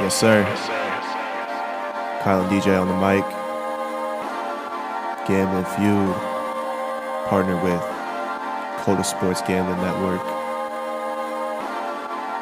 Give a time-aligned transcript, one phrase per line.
[0.00, 0.42] Yes, sir.
[2.22, 3.24] Kyle and DJ on the mic.
[5.28, 6.14] Gambling Feud.
[7.28, 7.80] Partnered with
[8.82, 10.20] Coda Sports Gambling Network.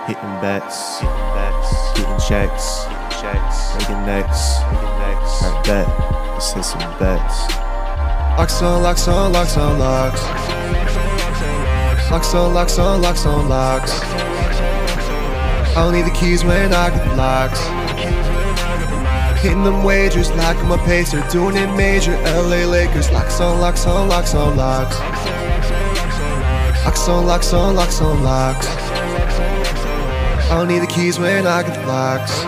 [0.07, 0.99] Hitting bets.
[1.01, 1.71] Hitting bets.
[1.95, 2.84] Getting checks.
[2.88, 3.75] Getting checks.
[3.77, 4.59] Making necks.
[4.73, 5.43] Making necks.
[5.45, 5.89] Alright, bet.
[6.32, 7.53] Let's hit some bets.
[8.39, 10.23] Locks on, locks on, locks on, locks.
[12.11, 14.00] Locks on, locks on, locks on, locks.
[15.73, 17.59] I don't need the keys when I get the locks.
[19.40, 22.12] Hitting them wagers like I'm a pacer, doing it major.
[22.25, 24.98] LA Lakers, locks on, locks on, locks on, locks.
[26.85, 28.67] Locks on, locks on, locks on, locks.
[28.68, 32.42] I don't need the keys when I get the locks.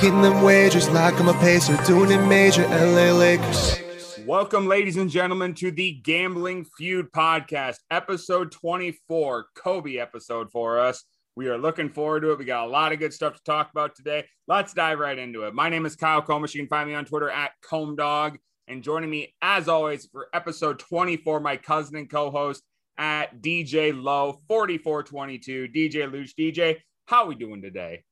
[0.00, 2.66] Hitting them wagers like I'm a pacer, doing it major.
[2.68, 3.78] LA Lakers.
[4.24, 11.04] Welcome, ladies and gentlemen, to the Gambling Feud podcast, episode 24, Kobe episode for us.
[11.34, 12.38] We are looking forward to it.
[12.38, 14.26] We got a lot of good stuff to talk about today.
[14.48, 15.54] Let's dive right into it.
[15.54, 16.52] My name is Kyle Comish.
[16.52, 18.36] You can find me on Twitter at Comedog.
[18.68, 22.62] And joining me, as always, for episode 24, my cousin and co host
[22.98, 26.34] at DJ Low 4422, DJ Luch.
[26.38, 28.04] DJ, how are we doing today?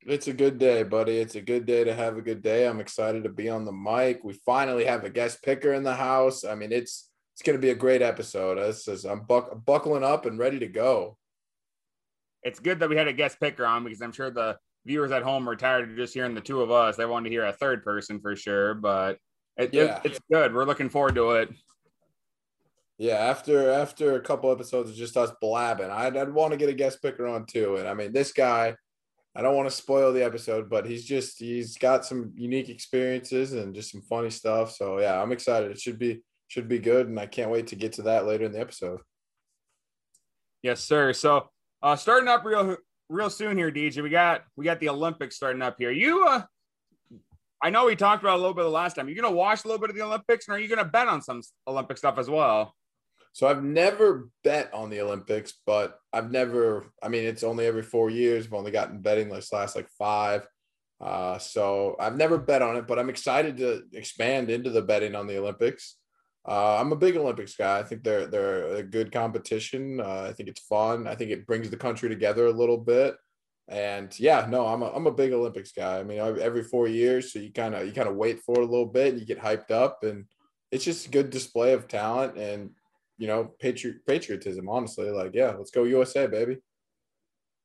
[0.00, 1.18] It's a good day, buddy.
[1.18, 2.66] It's a good day to have a good day.
[2.66, 4.24] I'm excited to be on the mic.
[4.24, 6.44] We finally have a guest picker in the house.
[6.44, 8.58] I mean, it's it's going to be a great episode.
[8.58, 11.18] This is, I'm buck, buckling up and ready to go.
[12.44, 15.22] It's good that we had a guest picker on because I'm sure the viewers at
[15.22, 16.96] home are tired of just hearing the two of us.
[16.96, 19.18] They want to hear a third person for sure, but
[19.56, 19.98] it, Yeah.
[19.98, 20.54] it, it's good.
[20.54, 21.50] We're looking forward to it.
[22.98, 26.68] Yeah, after after a couple episodes of just us blabbing, I'd, I'd want to get
[26.68, 27.76] a guest picker on too.
[27.76, 28.76] And I mean, this guy,
[29.34, 33.52] I don't want to spoil the episode, but he's just he's got some unique experiences
[33.52, 34.70] and just some funny stuff.
[34.76, 35.72] So yeah, I'm excited.
[35.72, 38.44] It should be should be good, and I can't wait to get to that later
[38.44, 39.00] in the episode.
[40.62, 41.12] Yes, sir.
[41.14, 41.50] So
[41.84, 42.76] uh starting up real
[43.08, 44.02] real soon here, DJ.
[44.02, 45.92] We got we got the Olympics starting up here.
[45.92, 46.42] You uh
[47.62, 49.08] I know we talked about a little bit the last time.
[49.08, 51.22] You're gonna watch a little bit of the Olympics, and are you gonna bet on
[51.22, 52.74] some Olympic stuff as well?
[53.32, 56.92] So I've never bet on the Olympics, but I've never.
[57.02, 58.46] I mean, it's only every four years.
[58.46, 60.46] I've only gotten betting this last like five.
[61.00, 65.14] Uh, so I've never bet on it, but I'm excited to expand into the betting
[65.14, 65.96] on the Olympics.
[66.46, 67.78] Uh, I'm a big Olympics guy.
[67.78, 70.00] I think they're they're a good competition.
[70.00, 71.06] Uh, I think it's fun.
[71.06, 73.16] I think it brings the country together a little bit.
[73.66, 75.98] And yeah, no, I'm a, I'm a big Olympics guy.
[75.98, 78.64] I mean, every four years, so you kind of you kind of wait for it
[78.64, 80.26] a little bit, and you get hyped up, and
[80.70, 82.70] it's just a good display of talent and
[83.16, 84.68] you know patriot patriotism.
[84.68, 86.58] Honestly, like yeah, let's go USA, baby.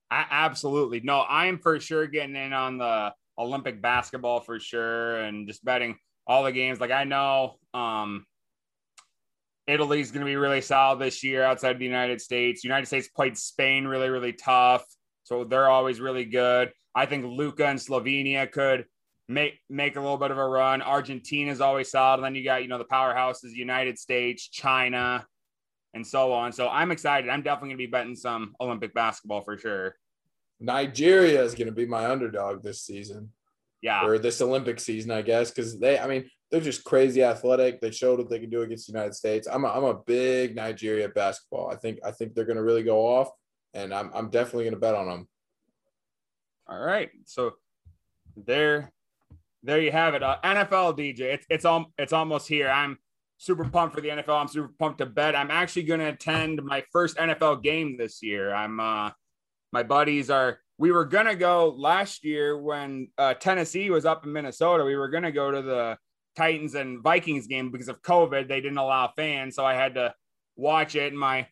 [0.10, 1.02] A- absolutely.
[1.02, 5.98] No, I'm for sure getting in on the Olympic basketball for sure and just betting
[6.26, 6.80] all the games.
[6.80, 8.26] Like I know um
[9.70, 12.64] Italy's going to be really solid this year outside of the United States.
[12.64, 14.84] United States played Spain really really tough.
[15.24, 16.72] So they're always really good.
[16.96, 18.86] I think Luka and Slovenia could
[19.28, 20.82] make make a little bit of a run.
[20.82, 22.16] Argentina is always solid.
[22.16, 25.26] And then you got, you know, the powerhouses, United States, China,
[25.94, 26.52] and so on.
[26.52, 27.30] So I'm excited.
[27.30, 29.96] I'm definitely gonna be betting some Olympic basketball for sure.
[30.60, 33.32] Nigeria is going to be my underdog this season.
[33.82, 34.06] Yeah.
[34.06, 37.80] or this Olympic season, I guess, because they, I mean, they're just crazy athletic.
[37.80, 39.48] They showed what they can do against the United States.
[39.52, 41.70] I'm a, I'm a big Nigeria basketball.
[41.72, 43.30] I think I think they're going to really go off,
[43.74, 45.28] and I'm I'm definitely going to bet on them.
[46.68, 47.10] All right.
[47.26, 47.54] So
[48.36, 48.92] there,
[49.64, 50.24] there you have it.
[50.24, 51.22] Uh, NFL DJ.
[51.22, 52.70] It's it's all it's almost here.
[52.70, 52.98] I'm
[53.38, 54.42] super pumped for the NFL.
[54.42, 55.36] I'm super pumped to bet.
[55.36, 58.54] I'm actually going to attend my first NFL game this year.
[58.54, 59.12] I'm uh,
[59.72, 60.60] my buddies are.
[60.80, 64.86] We were gonna go last year when uh, Tennessee was up in Minnesota.
[64.86, 65.98] We were gonna go to the
[66.40, 68.48] Titans and Vikings game because of COVID.
[68.48, 70.14] They didn't allow fans, so I had to
[70.56, 71.12] watch it.
[71.12, 71.48] And my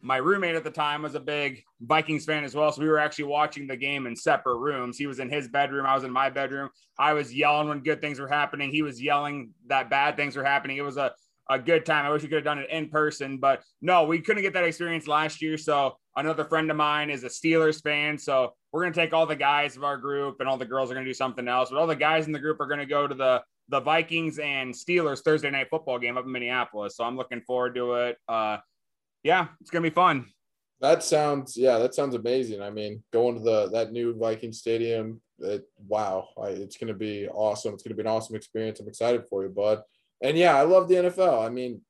[0.00, 2.72] my roommate at the time was a big Vikings fan as well.
[2.72, 4.96] So we were actually watching the game in separate rooms.
[4.96, 5.86] He was in his bedroom.
[5.86, 6.70] I was in my bedroom.
[6.98, 8.70] I was yelling when good things were happening.
[8.70, 10.78] He was yelling that bad things were happening.
[10.78, 11.12] It was a,
[11.48, 12.04] a good time.
[12.04, 14.64] I wish we could have done it in person, but no, we couldn't get that
[14.64, 15.56] experience last year.
[15.56, 18.18] So another friend of mine is a Steelers fan.
[18.18, 20.90] So we're going to take all the guys of our group and all the girls
[20.90, 21.70] are going to do something else.
[21.70, 24.38] But all the guys in the group are going to go to the the Vikings
[24.38, 26.96] and Steelers Thursday night football game up in Minneapolis.
[26.96, 28.18] So I'm looking forward to it.
[28.28, 28.58] Uh,
[29.22, 30.26] yeah, it's gonna be fun.
[30.80, 32.60] That sounds yeah, that sounds amazing.
[32.60, 37.28] I mean, going to the that new Viking Stadium, it, wow, I, it's to be
[37.28, 37.74] awesome.
[37.74, 38.80] It's to be an awesome experience.
[38.80, 39.82] I'm excited for you, bud.
[40.20, 41.44] And yeah, I love the NFL.
[41.44, 41.82] I mean,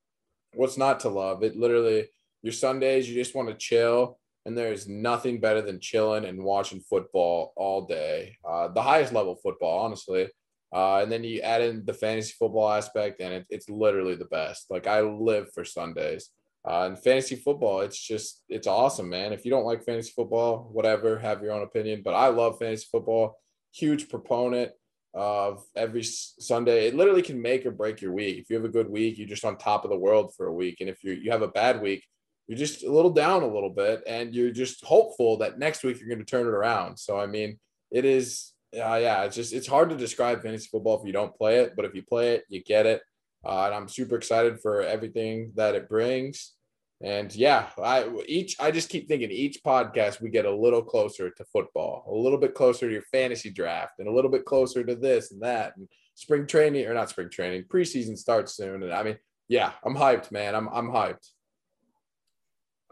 [0.54, 1.42] what's not to love?
[1.42, 2.08] It literally
[2.42, 6.80] your Sundays, you just want to chill, and there's nothing better than chilling and watching
[6.80, 8.36] football all day.
[8.44, 10.28] Uh, the highest level football, honestly.
[10.72, 14.24] Uh, and then you add in the fantasy football aspect, and it, it's literally the
[14.26, 14.70] best.
[14.70, 16.30] Like I live for Sundays.
[16.64, 19.32] Uh, and fantasy football, it's just it's awesome, man.
[19.32, 22.02] If you don't like fantasy football, whatever, have your own opinion.
[22.04, 23.36] But I love fantasy football.
[23.74, 24.70] Huge proponent
[25.12, 26.86] of every Sunday.
[26.86, 28.38] It literally can make or break your week.
[28.38, 30.54] If you have a good week, you're just on top of the world for a
[30.54, 32.06] week, and if you you have a bad week,
[32.46, 35.98] you're just a little down a little bit, and you're just hopeful that next week
[35.98, 36.96] you're going to turn it around.
[36.96, 37.58] So I mean,
[37.90, 41.34] it is uh, yeah, it's just it's hard to describe fantasy football if you don't
[41.34, 43.02] play it, but if you play it, you get it.
[43.44, 46.54] Uh, and I'm super excited for everything that it brings.
[47.02, 51.30] And yeah, I each I just keep thinking each podcast we get a little closer
[51.30, 54.84] to football, a little bit closer to your fantasy draft, and a little bit closer
[54.84, 55.76] to this and that.
[55.76, 58.84] And spring training or not spring training, preseason starts soon.
[58.84, 60.54] And I mean, yeah, I'm hyped, man.
[60.54, 61.28] I'm I'm hyped.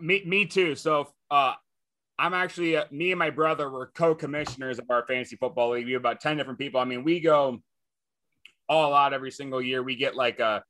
[0.00, 0.74] Me me too.
[0.74, 1.54] So uh
[2.20, 5.86] I'm actually uh, me and my brother were co-commissioners of our fantasy football league.
[5.86, 6.78] We have about 10 different people.
[6.78, 7.62] I mean, we go
[8.68, 9.82] all out every single year.
[9.82, 10.62] We get like a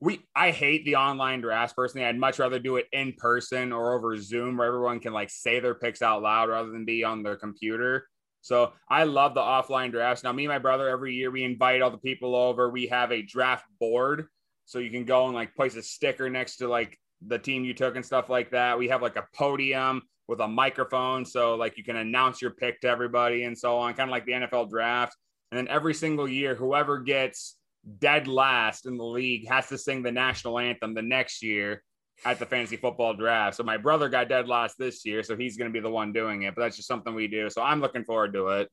[0.00, 2.06] we I hate the online drafts personally.
[2.06, 5.60] I'd much rather do it in person or over Zoom where everyone can like say
[5.60, 8.08] their picks out loud rather than be on their computer.
[8.40, 10.24] So I love the offline drafts.
[10.24, 12.70] Now, me and my brother every year we invite all the people over.
[12.70, 14.28] We have a draft board,
[14.64, 17.74] so you can go and like place a sticker next to like the team you
[17.74, 18.78] took and stuff like that.
[18.78, 22.80] We have like a podium with a microphone, so like you can announce your pick
[22.80, 25.16] to everybody and so on, kind of like the NFL draft.
[25.50, 27.56] And then every single year, whoever gets
[27.98, 31.82] dead last in the league has to sing the national anthem the next year
[32.24, 33.56] at the fantasy football draft.
[33.56, 36.12] So my brother got dead last this year, so he's going to be the one
[36.12, 36.54] doing it.
[36.54, 37.50] But that's just something we do.
[37.50, 38.68] So I'm looking forward to it.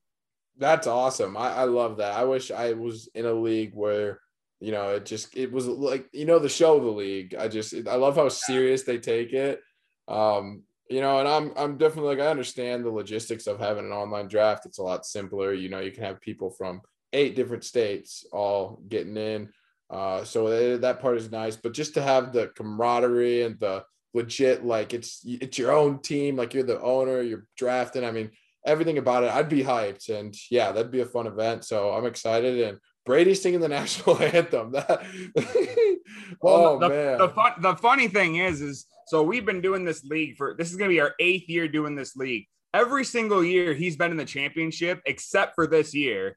[0.57, 1.35] That's awesome.
[1.35, 2.13] I, I love that.
[2.13, 4.19] I wish I was in a league where
[4.59, 7.35] you know it just it was like you know the show of the league.
[7.35, 9.59] I just I love how serious they take it.
[10.07, 13.91] Um, you know, and I'm I'm definitely like I understand the logistics of having an
[13.91, 14.65] online draft.
[14.65, 15.53] It's a lot simpler.
[15.53, 16.81] You know, you can have people from
[17.13, 19.50] eight different states all getting in.
[19.89, 23.83] Uh, so that part is nice, but just to have the camaraderie and the
[24.13, 28.03] legit, like it's it's your own team, like you're the owner, you're drafting.
[28.03, 28.31] I mean,
[28.65, 31.65] everything about it, I'd be hyped, and yeah, that'd be a fun event.
[31.65, 34.71] So I'm excited, and Brady singing the national anthem.
[34.71, 35.03] That
[36.41, 39.86] well, oh the, man, the fun, the funny thing is, is so we've been doing
[39.86, 42.48] this league for this is gonna be our eighth year doing this league.
[42.74, 46.36] Every single year he's been in the championship, except for this year.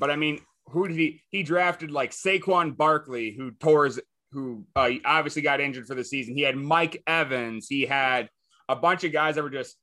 [0.00, 0.40] But I mean,
[0.70, 1.22] who did he?
[1.30, 4.00] He drafted like Saquon Barkley, who tore his,
[4.32, 6.34] who uh, obviously got injured for the season.
[6.34, 7.68] He had Mike Evans.
[7.68, 8.28] He had
[8.68, 9.76] a bunch of guys that were just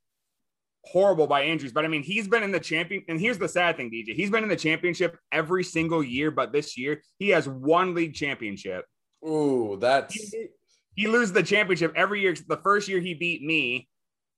[0.84, 1.72] horrible by injuries.
[1.72, 3.06] But I mean, he's been in the champion.
[3.08, 4.16] And here's the sad thing, DJ.
[4.16, 8.16] He's been in the championship every single year, but this year he has one league
[8.16, 8.84] championship.
[9.26, 10.36] Ooh, that's
[10.96, 12.36] he, loses the championship every year.
[12.48, 13.88] The first year he beat me,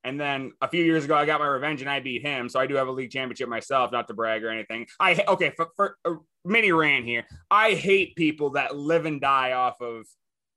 [0.04, 2.48] and then a few years ago, I got my revenge and I beat him.
[2.48, 4.86] So I do have a league championship myself, not to brag or anything.
[5.00, 7.26] I okay for, for uh, a mini rant here.
[7.50, 10.06] I hate people that live and die off of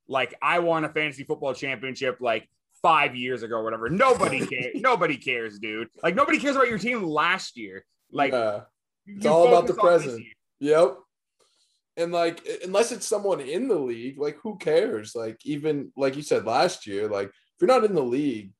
[0.06, 2.48] like I won a fantasy football championship like
[2.82, 3.88] five years ago or whatever.
[3.88, 4.74] Nobody cares.
[4.74, 5.88] nobody cares, dude.
[6.02, 7.84] Like nobody cares about your team last year.
[8.12, 8.60] Like yeah.
[9.06, 10.24] it's all about the present.
[10.60, 10.98] Yep.
[11.98, 15.14] And like unless it's someone in the league, like who cares?
[15.14, 18.52] Like even like you said last year, like if you're not in the league,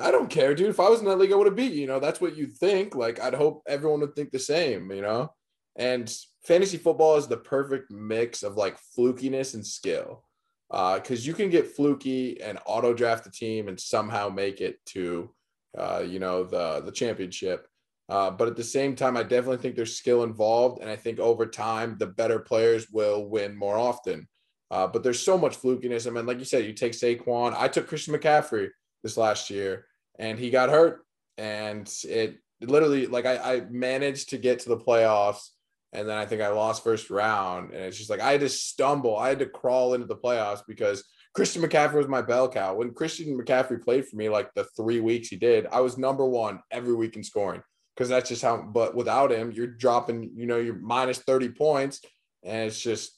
[0.00, 0.68] I don't care, dude.
[0.68, 1.80] If I was in that league, I would have beat you.
[1.80, 2.94] You know, that's what you'd think.
[2.94, 5.32] Like, I'd hope everyone would think the same, you know?
[5.76, 6.14] And
[6.44, 10.22] fantasy football is the perfect mix of like flukiness and skill.
[10.70, 14.78] Uh, because you can get fluky and auto draft a team and somehow make it
[14.84, 15.30] to
[15.76, 17.66] uh, you know, the the championship.
[18.10, 21.20] Uh, but at the same time, I definitely think there's skill involved, and I think
[21.20, 24.26] over time the better players will win more often.
[24.68, 26.08] Uh, but there's so much flukiness.
[26.08, 27.54] I mean, like you said, you take Saquon.
[27.56, 28.70] I took Christian McCaffrey
[29.04, 29.86] this last year,
[30.18, 31.04] and he got hurt,
[31.38, 35.50] and it literally like I, I managed to get to the playoffs,
[35.92, 38.48] and then I think I lost first round, and it's just like I had to
[38.48, 42.74] stumble, I had to crawl into the playoffs because Christian McCaffrey was my bell cow.
[42.74, 46.26] When Christian McCaffrey played for me, like the three weeks he did, I was number
[46.26, 47.62] one every week in scoring
[48.00, 48.56] because that's just how.
[48.56, 52.00] But without him, you're dropping, you know, you're minus thirty points,
[52.42, 53.12] and it's just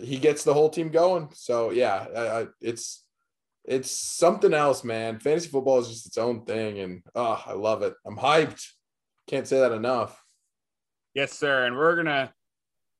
[0.00, 1.30] he gets the whole team going.
[1.34, 3.04] So yeah, I, I, it's
[3.64, 5.18] it's something else, man.
[5.18, 7.94] Fantasy football is just its own thing, and oh, I love it.
[8.06, 8.64] I'm hyped.
[9.26, 10.22] Can't say that enough.
[11.14, 11.66] Yes, sir.
[11.66, 12.32] And we're gonna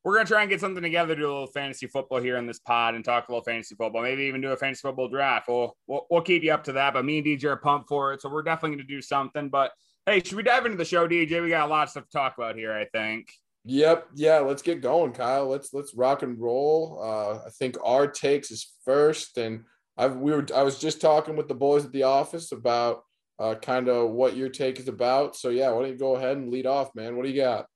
[0.03, 2.59] we're gonna try and get something together, do a little fantasy football here in this
[2.59, 4.03] pod, and talk a little fantasy football.
[4.03, 5.47] Maybe even do a fantasy football draft.
[5.47, 6.95] We'll we'll, we'll keep you up to that.
[6.95, 9.51] But me and DJ are pumped for it, so we're definitely gonna do something.
[9.51, 9.71] But
[10.09, 11.43] hey, should we dive into the show, DJ?
[11.43, 12.73] We got a lot of stuff to talk about here.
[12.73, 13.33] I think.
[13.65, 14.09] Yep.
[14.15, 14.39] Yeah.
[14.39, 15.47] Let's get going, Kyle.
[15.47, 17.01] Let's let's rock and roll.
[17.03, 19.65] Uh, I think our takes is first, and
[19.97, 23.03] I've we were I was just talking with the boys at the office about
[23.39, 25.37] uh, kind of what your take is about.
[25.37, 27.17] So yeah, why don't you go ahead and lead off, man?
[27.17, 27.67] What do you got?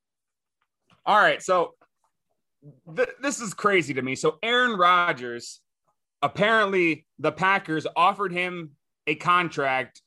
[1.04, 1.74] All right, so
[2.96, 4.14] th- this is crazy to me.
[4.14, 5.60] So Aaron Rodgers
[6.22, 8.70] apparently the Packers offered him
[9.06, 10.01] a contract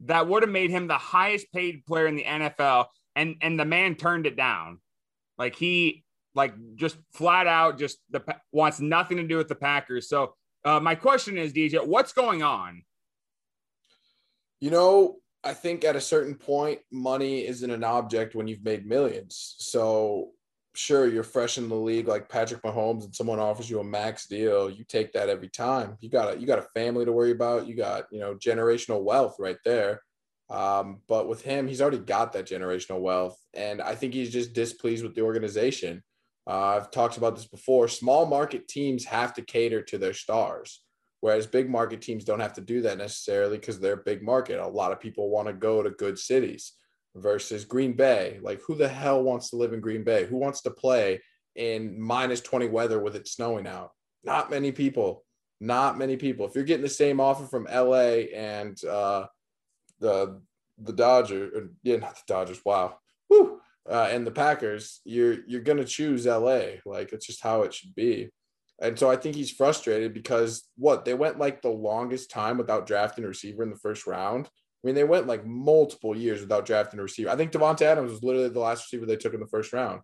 [0.00, 2.86] that would have made him the highest paid player in the NFL
[3.16, 4.78] and and the man turned it down.
[5.36, 10.08] Like he like just flat out just the wants nothing to do with the Packers.
[10.08, 12.82] So uh, my question is DJ, what's going on?
[14.60, 18.86] You know, I think at a certain point money isn't an object when you've made
[18.86, 19.56] millions.
[19.58, 20.30] So
[20.78, 24.26] sure you're fresh in the league like Patrick Mahomes and someone offers you a max
[24.26, 25.96] deal, you take that every time.
[26.00, 27.66] You got a you got a family to worry about.
[27.66, 30.02] You got, you know, generational wealth right there.
[30.50, 33.36] Um, but with him, he's already got that generational wealth.
[33.54, 36.02] And I think he's just displeased with the organization.
[36.46, 37.88] Uh, I've talked about this before.
[37.88, 40.82] Small market teams have to cater to their stars,
[41.20, 44.58] whereas big market teams don't have to do that necessarily because they're big market.
[44.58, 46.72] A lot of people want to go to good cities
[47.20, 48.38] versus Green Bay.
[48.42, 50.26] Like, who the hell wants to live in Green Bay?
[50.26, 51.20] Who wants to play
[51.56, 53.90] in minus 20 weather with it snowing out?
[54.24, 55.24] Not many people.
[55.60, 56.46] Not many people.
[56.46, 59.26] If you're getting the same offer from LA and uh,
[59.98, 60.40] the
[60.80, 62.60] the Dodgers, yeah, not the Dodgers.
[62.64, 62.98] Wow,
[63.28, 63.60] Woo.
[63.88, 66.62] Uh, and the Packers, you're you're gonna choose LA.
[66.84, 68.30] Like it's just how it should be.
[68.80, 72.86] And so I think he's frustrated because what they went like the longest time without
[72.86, 74.48] drafting a receiver in the first round.
[74.82, 77.30] I mean, they went like multiple years without drafting a receiver.
[77.30, 80.02] I think Davante Adams was literally the last receiver they took in the first round.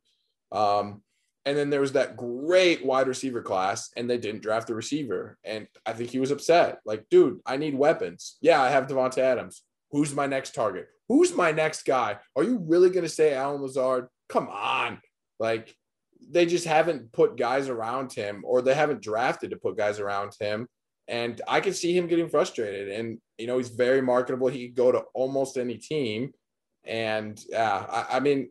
[0.50, 1.02] Um,
[1.47, 5.37] and then there was that great wide receiver class, and they didn't draft the receiver.
[5.45, 6.78] And I think he was upset.
[6.85, 8.37] Like, dude, I need weapons.
[8.40, 9.62] Yeah, I have Davante Adams.
[9.90, 10.88] Who's my next target?
[11.09, 12.16] Who's my next guy?
[12.35, 14.09] Are you really going to say Allen Lazard?
[14.28, 15.00] Come on.
[15.38, 15.76] Like,
[16.31, 20.33] they just haven't put guys around him, or they haven't drafted to put guys around
[20.40, 20.66] him
[21.08, 22.88] and I could see him getting frustrated.
[22.88, 24.49] And, you know, he's very marketable.
[24.49, 26.32] He could go to almost any team.
[26.84, 28.50] And yeah, I, I, mean,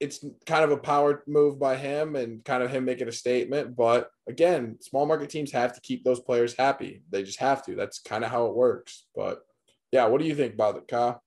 [0.00, 3.76] it's kind of a power move by him and kind of him making a statement.
[3.76, 7.02] But again, small market teams have to keep those players happy.
[7.10, 7.74] They just have to.
[7.74, 9.06] That's kind of how it works.
[9.14, 9.42] But
[9.90, 11.22] yeah, what do you think about it, Kyle?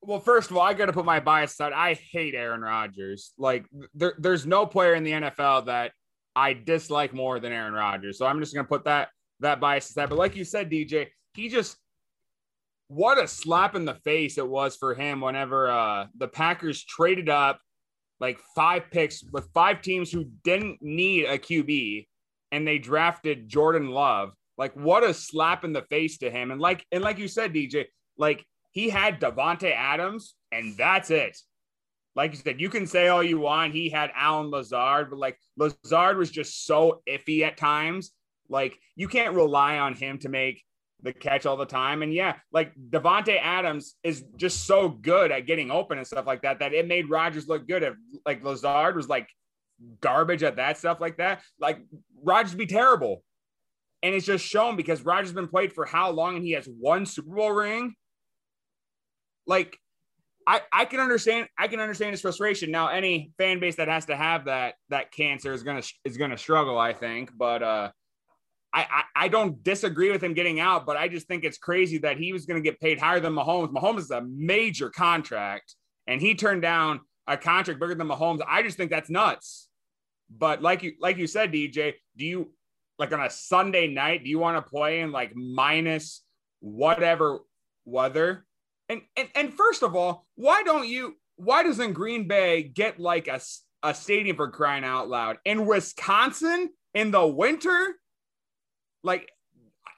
[0.00, 1.72] Well, first of all, I got to put my bias aside.
[1.72, 3.32] I hate Aaron Rodgers.
[3.36, 5.92] Like, there, there's no player in the NFL that
[6.36, 8.16] I dislike more than Aaron Rodgers.
[8.16, 9.08] So I'm just going to put that
[9.40, 10.08] that bias is that.
[10.08, 11.76] But like you said, DJ, he just
[12.88, 17.28] what a slap in the face it was for him whenever uh, the Packers traded
[17.28, 17.60] up
[18.20, 22.06] like five picks with five teams who didn't need a QB
[22.50, 24.32] and they drafted Jordan Love.
[24.56, 26.50] Like what a slap in the face to him.
[26.50, 31.36] And like and like you said, DJ, like he had Davante Adams and that's it.
[32.16, 33.74] Like you said, you can say all you want.
[33.74, 38.12] He had Allen Lazard, but like Lazard was just so iffy at times
[38.48, 40.62] like you can't rely on him to make
[41.02, 42.02] the catch all the time.
[42.02, 46.42] And yeah, like Davante Adams is just so good at getting open and stuff like
[46.42, 47.82] that that it made Rodgers look good.
[47.82, 47.94] If
[48.26, 49.28] like Lazard was like
[50.00, 51.78] garbage at that stuff like that, like
[52.22, 53.22] Rodgers be terrible.
[54.02, 57.06] And it's just shown because Rodgers been played for how long and he has one
[57.06, 57.94] Super Bowl ring.
[59.46, 59.78] Like
[60.46, 62.70] I, I can understand I can understand his frustration.
[62.70, 66.38] Now any fan base that has to have that that cancer is gonna is gonna
[66.38, 67.30] struggle, I think.
[67.36, 67.90] But uh
[68.90, 72.18] I, I, don't disagree with him getting out, but I just think it's crazy that
[72.18, 73.72] he was going to get paid higher than Mahomes.
[73.72, 75.74] Mahomes is a major contract,
[76.06, 78.40] and he turned down a contract bigger than Mahomes.
[78.46, 79.68] I just think that's nuts.
[80.30, 82.52] But like you like you said, DJ, do you
[82.98, 84.24] like on a Sunday night?
[84.24, 86.22] Do you want to play in like minus
[86.60, 87.40] whatever
[87.84, 88.44] weather?
[88.88, 91.16] And and and first of all, why don't you?
[91.36, 93.40] Why doesn't Green Bay get like a
[93.82, 97.94] a stadium for crying out loud in Wisconsin in the winter?
[99.08, 99.28] Like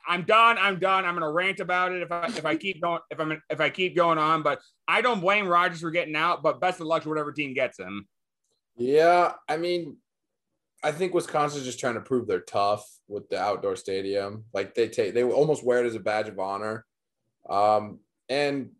[0.09, 0.57] I'm done.
[0.59, 1.05] I'm done.
[1.05, 3.69] I'm gonna rant about it if I if I keep going if I'm if I
[3.69, 4.43] keep going on.
[4.43, 6.43] But I don't blame Rodgers for getting out.
[6.43, 8.09] But best of luck to whatever team gets him.
[8.77, 9.99] Yeah, I mean,
[10.83, 14.45] I think Wisconsin's just trying to prove they're tough with the outdoor stadium.
[14.55, 16.87] Like they take they almost wear it as a badge of honor.
[17.49, 18.71] Um, and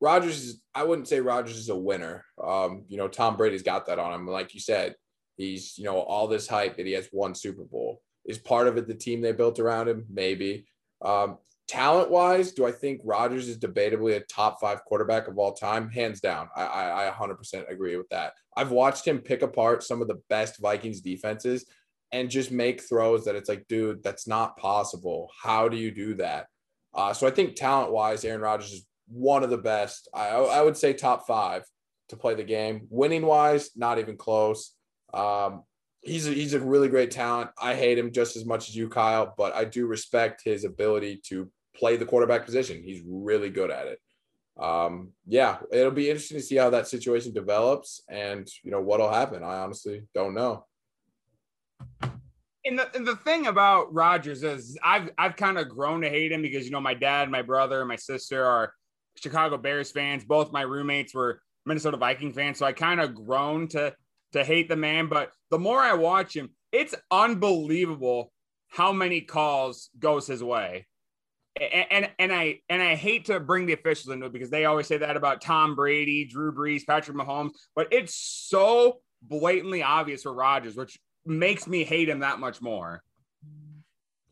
[0.00, 2.24] Rodgers is I wouldn't say Rodgers is a winner.
[2.42, 4.26] Um, you know, Tom Brady's got that on him.
[4.26, 4.96] Like you said,
[5.36, 8.02] he's you know all this hype that he has one Super Bowl.
[8.24, 10.06] Is part of it the team they built around him?
[10.08, 10.66] Maybe.
[11.00, 11.38] Um,
[11.68, 15.90] talent wise, do I think Rodgers is debatably a top five quarterback of all time?
[15.90, 16.48] Hands down.
[16.56, 18.34] I, I, I 100% agree with that.
[18.56, 21.64] I've watched him pick apart some of the best Vikings defenses
[22.12, 25.30] and just make throws that it's like, dude, that's not possible.
[25.42, 26.46] How do you do that?
[26.94, 30.08] Uh, so I think talent wise, Aaron Rodgers is one of the best.
[30.14, 31.64] I, I would say top five
[32.10, 32.86] to play the game.
[32.90, 34.74] Winning wise, not even close.
[35.14, 35.62] Um,
[36.02, 37.50] he's a, he's a really great talent.
[37.60, 41.22] I hate him just as much as you, Kyle, but I do respect his ability
[41.26, 42.82] to play the quarterback position.
[42.82, 43.98] He's really good at it.
[44.60, 49.10] Um, yeah, it'll be interesting to see how that situation develops and you know what'll
[49.10, 49.42] happen.
[49.42, 50.66] I honestly don't know.
[52.64, 56.32] And the, and the thing about Rodgers is I've I've kind of grown to hate
[56.32, 58.74] him because you know my dad, my brother, my sister are
[59.16, 60.24] Chicago Bears fans.
[60.24, 63.94] Both my roommates were Minnesota Viking fans, so I kind of grown to
[64.32, 65.06] to hate the man.
[65.06, 68.32] But the more I watch him, it's unbelievable
[68.68, 70.86] how many calls goes his way.
[71.60, 74.64] And, and and I and I hate to bring the officials into it because they
[74.64, 80.22] always say that about Tom Brady, Drew Brees, Patrick Mahomes, but it's so blatantly obvious
[80.22, 83.02] for Rodgers, which makes me hate him that much more.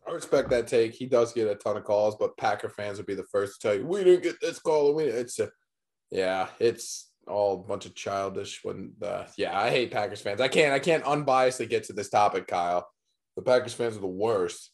[0.08, 0.94] I respect that take.
[0.94, 3.68] He does get a ton of calls, but Packer fans would be the first to
[3.68, 4.94] tell you we didn't get this call.
[4.94, 5.50] We it's a
[6.10, 8.60] yeah, it's all a bunch of childish.
[8.62, 10.40] When the yeah, I hate Packers fans.
[10.40, 12.88] I can't I can't unbiasedly get to this topic, Kyle.
[13.36, 14.70] The Packers fans are the worst.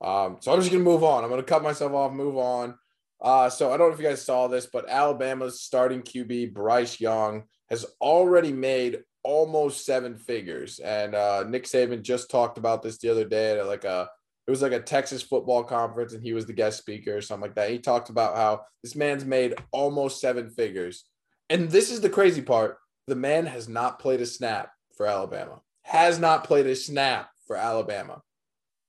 [0.00, 1.24] Um, so I'm just gonna move on.
[1.24, 2.74] I'm gonna cut myself off, move on.
[3.20, 7.00] Uh, so I don't know if you guys saw this, but Alabama's starting QB Bryce
[7.00, 10.78] Young has already made almost seven figures.
[10.78, 14.08] And uh, Nick Saban just talked about this the other day at like a
[14.46, 17.42] it was like a Texas football conference, and he was the guest speaker or something
[17.42, 17.70] like that.
[17.70, 21.04] He talked about how this man's made almost seven figures.
[21.50, 25.60] And this is the crazy part: the man has not played a snap for Alabama.
[25.82, 28.22] Has not played a snap for Alabama,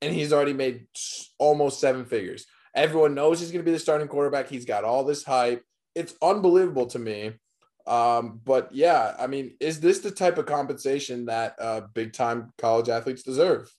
[0.02, 0.88] and he's already made
[1.38, 2.46] almost seven figures.
[2.76, 4.50] Everyone knows he's going to be the starting quarterback.
[4.50, 5.64] He's got all this hype.
[5.96, 7.34] It's unbelievable to me.
[7.88, 12.54] Um, but yeah, I mean, is this the type of compensation that uh, big time
[12.58, 13.74] college athletes deserve?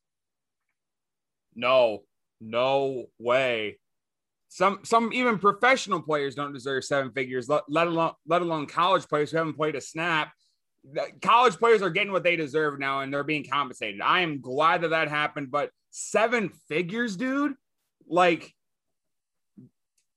[1.55, 2.03] No,
[2.41, 3.79] no way.
[4.53, 9.31] Some some even professional players don't deserve seven figures, let, alone let alone college players
[9.31, 10.33] who haven't played a snap.
[11.23, 14.01] College players are getting what they deserve now, and they're being compensated.
[14.01, 17.55] I am glad that that happened, but seven figures, dude,
[18.09, 18.53] like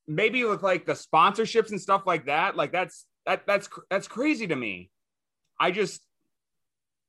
[0.07, 4.47] maybe with like the sponsorships and stuff like that, like that's that that's that's crazy
[4.47, 4.89] to me.
[5.59, 6.01] I just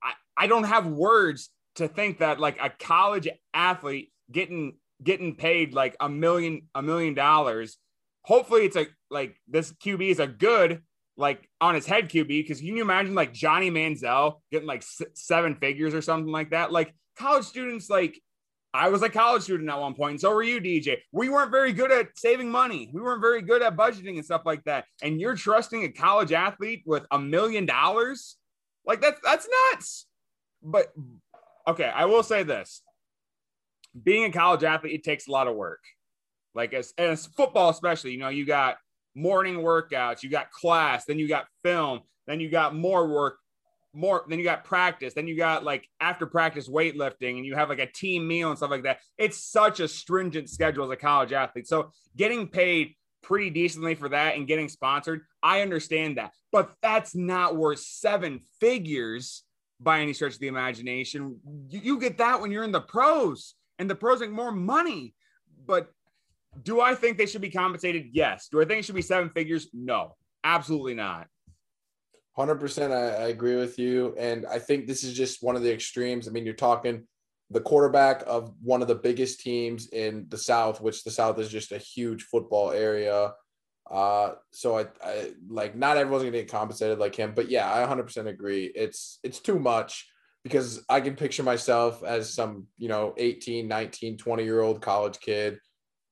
[0.03, 5.75] I, I don't have words to think that like a college athlete getting getting paid
[5.75, 7.79] like a million a million dollars.
[8.23, 10.83] Hopefully it's a like this QB is a good
[11.17, 14.85] like on his head QB because can you imagine like Johnny Manziel getting like
[15.15, 16.73] seven figures or something like that?
[16.73, 18.21] Like college students like
[18.75, 20.97] I was a college student at one point, and so were you, DJ.
[21.13, 22.91] We weren't very good at saving money.
[22.93, 24.87] We weren't very good at budgeting and stuff like that.
[25.01, 28.37] And you're trusting a college athlete with a million dollars?
[28.85, 30.07] Like that's that's nuts.
[30.61, 30.93] But
[31.69, 32.83] okay, I will say this.
[34.01, 35.81] Being a college athlete, it takes a lot of work.
[36.55, 38.77] Like as, as football, especially, you know, you got
[39.15, 43.39] morning workouts, you got class, then you got film, then you got more work
[43.95, 47.69] more then you got practice then you got like after practice weightlifting and you have
[47.69, 48.99] like a team meal and stuff like that.
[49.17, 51.69] It's such a stringent schedule as a college athlete.
[51.69, 56.33] So getting paid pretty decently for that and getting sponsored i understand that.
[56.53, 59.45] But that's not worth seven figures
[59.81, 61.39] by any stretch of the imagination.
[61.69, 65.15] You, you get that when you're in the pros and the pros make more money.
[65.67, 65.91] But
[66.63, 68.11] do i think they should be compensated?
[68.13, 68.49] Yes.
[68.51, 69.69] Do i think it should be seven figures?
[69.73, 71.27] No absolutely not.
[72.39, 74.15] 100% I, I, agree with you.
[74.19, 76.29] And i think this is just one of the extremes.
[76.29, 77.05] I mean you're talking
[77.51, 81.49] the quarterback of one of the biggest teams in the south which the south is
[81.49, 83.33] just a huge football area.
[83.91, 87.87] Uh so i, I like not everyone's gonna get compensated like him but yeah i
[87.87, 88.71] 100% agree.
[88.75, 90.09] It's it's too much
[90.45, 95.19] because i can picture myself as some you know 18 19 20 year old college
[95.21, 95.59] kid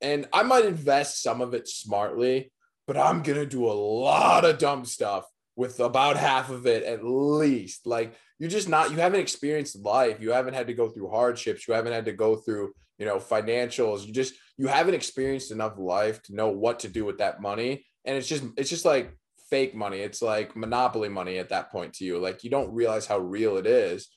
[0.00, 2.50] and i might invest some of it smartly
[2.86, 7.04] but i'm gonna do a lot of dumb stuff with about half of it at
[7.04, 7.86] least.
[7.86, 10.20] Like you're just not, you haven't experienced life.
[10.20, 11.68] You haven't had to go through hardships.
[11.68, 14.06] You haven't had to go through, you know, financials.
[14.06, 17.84] You just, you haven't experienced enough life to know what to do with that money.
[18.04, 19.16] And it's just, it's just like
[19.50, 19.98] fake money.
[19.98, 22.18] It's like monopoly money at that point to you.
[22.18, 24.08] Like you don't realize how real it is.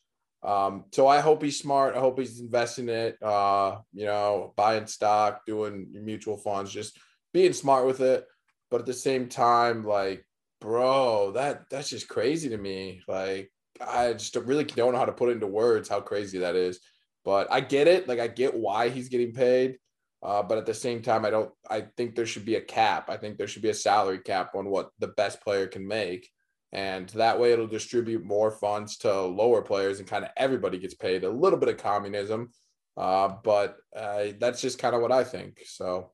[0.43, 1.95] Um, so I hope he's smart.
[1.95, 6.97] I hope he's investing it, uh, you know, buying stock, doing mutual funds, just
[7.33, 8.25] being smart with it.
[8.69, 10.25] But at the same time, like
[10.61, 13.01] bro, that that's just crazy to me.
[13.07, 16.55] Like I just really don't know how to put it into words how crazy that
[16.55, 16.79] is.
[17.23, 18.07] But I get it.
[18.07, 19.77] Like I get why he's getting paid.
[20.23, 21.51] Uh, but at the same time, I don't.
[21.69, 23.09] I think there should be a cap.
[23.09, 26.29] I think there should be a salary cap on what the best player can make,
[26.75, 30.93] and that way it'll distribute more funds to lower players, and kind of everybody gets
[30.93, 31.23] paid.
[31.23, 32.49] A little bit of communism,
[32.97, 35.61] uh, but uh, that's just kind of what I think.
[35.65, 36.11] So,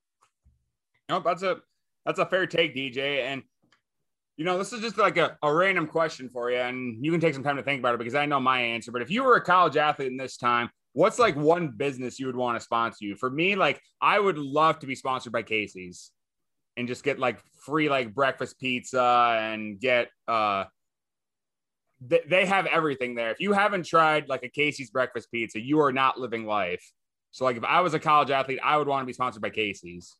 [1.10, 1.58] no, that's a
[2.06, 3.24] that's a fair take, DJ.
[3.24, 3.42] And
[4.38, 7.20] you know, this is just like a, a random question for you, and you can
[7.20, 8.92] take some time to think about it because I know my answer.
[8.92, 12.28] But if you were a college athlete in this time, what's like one business you
[12.28, 13.16] would want to sponsor you?
[13.16, 16.12] For me, like I would love to be sponsored by Casey's
[16.78, 20.66] and just get like free like breakfast pizza and get uh
[22.10, 23.32] th- they have everything there.
[23.32, 26.84] If you haven't tried like a Casey's breakfast pizza, you are not living life.
[27.32, 29.50] So like if I was a college athlete, I would want to be sponsored by
[29.50, 30.16] Casey's.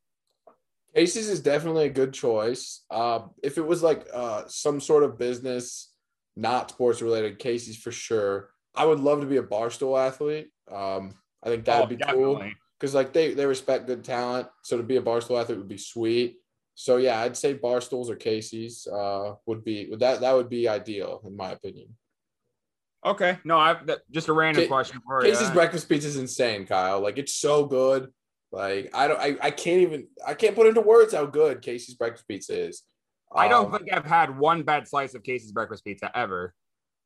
[0.96, 2.84] Casey's is definitely a good choice.
[2.90, 5.94] Uh, if it was like uh, some sort of business,
[6.36, 8.50] not sports related, Casey's for sure.
[8.76, 10.50] I would love to be a barstool athlete.
[10.70, 12.44] Um, I think that would Oh, be cool
[12.80, 14.48] because like they they respect good talent.
[14.64, 16.38] So to be a barstool athlete would be sweet.
[16.76, 20.68] So yeah, I'd say barstools or Casey's uh, would be would that that would be
[20.68, 21.96] ideal in my opinion.
[23.06, 23.40] Okay.
[23.44, 25.32] No, I that, just a random question for you.
[25.32, 27.00] Casey's breakfast pizza is insane, Kyle.
[27.02, 28.10] Like it's so good.
[28.52, 31.96] Like I don't I, I can't even I can't put into words how good Casey's
[31.96, 32.84] breakfast pizza is.
[33.34, 36.54] I don't Um, think I've had one bad slice of Casey's breakfast pizza ever.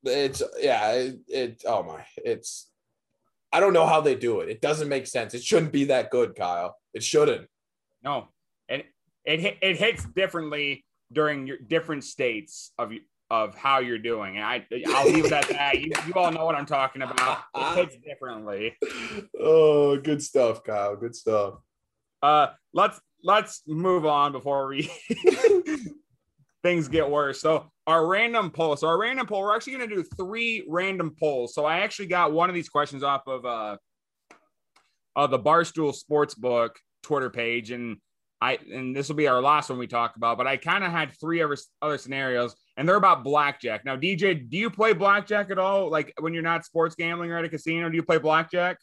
[0.04, 2.68] it's yeah it, it oh my it's
[3.52, 6.10] i don't know how they do it it doesn't make sense it shouldn't be that
[6.10, 7.48] good kyle it shouldn't
[8.02, 8.28] No,
[9.26, 12.92] it it hits differently during your different states of
[13.28, 14.36] of how you're doing.
[14.36, 15.80] And I I'll leave it at that.
[15.80, 17.40] You, you all know what I'm talking about.
[17.56, 18.76] It hits differently.
[19.40, 21.54] oh good stuff kyle good stuff
[22.22, 24.90] Uh, let's let's move on before we
[26.62, 27.40] things get worse.
[27.40, 28.76] So our random poll.
[28.76, 29.42] So our random poll.
[29.42, 31.54] We're actually going to do three random polls.
[31.54, 33.76] So I actually got one of these questions off of uh,
[35.14, 36.70] uh the Barstool Sportsbook
[37.02, 37.98] Twitter page, and
[38.40, 40.36] I and this will be our last one we talk about.
[40.36, 43.84] But I kind of had three other other scenarios, and they're about blackjack.
[43.84, 45.90] Now, DJ, do you play blackjack at all?
[45.90, 48.78] Like when you're not sports gambling or at a casino, do you play blackjack?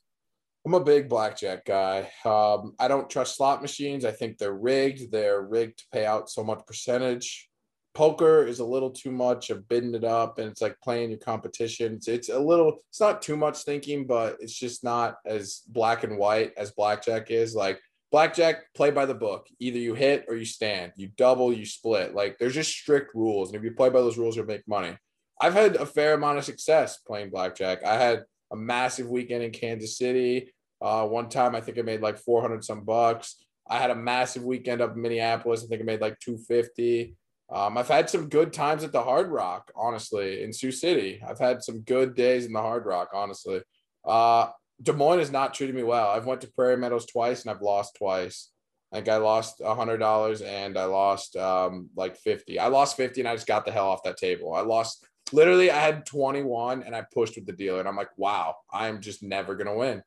[0.65, 5.11] i'm a big blackjack guy um i don't trust slot machines i think they're rigged
[5.11, 7.49] they're rigged to pay out so much percentage
[7.93, 11.19] poker is a little too much of bidding it up and it's like playing your
[11.19, 15.61] competition it's, it's a little it's not too much thinking but it's just not as
[15.67, 17.79] black and white as blackjack is like
[18.13, 19.47] blackjack play by the book.
[19.60, 20.91] Either you hit or you stand.
[20.95, 22.13] You double you split.
[22.13, 23.49] Like there's just strict rules.
[23.49, 24.95] And if you play by those rules you'll make money.
[25.41, 27.84] I've had a fair amount of success playing blackjack.
[27.84, 30.54] I had a massive weekend in kansas city.
[30.80, 33.43] Uh, one time i think i made like 400 some bucks.
[33.67, 35.63] I had a massive weekend up in minneapolis.
[35.63, 37.15] I think i made like 250
[37.52, 41.21] um, I've had some good times at the Hard Rock, honestly, in Sioux City.
[41.28, 43.62] I've had some good days in the Hard Rock, honestly.
[44.04, 44.47] Uh,
[44.84, 46.10] Des Moines has not treated me well.
[46.10, 48.50] I've went to Prairie Meadows twice and I've lost twice.
[48.93, 52.60] Think I lost a hundred dollars and I lost um, like fifty.
[52.60, 54.54] I lost fifty and I just got the hell off that table.
[54.54, 55.72] I lost literally.
[55.72, 59.02] I had twenty one and I pushed with the dealer and I'm like, wow, I'm
[59.02, 60.04] just never gonna win.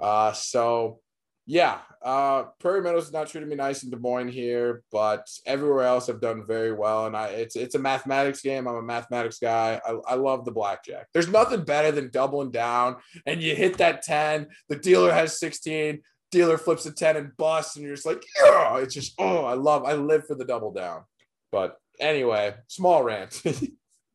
[0.00, 1.00] Uh, so
[1.46, 5.84] yeah, uh, Prairie Meadows has not treating me nice in Des Moines here, but everywhere
[5.84, 7.06] else I've done very well.
[7.06, 8.66] And I, it's it's a mathematics game.
[8.66, 9.80] I'm a mathematics guy.
[9.84, 11.08] I, I love the blackjack.
[11.12, 14.46] There's nothing better than doubling down and you hit that 10.
[14.68, 16.00] The dealer has 16.
[16.30, 18.78] Dealer flips a 10 and busts, and you're just like, yeah.
[18.78, 19.84] It's just oh, I love.
[19.84, 21.02] I live for the double down.
[21.50, 23.42] But anyway, small rant.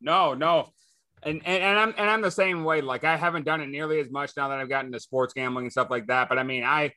[0.00, 0.68] No, no.
[1.22, 2.80] And, and and I'm and I'm the same way.
[2.80, 5.64] Like I haven't done it nearly as much now that I've gotten to sports gambling
[5.64, 6.28] and stuff like that.
[6.28, 6.92] But I mean, I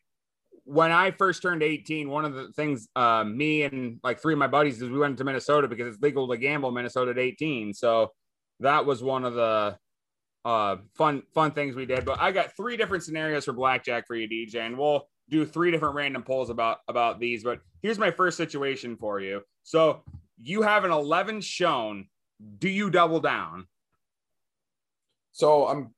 [0.69, 4.39] when I first turned 18, one of the things uh, me and like three of
[4.39, 7.17] my buddies is we went to Minnesota because it's legal to gamble in Minnesota at
[7.17, 7.73] 18.
[7.73, 8.11] So
[8.59, 9.77] that was one of the
[10.45, 12.05] uh, fun fun things we did.
[12.05, 15.71] But I got three different scenarios for blackjack for you, DJ, and we'll do three
[15.71, 17.43] different random polls about about these.
[17.43, 19.41] But here's my first situation for you.
[19.63, 20.03] So
[20.39, 22.07] you have an 11 shown.
[22.59, 23.65] Do you double down?
[25.31, 25.95] So I'm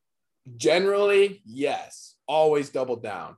[0.56, 3.36] generally yes, always double down.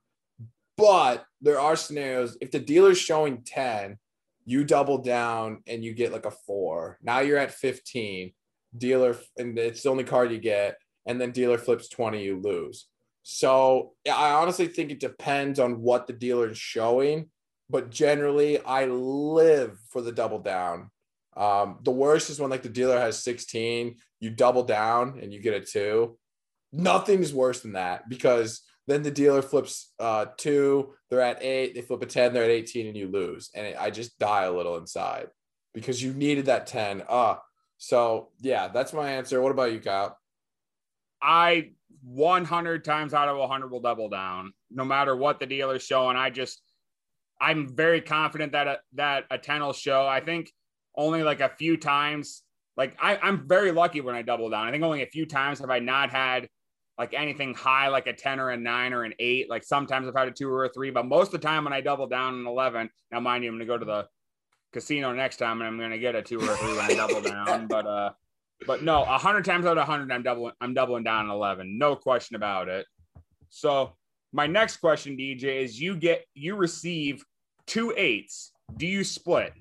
[0.77, 3.97] But there are scenarios if the dealer's showing 10,
[4.45, 6.97] you double down and you get like a four.
[7.01, 8.33] Now you're at 15.
[8.75, 12.87] Dealer, and it's the only card you get, and then dealer flips 20, you lose.
[13.21, 17.29] So I honestly think it depends on what the dealer is showing,
[17.69, 20.89] but generally I live for the double down.
[21.37, 25.41] Um, the worst is when like the dealer has 16, you double down and you
[25.41, 26.17] get a two.
[26.71, 31.81] Nothing's worse than that because then the dealer flips uh, two, they're at eight, they
[31.81, 33.49] flip a 10, they're at 18, and you lose.
[33.55, 35.27] And it, I just die a little inside
[35.73, 37.03] because you needed that 10.
[37.07, 37.35] Uh,
[37.77, 39.41] so yeah, that's my answer.
[39.41, 40.17] What about you, Kyle?
[41.21, 41.71] I
[42.03, 46.17] 100 times out of 100 will double down, no matter what the dealer's showing.
[46.17, 46.61] I just,
[47.39, 50.05] I'm very confident that a, that a 10 will show.
[50.05, 50.51] I think
[50.95, 52.43] only like a few times,
[52.75, 54.67] like I, I'm very lucky when I double down.
[54.67, 56.49] I think only a few times have I not had
[56.97, 59.49] like anything high, like a 10 or a nine or an eight.
[59.49, 61.73] Like sometimes I've had a two or a three, but most of the time when
[61.73, 64.07] I double down an 11, now mind you, I'm going to go to the
[64.71, 66.93] casino next time and I'm going to get a two or a three when I
[66.93, 67.67] double down.
[67.67, 68.11] But, uh,
[68.67, 70.53] but no, a hundred times out of hundred, I'm doubling.
[70.61, 72.85] I'm doubling down an eleven, no question about it.
[73.49, 73.93] So
[74.31, 77.25] my next question, DJ, is you get you receive
[77.67, 78.53] two eights.
[78.77, 79.51] Do you split?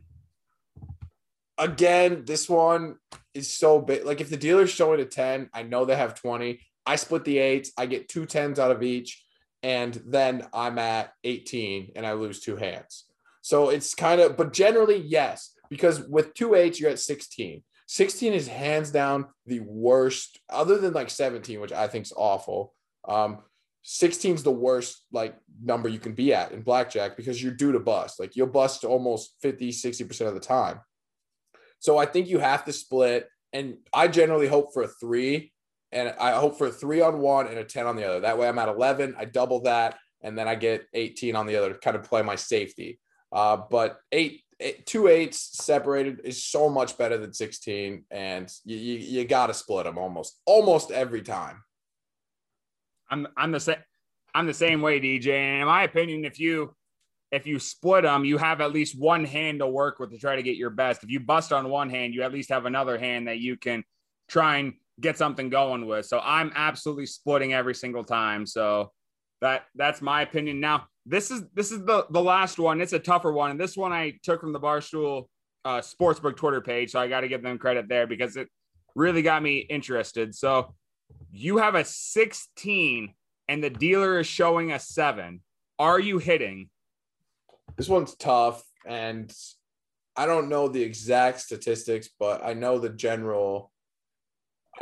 [1.63, 2.97] again, this one
[3.35, 4.05] is so big.
[4.05, 6.61] Like if the dealer's showing a 10, I know they have 20.
[6.87, 9.25] I split the eights, I get two tens out of each,
[9.63, 13.05] and then I'm at 18 and I lose two hands.
[13.43, 17.63] So it's kind of, but generally, yes, because with two eights, you're at 16.
[17.87, 22.73] 16 is hands down the worst, other than like 17, which I think is awful.
[23.07, 23.39] Um,
[23.83, 27.73] 16 is the worst like number you can be at in blackjack because you're due
[27.73, 28.21] to bust.
[28.21, 30.81] Like you'll bust almost 50, 60% of the time.
[31.81, 33.29] So I think you have to split.
[33.53, 35.52] And I generally hope for a three.
[35.93, 38.21] And I hope for a three on one and a 10 on the other.
[38.21, 39.15] That way I'm at 11.
[39.19, 39.99] I double that.
[40.23, 42.99] And then I get 18 on the other to kind of play my safety.
[43.31, 48.05] Uh, but eight, eight, two eights separated is so much better than 16.
[48.11, 51.63] And you, you, you got to split them almost, almost every time.
[53.11, 53.77] I'm I'm the same
[54.35, 55.29] I'm the same way, DJ.
[55.35, 56.75] And in my opinion, if you
[57.31, 60.37] if you split them, you have at least one hand to work with to try
[60.37, 61.05] to get your best.
[61.05, 63.85] If you bust on one hand, you at least have another hand that you can
[64.29, 66.07] try and get something going with.
[66.07, 68.47] So I'm absolutely splitting every single time.
[68.47, 68.93] So
[69.41, 70.61] that that's my opinion.
[70.61, 72.81] Now this is this is the the last one.
[72.81, 75.27] It's a tougher one, and this one I took from the Barstool
[75.65, 76.93] uh, Sportsbook Twitter page.
[76.93, 78.49] So I got to give them credit there because it
[78.95, 80.35] really got me interested.
[80.35, 80.75] So
[81.31, 83.15] you have a 16
[83.49, 85.41] and the dealer is showing a seven.
[85.79, 86.69] Are you hitting?
[87.77, 88.63] This one's tough.
[88.87, 89.33] And
[90.17, 93.72] I don't know the exact statistics, but I know the general.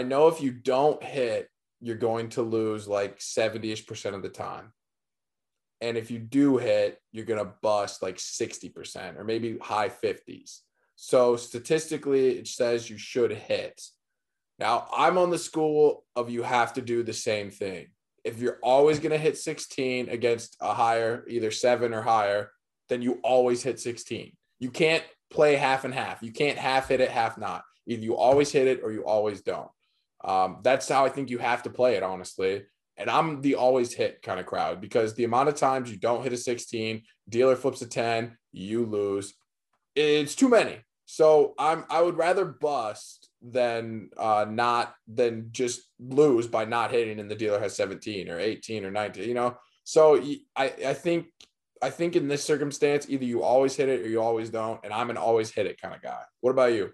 [0.01, 4.23] I know if you don't hit, you're going to lose like 70 ish percent of
[4.23, 4.73] the time.
[5.83, 10.61] And if you do hit, you're going to bust like 60% or maybe high 50s.
[10.97, 13.79] So statistically, it says you should hit.
[14.59, 17.89] Now, I'm on the school of you have to do the same thing.
[18.25, 22.53] If you're always going to hit 16 against a higher, either seven or higher,
[22.89, 24.33] then you always hit 16.
[24.61, 26.23] You can't play half and half.
[26.23, 27.65] You can't half hit it, half not.
[27.87, 29.69] Either you always hit it or you always don't.
[30.25, 32.65] Um, that's how I think you have to play it, honestly.
[32.97, 36.23] And I'm the always hit kind of crowd because the amount of times you don't
[36.23, 39.35] hit a 16, dealer flips a 10, you lose.
[39.97, 40.81] It's too many.
[41.07, 47.21] So I'm I would rather bust than uh, not than just lose by not hitting
[47.21, 50.23] and the dealer has 17 or 18 or 19 you know so
[50.57, 51.27] I, I think
[51.83, 54.93] i think in this circumstance either you always hit it or you always don't and
[54.93, 56.93] i'm an always hit it kind of guy what about you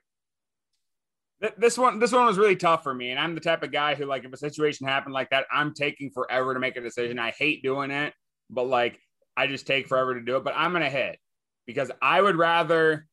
[1.59, 3.95] this one this one was really tough for me and i'm the type of guy
[3.95, 7.19] who like if a situation happened like that i'm taking forever to make a decision
[7.19, 8.15] i hate doing it
[8.49, 8.99] but like
[9.37, 11.19] i just take forever to do it but i'm gonna hit
[11.67, 13.07] because i would rather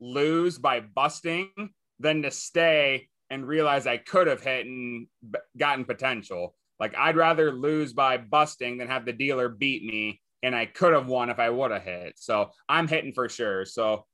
[0.00, 1.50] lose by busting
[1.98, 5.06] than to stay and realize I could have hit and
[5.56, 6.56] gotten potential.
[6.80, 10.94] Like I'd rather lose by busting than have the dealer beat me and I could
[10.94, 12.14] have won if I would have hit.
[12.16, 13.64] So I'm hitting for sure.
[13.66, 14.06] So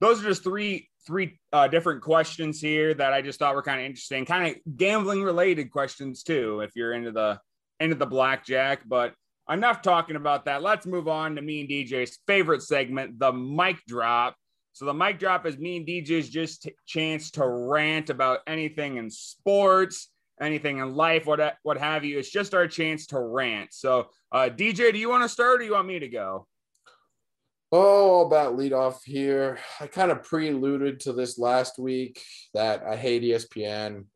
[0.00, 3.80] those are just three three uh, different questions here that I just thought were kind
[3.80, 6.60] of interesting, kind of gambling related questions too.
[6.60, 7.40] If you're into the
[7.78, 9.14] into the blackjack, but
[9.50, 10.62] enough talking about that.
[10.62, 14.36] Let's move on to me and DJ's favorite segment, the mic drop.
[14.72, 18.96] So the mic drop is me and DJ's just t- chance to rant about anything
[18.96, 20.08] in sports,
[20.40, 22.18] anything in life, what what have you.
[22.18, 23.72] It's just our chance to rant.
[23.72, 26.46] So uh, DJ, do you want to start or do you want me to go?
[27.72, 29.58] Oh, about lead off here.
[29.80, 32.20] I kind of preluded to this last week
[32.52, 34.06] that I hate ESPN,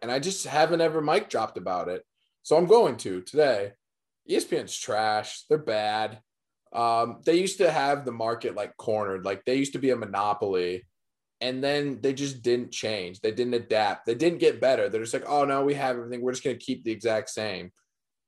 [0.00, 2.04] and I just haven't ever mic dropped about it.
[2.44, 3.72] So I'm going to today.
[4.30, 5.42] ESPN's trash.
[5.48, 6.20] They're bad.
[6.72, 9.96] Um, they used to have the market like cornered, like they used to be a
[9.96, 10.86] monopoly,
[11.40, 13.20] and then they just didn't change.
[13.20, 14.06] They didn't adapt.
[14.06, 14.88] They didn't get better.
[14.88, 16.20] They're just like, oh no, we have everything.
[16.20, 17.72] We're just gonna keep the exact same.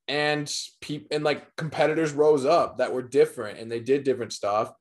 [0.08, 4.72] And people and like competitors rose up that were different, and they did different stuff.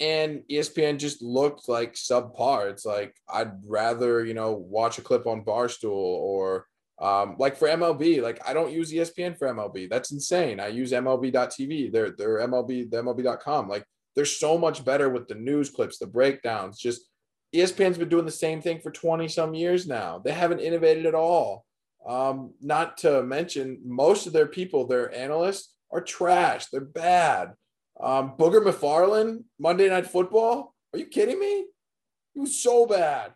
[0.00, 2.70] And ESPN just looked like subpar.
[2.70, 6.66] It's like I'd rather you know watch a clip on Barstool or
[7.00, 9.90] um, like for MLB, like I don't use ESPN for MLB.
[9.90, 10.60] That's insane.
[10.60, 11.92] I use MLB.tv.
[11.92, 13.68] They're they're MLB, the MLB.com.
[13.68, 13.84] Like
[14.14, 16.78] they're so much better with the news clips, the breakdowns.
[16.78, 17.08] Just
[17.54, 20.18] ESPN's been doing the same thing for 20 some years now.
[20.18, 21.64] They haven't innovated at all.
[22.06, 26.66] Um, not to mention most of their people, their analysts are trash.
[26.66, 27.54] They're bad.
[28.00, 30.74] Um, Booger McFarland, Monday Night Football.
[30.92, 31.66] Are you kidding me?
[32.34, 33.32] He was so bad.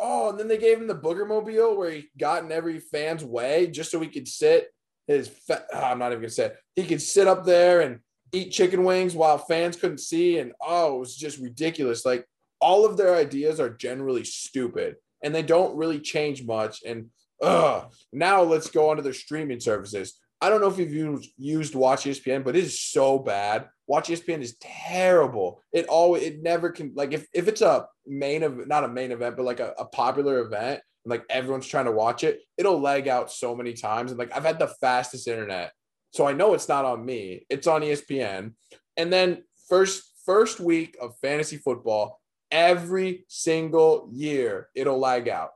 [0.00, 3.24] Oh, and then they gave him the booger mobile where he got in every fan's
[3.24, 4.68] way just so he could sit
[5.06, 5.28] his.
[5.28, 6.58] Fa- oh, I'm not even gonna say it.
[6.76, 8.00] he could sit up there and
[8.32, 12.04] eat chicken wings while fans couldn't see, and oh, it was just ridiculous.
[12.04, 12.24] Like
[12.60, 16.82] all of their ideas are generally stupid, and they don't really change much.
[16.86, 17.06] And
[17.42, 20.18] uh, now let's go on to their streaming services.
[20.40, 23.68] I don't know if you've used, used Watch ESPN, but it is so bad.
[23.86, 25.62] Watch ESPN is terrible.
[25.72, 29.10] It always it never can like if if it's a main of not a main
[29.10, 32.80] event, but like a, a popular event, and like everyone's trying to watch it, it'll
[32.80, 34.12] lag out so many times.
[34.12, 35.72] And like I've had the fastest internet.
[36.12, 37.46] So I know it's not on me.
[37.50, 38.52] It's on ESPN.
[38.96, 42.20] And then first first week of fantasy football,
[42.50, 45.50] every single year it'll lag out.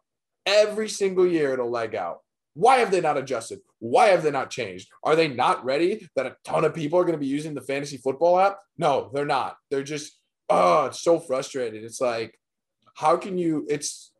[0.46, 2.20] Every single year it'll leg out.
[2.54, 3.60] Why have they not adjusted?
[3.78, 4.88] Why have they not changed?
[5.02, 7.60] Are they not ready that a ton of people are going to be using the
[7.60, 8.58] fantasy football app?
[8.76, 9.56] No, they're not.
[9.70, 11.82] They're just, oh, it's so frustrated.
[11.82, 12.38] It's like,
[12.94, 13.66] how can you?
[13.70, 14.12] It's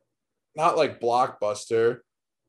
[0.57, 1.99] not like Blockbuster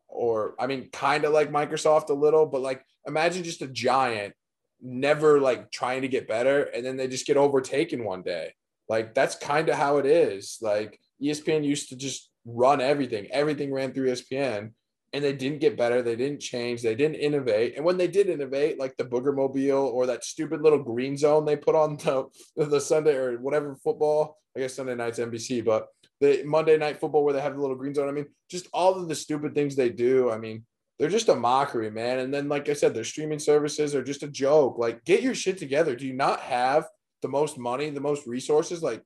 [0.08, 4.34] or, I mean, kind of like Microsoft a little, but like, imagine just a giant
[4.82, 8.54] never like trying to get better and then they just get overtaken one day.
[8.88, 10.58] Like, that's kind of how it is.
[10.62, 14.72] Like, ESPN used to just run everything, everything ran through ESPN
[15.14, 16.02] and they didn't get better.
[16.02, 16.82] They didn't change.
[16.82, 17.76] They didn't innovate.
[17.76, 21.46] And when they did innovate, like the Booger Mobile or that stupid little green zone
[21.46, 22.26] they put on the,
[22.66, 25.88] the Sunday or whatever football, I guess Sunday night's NBC, but
[26.20, 28.10] the Monday night football where they have the little green zone.
[28.10, 30.32] I mean, just all of the stupid things they do.
[30.32, 30.66] I mean,
[30.98, 32.20] they're just a mockery, man.
[32.20, 34.78] And then, like I said, their streaming services are just a joke.
[34.78, 35.96] Like, get your shit together.
[35.96, 36.88] Do you not have
[37.22, 38.82] the most money, the most resources?
[38.82, 39.04] Like,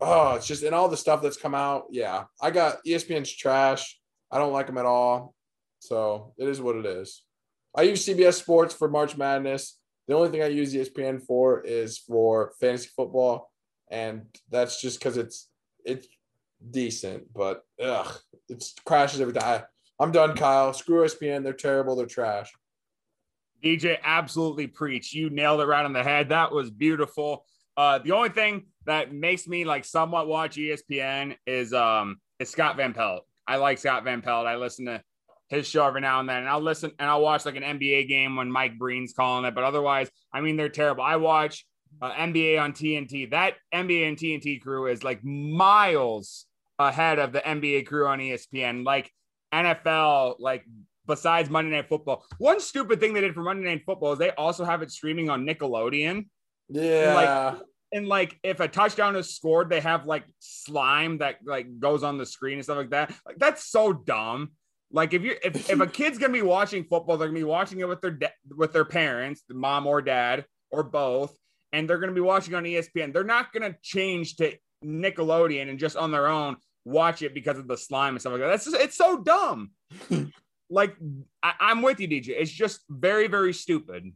[0.00, 1.84] oh, it's just and all the stuff that's come out.
[1.90, 3.98] Yeah, I got ESPN's trash.
[4.30, 5.34] I don't like them at all.
[5.78, 7.22] So it is what it is.
[7.76, 9.78] I use CBS Sports for March Madness.
[10.08, 13.50] The only thing I use ESPN for is for fantasy football,
[13.90, 15.48] and that's just because it's
[15.84, 16.08] it's
[16.70, 18.12] decent, but ugh,
[18.48, 19.62] it crashes every time.
[19.98, 20.72] I'm done, Kyle.
[20.72, 21.42] Screw ESPN.
[21.42, 21.96] They're terrible.
[21.96, 22.52] They're trash.
[23.64, 25.14] DJ, absolutely preach.
[25.14, 26.28] You nailed it right on the head.
[26.28, 27.44] That was beautiful.
[27.76, 32.76] Uh, the only thing that makes me like somewhat watch ESPN is um is Scott
[32.76, 33.24] Van Pelt.
[33.46, 34.46] I like Scott Van Pelt.
[34.46, 35.02] I listen to
[35.48, 36.38] his show every now and then.
[36.38, 39.54] And I'll listen and I'll watch like an NBA game when Mike Breen's calling it.
[39.54, 41.04] But otherwise, I mean, they're terrible.
[41.04, 41.64] I watch
[42.02, 43.30] uh, NBA on TNT.
[43.30, 46.46] That NBA and TNT crew is like miles
[46.78, 48.84] ahead of the NBA crew on ESPN.
[48.84, 49.10] Like
[49.52, 50.64] NFL, like
[51.06, 52.24] besides Monday Night Football.
[52.38, 55.30] One stupid thing they did for Monday Night Football is they also have it streaming
[55.30, 56.26] on Nickelodeon.
[56.68, 57.14] Yeah.
[57.14, 62.02] Like, and like if a touchdown is scored, they have like slime that like goes
[62.02, 63.14] on the screen and stuff like that.
[63.24, 64.50] Like that's so dumb.
[64.90, 67.80] Like if you if, if a kid's gonna be watching football, they're gonna be watching
[67.80, 71.36] it with their de- with their parents, the mom or dad or both,
[71.72, 73.12] and they're gonna be watching on ESPN.
[73.12, 77.66] They're not gonna change to Nickelodeon and just on their own watch it because of
[77.66, 78.48] the slime and stuff like that.
[78.48, 79.70] That's just, it's so dumb.
[80.70, 80.96] like
[81.42, 82.30] I, I'm with you, DJ.
[82.30, 84.12] It's just very very stupid.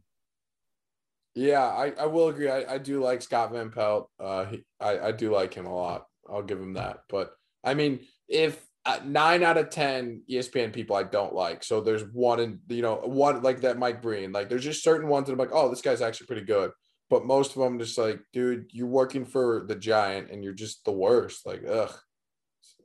[1.33, 2.49] Yeah, I, I will agree.
[2.49, 4.09] I, I do like Scott Van Pelt.
[4.19, 6.05] Uh, he, I, I do like him a lot.
[6.29, 6.99] I'll give him that.
[7.09, 7.31] But
[7.63, 11.63] I mean, if uh, nine out of ten ESPN people I don't like.
[11.63, 14.31] So there's one and you know one like that Mike Breen.
[14.31, 16.71] Like there's just certain ones that I'm like, oh, this guy's actually pretty good.
[17.09, 20.85] But most of them just like, dude, you're working for the Giant and you're just
[20.85, 21.45] the worst.
[21.45, 21.93] Like, ugh,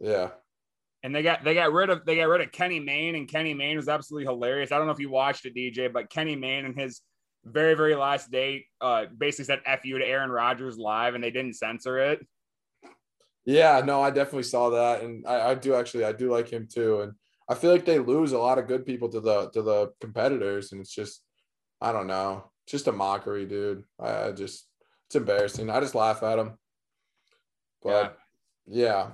[0.01, 0.31] yeah.
[1.03, 3.55] And they got they got rid of they got rid of Kenny Mayne and Kenny
[3.55, 4.73] Mayne was absolutely hilarious.
[4.73, 7.01] I don't know if you watched it, DJ, but Kenny Mayne and his
[7.47, 11.31] very very last date uh basically said "f you" to Aaron Rodgers live, and they
[11.31, 12.27] didn't censor it.
[13.45, 16.67] Yeah, no, I definitely saw that, and I, I do actually, I do like him
[16.67, 17.13] too, and
[17.49, 20.73] I feel like they lose a lot of good people to the to the competitors,
[20.73, 21.23] and it's just,
[21.81, 23.85] I don't know, just a mockery, dude.
[24.01, 24.67] I, I just,
[25.07, 25.71] it's embarrassing.
[25.71, 26.59] I just laugh at him.
[27.83, 28.19] But
[28.67, 28.85] yeah.
[28.85, 29.11] yeah.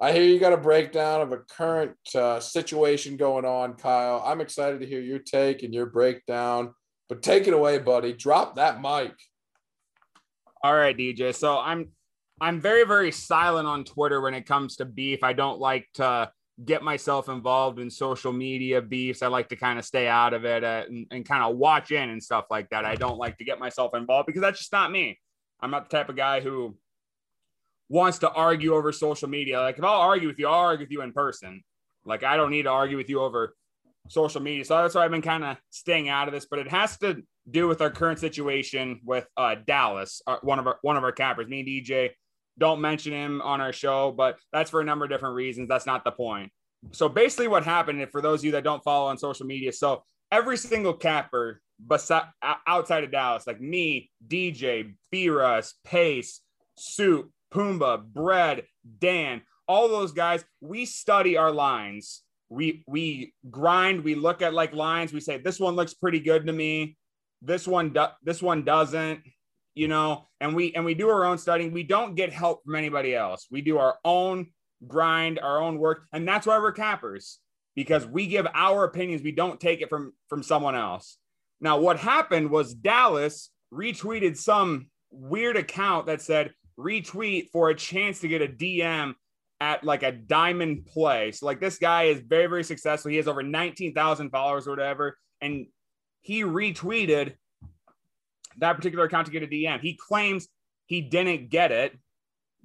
[0.00, 4.22] I hear you got a breakdown of a current uh, situation going on, Kyle.
[4.24, 6.74] I'm excited to hear your take and your breakdown.
[7.08, 8.12] But take it away, buddy.
[8.12, 9.12] Drop that mic.
[10.62, 11.34] All right, DJ.
[11.34, 11.90] So I'm
[12.40, 15.22] I'm very, very silent on Twitter when it comes to beef.
[15.22, 16.30] I don't like to
[16.64, 19.22] get myself involved in social media beefs.
[19.22, 21.90] I like to kind of stay out of it uh, and, and kind of watch
[21.90, 22.84] in and stuff like that.
[22.84, 25.18] I don't like to get myself involved because that's just not me.
[25.60, 26.76] I'm not the type of guy who
[27.88, 29.60] wants to argue over social media.
[29.60, 31.62] Like if I'll argue with you, I'll argue with you in person.
[32.04, 33.54] Like I don't need to argue with you over
[34.08, 34.64] social media.
[34.64, 37.22] So that's why I've been kind of staying out of this, but it has to
[37.50, 41.48] do with our current situation with uh, Dallas, one of our one of our cappers.
[41.48, 42.10] Me and DJ
[42.58, 45.68] don't mention him on our show, but that's for a number of different reasons.
[45.68, 46.52] That's not the point.
[46.92, 49.72] So basically, what happened, and for those of you that don't follow on social media,
[49.72, 52.24] so every single capper beside
[52.66, 56.40] outside of Dallas, like me, DJ, B Russ, Pace,
[56.76, 58.64] Soup, Pumbaa, Bread,
[58.98, 62.22] Dan, all those guys, we study our lines.
[62.54, 64.04] We we grind.
[64.04, 65.12] We look at like lines.
[65.12, 66.96] We say this one looks pretty good to me.
[67.42, 69.22] This one do, this one doesn't
[69.74, 71.72] you know, and we and we do our own studying.
[71.72, 73.46] We don't get help from anybody else.
[73.50, 74.46] We do our own
[74.86, 77.40] grind, our own work, and that's why we're cappers
[77.74, 79.22] because we give our opinions.
[79.22, 81.18] We don't take it from from someone else.
[81.60, 88.20] Now, what happened was Dallas retweeted some weird account that said retweet for a chance
[88.20, 89.14] to get a DM
[89.64, 91.32] at like a diamond play.
[91.32, 93.10] So, like, this guy is very, very successful.
[93.10, 95.16] He has over 19,000 followers or whatever.
[95.40, 95.66] And
[96.20, 97.34] he retweeted
[98.58, 99.80] that particular account to get a DM.
[99.80, 100.48] He claims
[100.84, 101.98] he didn't get it,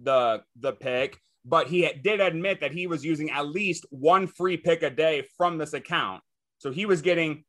[0.03, 4.57] the the pick, but he did admit that he was using at least one free
[4.57, 6.21] pick a day from this account.
[6.57, 7.45] So he was getting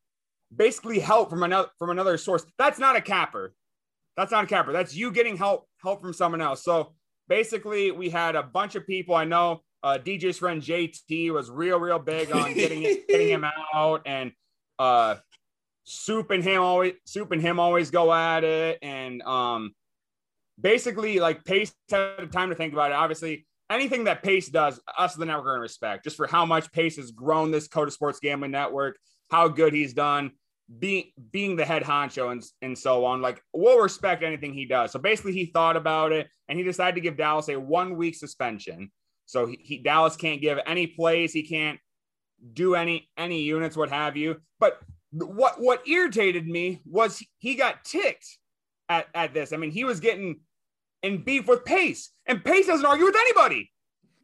[0.55, 2.47] basically help from another from another source.
[2.57, 3.53] That's not a capper.
[4.17, 4.73] That's not a capper.
[4.73, 6.63] That's you getting help help from someone else.
[6.63, 6.95] So
[7.31, 9.15] basically, we had a bunch of people.
[9.15, 13.47] I know uh, DJ's friend JT was real, real big on getting it, getting him
[13.75, 14.33] out, and
[14.79, 15.15] uh,
[15.85, 19.75] Soup and him always Soup and him always go at it, and um,
[20.61, 22.95] basically like Pace had time to think about it.
[22.95, 26.45] Obviously, anything that Pace does, us the network are going to respect just for how
[26.45, 28.99] much Pace has grown this COTA Sports Gambling Network,
[29.31, 30.33] how good he's done,
[30.79, 33.21] being being the head honcho and, and so on.
[33.21, 34.93] Like we'll respect anything he does.
[34.93, 38.15] So basically, he thought about it and he decided to give Dallas a one week
[38.15, 38.91] suspension.
[39.27, 41.79] So he, he Dallas can't give any plays, he can't
[42.53, 44.37] do any any units, what have you.
[44.59, 44.81] But
[45.13, 48.39] what what irritated me was he got ticked
[48.89, 49.53] at, at this.
[49.53, 50.41] I mean, he was getting
[51.03, 53.71] in beef with Pace, and Pace doesn't argue with anybody.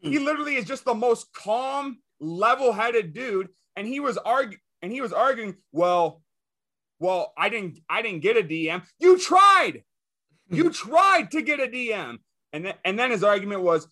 [0.03, 0.11] Hmm.
[0.11, 5.01] He literally is just the most calm, level-headed dude, and he was arguing and he
[5.01, 6.23] was arguing, well,
[6.99, 8.83] well, I didn't I didn't get a DM.
[8.99, 9.83] You tried.
[10.49, 10.71] You hmm.
[10.71, 12.19] tried to get a DM.
[12.53, 13.87] And then and then his argument was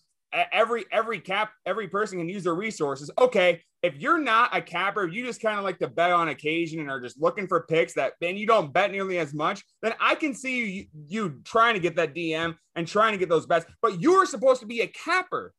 [0.51, 3.11] every every cap every person can use their resources.
[3.17, 6.79] Okay, if you're not a capper, you just kind of like to bet on occasion
[6.79, 9.93] and are just looking for picks that then you don't bet nearly as much, then
[9.99, 13.45] I can see you, you trying to get that DM and trying to get those
[13.45, 13.65] bets.
[13.81, 15.53] But you're supposed to be a capper,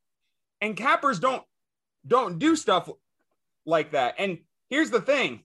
[0.60, 1.42] and cappers don't
[2.06, 2.90] don't do stuff
[3.64, 4.16] like that.
[4.18, 4.38] And
[4.70, 5.42] here's the thing.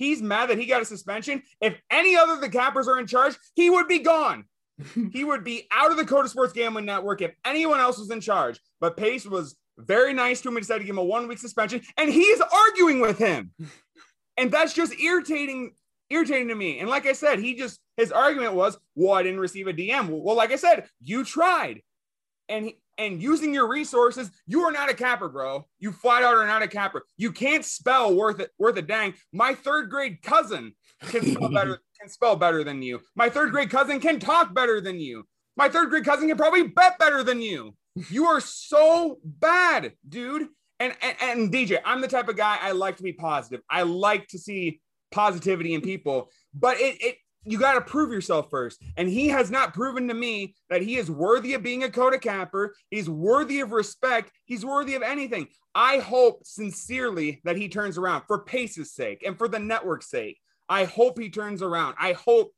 [0.00, 1.42] He's mad that he got a suspension.
[1.60, 4.46] If any other of the cappers are in charge, he would be gone.
[5.12, 8.22] he would be out of the COTA Sports Gambling Network if anyone else was in
[8.22, 8.58] charge.
[8.80, 11.36] But Pace was very nice to him and decided to give him a one week
[11.36, 13.52] suspension, and he's arguing with him.
[14.36, 15.72] And that's just irritating,
[16.08, 16.78] irritating to me.
[16.78, 20.08] And like I said, he just his argument was, "Well, I didn't receive a DM."
[20.08, 21.82] Well, like I said, you tried,
[22.48, 25.66] and he, and using your resources, you are not a capper, bro.
[25.78, 27.04] You flat out are not a capper.
[27.16, 29.14] You can't spell worth it, worth a dang.
[29.32, 30.74] My third grade cousin
[31.08, 33.00] can spell better can spell better than you.
[33.16, 35.24] My third grade cousin can talk better than you.
[35.56, 37.74] My third grade cousin can probably bet better than you.
[38.10, 40.48] You are so bad, dude.
[40.78, 43.60] And, and, and DJ, I'm the type of guy I like to be positive.
[43.68, 44.80] I like to see
[45.10, 48.82] positivity in people, but it, it you got to prove yourself first.
[48.96, 52.18] And he has not proven to me that he is worthy of being a COTA
[52.18, 52.74] capper.
[52.90, 54.30] He's worthy of respect.
[54.44, 55.48] He's worthy of anything.
[55.74, 60.38] I hope sincerely that he turns around for Pace's sake and for the network's sake.
[60.68, 61.96] I hope he turns around.
[61.98, 62.52] I hope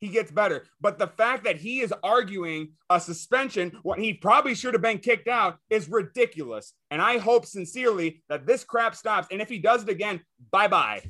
[0.00, 0.66] he gets better.
[0.80, 4.98] But the fact that he is arguing a suspension when he probably should have been
[4.98, 6.72] kicked out is ridiculous.
[6.90, 9.28] And I hope sincerely that this crap stops.
[9.30, 11.02] And if he does it again, bye bye.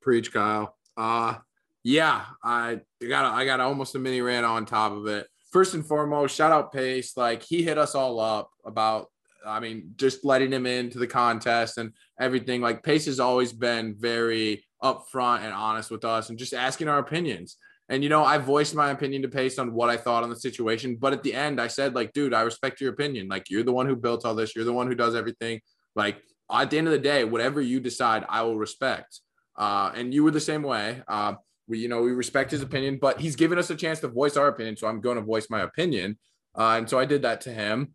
[0.00, 0.77] Preach, Kyle.
[0.98, 1.36] Uh
[1.84, 5.26] yeah, I got I got almost a mini rant on top of it.
[5.52, 7.16] First and foremost, shout out Pace.
[7.16, 9.06] Like he hit us all up about
[9.46, 12.60] I mean, just letting him into the contest and everything.
[12.60, 16.98] Like Pace has always been very upfront and honest with us and just asking our
[16.98, 17.56] opinions.
[17.88, 20.36] And you know, I voiced my opinion to Pace on what I thought on the
[20.36, 23.28] situation, but at the end, I said, like, dude, I respect your opinion.
[23.28, 24.54] Like, you're the one who built all this.
[24.54, 25.60] You're the one who does everything.
[25.94, 26.18] Like,
[26.52, 29.20] at the end of the day, whatever you decide, I will respect.
[29.58, 31.02] Uh, and you were the same way.
[31.08, 31.34] Uh,
[31.66, 34.36] we, you know, we respect his opinion, but he's given us a chance to voice
[34.36, 34.76] our opinion.
[34.76, 36.16] So I'm going to voice my opinion.
[36.56, 37.94] Uh, and so I did that to him.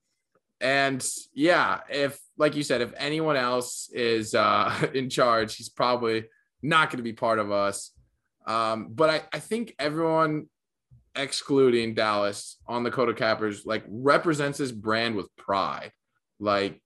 [0.61, 6.25] And yeah, if like you said, if anyone else is uh, in charge, he's probably
[6.61, 7.91] not going to be part of us.
[8.45, 10.47] Um, but I, I think everyone
[11.15, 15.91] excluding Dallas on the COTA Cappers like represents this brand with pride.
[16.39, 16.81] Like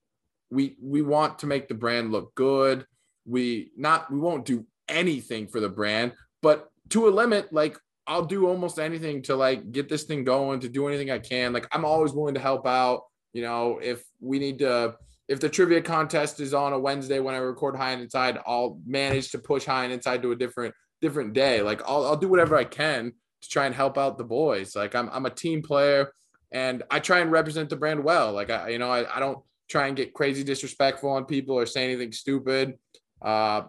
[0.50, 2.86] we we want to make the brand look good.
[3.28, 6.12] We not we won't do anything for the brand,
[6.42, 10.60] but to a limit, like I'll do almost anything to like get this thing going,
[10.60, 11.52] to do anything I can.
[11.52, 13.02] Like I'm always willing to help out.
[13.34, 14.94] You know, if we need to,
[15.28, 18.80] if the trivia contest is on a Wednesday when I record High and Inside, I'll
[18.86, 21.60] manage to push High and Inside to a different different day.
[21.60, 23.12] Like I'll, I'll do whatever I can
[23.42, 24.74] to try and help out the boys.
[24.74, 26.10] Like I'm I'm a team player
[26.50, 28.32] and I try and represent the brand well.
[28.32, 31.66] Like I, you know, I, I don't try and get crazy disrespectful on people or
[31.66, 32.78] say anything stupid.
[33.20, 33.62] Uh,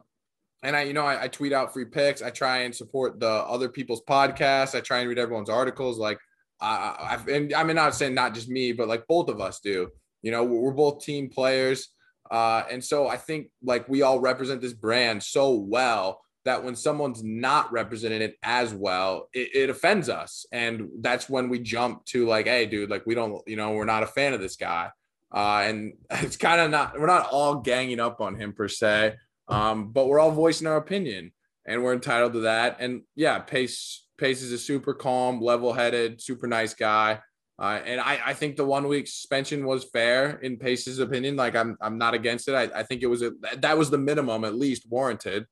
[0.63, 2.21] and I, you know, I, I, tweet out free picks.
[2.21, 4.75] I try and support the other people's podcasts.
[4.75, 5.97] I try and read everyone's articles.
[5.97, 6.19] Like
[6.61, 9.59] I, I and I mean, not saying not just me, but like both of us
[9.59, 9.89] do.
[10.21, 11.87] You know, we're both team players,
[12.29, 16.75] uh, and so I think like we all represent this brand so well that when
[16.75, 20.45] someone's not representing it as well, it, it, offends us.
[20.51, 23.85] And that's when we jump to like, hey, dude, like we don't, you know, we're
[23.85, 24.89] not a fan of this guy.
[25.33, 29.15] Uh, and it's kind of not, we're not all ganging up on him per se,
[29.49, 31.31] um, but we're all voicing our opinion
[31.65, 32.77] and we're entitled to that.
[32.79, 37.19] And yeah, Pace, Pace is a super calm, level headed, super nice guy.
[37.57, 41.35] Uh, and I, I think the one week suspension was fair in Pace's opinion.
[41.35, 42.53] Like I'm, I'm not against it.
[42.53, 45.45] I, I think it was a, that was the minimum at least warranted.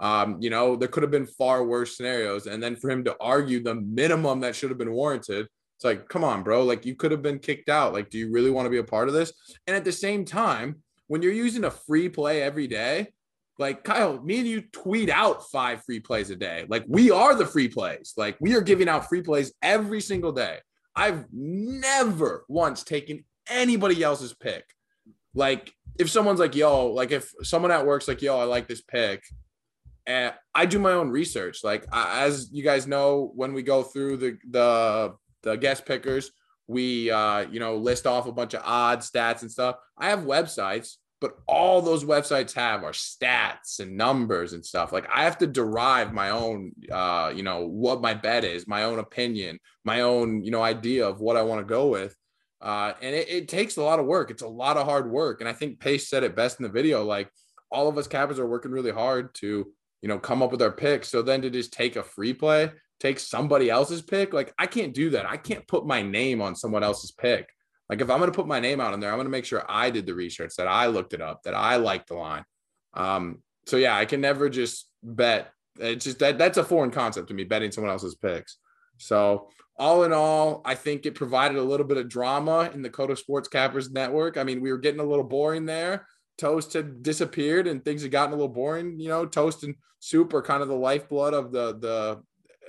[0.00, 2.46] Um, you know, there could have been far worse scenarios.
[2.46, 5.46] And then for him to argue the minimum that should have been warranted,
[5.76, 6.64] it's like, come on, bro.
[6.64, 7.92] Like you could have been kicked out.
[7.92, 9.32] Like, do you really want to be a part of this?
[9.68, 13.12] And at the same time, when you're using a free play every day,
[13.58, 16.64] like Kyle, me and you tweet out five free plays a day.
[16.68, 18.14] Like we are the free plays.
[18.16, 20.58] Like we are giving out free plays every single day.
[20.94, 24.64] I've never once taken anybody else's pick.
[25.34, 28.82] Like if someone's like, yo, like if someone at work's like, yo, I like this
[28.82, 29.22] pick,
[30.06, 31.62] and I do my own research.
[31.62, 36.30] Like as you guys know, when we go through the the the guest pickers,
[36.66, 39.76] we uh, you know list off a bunch of odds, stats, and stuff.
[39.98, 44.92] I have websites, but all those websites have are stats and numbers and stuff.
[44.92, 48.84] Like I have to derive my own, uh, you know, what my bet is, my
[48.84, 52.14] own opinion, my own, you know, idea of what I want to go with.
[52.60, 54.30] Uh, and it, it takes a lot of work.
[54.30, 55.40] It's a lot of hard work.
[55.40, 57.02] And I think Pace said it best in the video.
[57.04, 57.30] Like
[57.70, 60.72] all of us cappers are working really hard to you know, come up with our
[60.72, 61.08] picks.
[61.08, 64.92] So then to just take a free play, take somebody else's pick, like I can't
[64.92, 65.26] do that.
[65.26, 67.48] I can't put my name on someone else's pick.
[67.92, 69.44] Like if I'm going to put my name out on there, I'm going to make
[69.44, 72.42] sure I did the research, that I looked it up, that I liked the line.
[72.94, 75.52] Um, so yeah, I can never just bet.
[75.78, 78.56] It's just that that's a foreign concept to me, betting someone else's picks.
[78.96, 82.88] So all in all, I think it provided a little bit of drama in the
[82.88, 84.38] COTA Sports Cappers network.
[84.38, 86.06] I mean, we were getting a little boring there.
[86.38, 88.98] Toast had disappeared and things had gotten a little boring.
[88.98, 92.22] You know, Toast and Soup are kind of the lifeblood of the the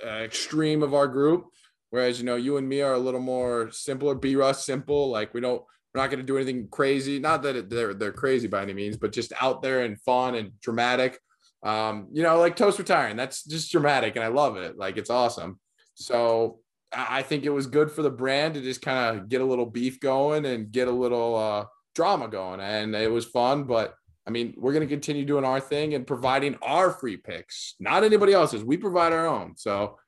[0.06, 1.46] uh, extreme of our group,
[1.94, 4.16] whereas you know you and me are a little more simpler.
[4.16, 5.62] B Russ simple, like we don't
[5.94, 7.20] we're not going to do anything crazy.
[7.20, 10.34] Not that it, they're they're crazy by any means, but just out there and fun
[10.34, 11.20] and dramatic.
[11.62, 14.76] Um, you know, like Toast retiring, that's just dramatic, and I love it.
[14.76, 15.60] Like it's awesome.
[15.94, 16.58] So
[16.92, 19.66] I think it was good for the brand to just kind of get a little
[19.66, 23.64] beef going and get a little uh, drama going, and it was fun.
[23.64, 23.94] But
[24.26, 28.02] I mean, we're going to continue doing our thing and providing our free picks, not
[28.02, 28.64] anybody else's.
[28.64, 29.54] We provide our own.
[29.56, 29.98] So,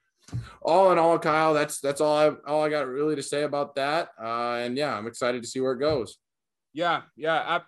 [0.63, 3.77] all in all, Kyle, that's that's all I all I got really to say about
[3.77, 4.11] that.
[4.21, 6.19] Uh, and yeah, I'm excited to see where it goes.
[6.73, 7.61] Yeah, yeah,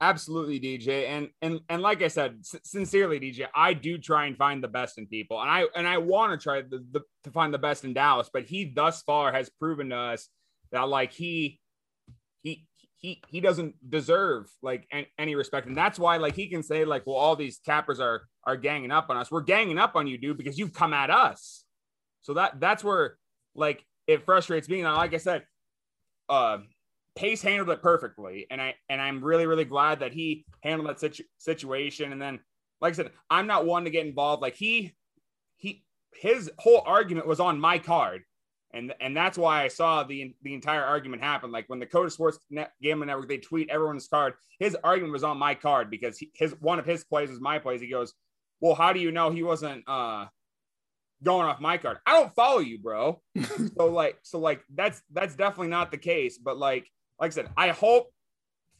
[0.00, 1.08] absolutely, DJ.
[1.08, 4.98] And and and like I said, sincerely, DJ, I do try and find the best
[4.98, 7.84] in people, and I and I want to try the, the, to find the best
[7.84, 8.30] in Dallas.
[8.32, 10.28] But he thus far has proven to us
[10.72, 11.60] that like he
[12.42, 12.66] he
[12.98, 14.86] he he doesn't deserve like
[15.18, 18.22] any respect, and that's why like he can say like, well, all these cappers are
[18.44, 19.30] are ganging up on us.
[19.30, 21.65] We're ganging up on you, dude, because you've come at us.
[22.26, 23.18] So that that's where
[23.54, 24.80] like it frustrates me.
[24.80, 25.44] And like I said,
[26.28, 26.58] uh,
[27.14, 30.98] Pace handled it perfectly, and I and I'm really really glad that he handled that
[30.98, 32.10] situ- situation.
[32.10, 32.40] And then,
[32.80, 34.42] like I said, I'm not one to get involved.
[34.42, 34.96] Like he
[35.54, 35.84] he
[36.16, 38.24] his whole argument was on my card
[38.72, 41.52] and and that's why I saw the the entire argument happen.
[41.52, 45.22] Like when the COTA Sports Net, Gambling Network they tweet everyone's card, his argument was
[45.22, 47.80] on my card because he, his one of his plays was my plays.
[47.80, 48.14] He goes,
[48.60, 50.26] "Well, how do you know he wasn't uh
[51.22, 51.98] going off my card?
[52.06, 53.20] I don't follow you, bro."
[53.76, 56.38] so like so like that's that's definitely not the case.
[56.38, 56.90] But like
[57.20, 58.12] like I said, I hope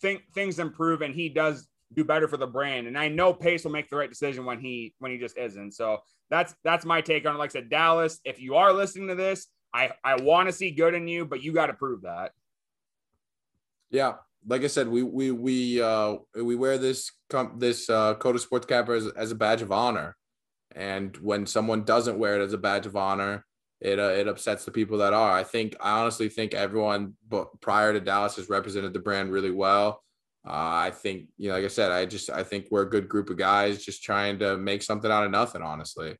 [0.00, 2.86] think things improve and he does do better for the brand.
[2.86, 5.72] And I know Pace will make the right decision when he when he just isn't.
[5.72, 5.98] So
[6.30, 7.38] that's that's my take on it.
[7.38, 10.70] Like I said, Dallas, if you are listening to this I I want to see
[10.70, 12.32] good in you, but you got to prove that.
[13.90, 14.14] Yeah,
[14.46, 17.12] like I said, we we we uh we wear this
[17.56, 20.16] this uh COTA Sports cap as, as a badge of honor,
[20.76, 23.44] and when someone doesn't wear it as a badge of honor,
[23.80, 25.32] it uh, it upsets the people that are.
[25.32, 29.50] I think I honestly think everyone but prior to Dallas has represented the brand really
[29.50, 30.02] well.
[30.46, 33.08] Uh, I think you know, like I said, I just I think we're a good
[33.08, 36.16] group of guys just trying to make something out of nothing, honestly.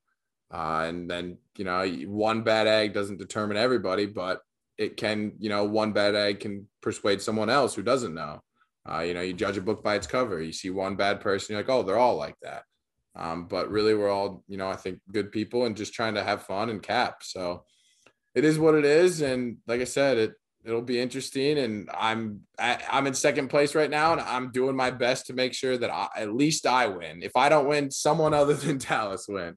[0.53, 4.41] Uh, and then, you know, one bad egg doesn't determine everybody, but
[4.79, 8.41] it can, you know, one bad egg can persuade someone else who doesn't know.
[8.89, 10.41] Uh, you know, you judge a book by its cover.
[10.41, 12.63] You see one bad person, you're like, oh, they're all like that.
[13.17, 16.25] Um, but really, we're all, you know, I think good people and just trying to
[16.25, 17.23] have fun and cap.
[17.23, 17.65] So
[18.35, 19.23] it is what it is.
[19.23, 20.35] And like I said, it
[20.67, 21.59] it'll be interesting.
[21.59, 25.55] And I'm I'm in second place right now, and I'm doing my best to make
[25.55, 27.23] sure that I, at least I win.
[27.23, 29.57] If I don't win, someone other than Dallas win.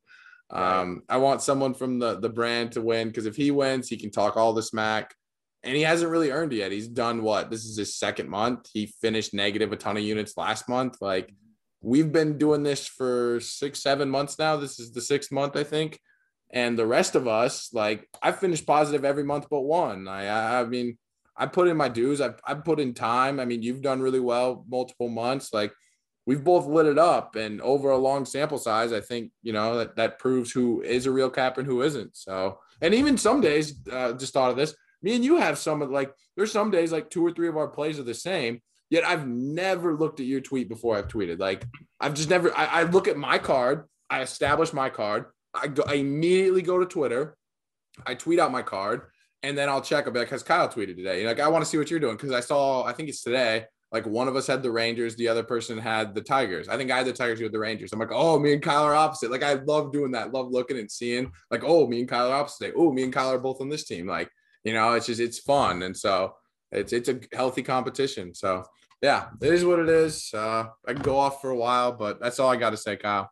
[0.52, 3.98] Um, I want someone from the the brand to win because if he wins, he
[3.98, 5.14] can talk all the smack.
[5.62, 6.72] And he hasn't really earned it yet.
[6.72, 7.52] He's done what?
[7.52, 8.70] This is his second month.
[8.72, 10.96] He finished negative a ton of units last month.
[11.02, 11.34] Like
[11.82, 14.58] we've been doing this for six, seven months now.
[14.58, 16.00] This is the sixth month, I think.
[16.52, 20.08] And the rest of us, like I finished positive every month but one.
[20.08, 20.98] I, I mean,
[21.38, 22.22] I put in my dues.
[22.22, 23.40] I've, I've put in time.
[23.40, 25.54] I mean, you've done really well multiple months.
[25.54, 25.72] Like
[26.26, 29.78] we've both lit it up and over a long sample size, I think, you know,
[29.78, 32.18] that, that proves who is a real cap and who isn't.
[32.18, 35.82] So, and even some days, uh, just thought of this, me and you have some
[35.82, 38.62] of like, there's some days like two or three of our plays are the same
[38.90, 41.40] Yet I've never looked at your tweet before I've tweeted.
[41.40, 41.66] Like
[42.00, 42.56] I've just never.
[42.58, 43.86] I, I look at my card.
[44.10, 45.26] I establish my card.
[45.54, 45.84] I go.
[45.86, 47.36] I immediately go to Twitter.
[48.06, 49.02] I tweet out my card,
[49.44, 51.26] and then I'll check a bit because Kyle tweeted today.
[51.26, 52.84] Like I want to see what you're doing because I saw.
[52.84, 53.66] I think it's today.
[53.92, 56.68] Like one of us had the Rangers, the other person had the Tigers.
[56.68, 57.92] I think I had the Tigers, you had the Rangers.
[57.92, 59.32] I'm like, oh, me and Kyle are opposite.
[59.32, 60.32] Like I love doing that.
[60.32, 61.32] Love looking and seeing.
[61.50, 62.74] Like, oh, me and Kyle are opposite.
[62.78, 64.06] Oh, me and Kyle are both on this team.
[64.06, 64.30] Like,
[64.64, 66.36] you know, it's just it's fun, and so
[66.72, 68.36] it's it's a healthy competition.
[68.36, 68.64] So
[69.02, 70.32] yeah, it is what it is.
[70.34, 72.98] Uh, I can go off for a while, but that's all I got to say,
[72.98, 73.32] Kyle.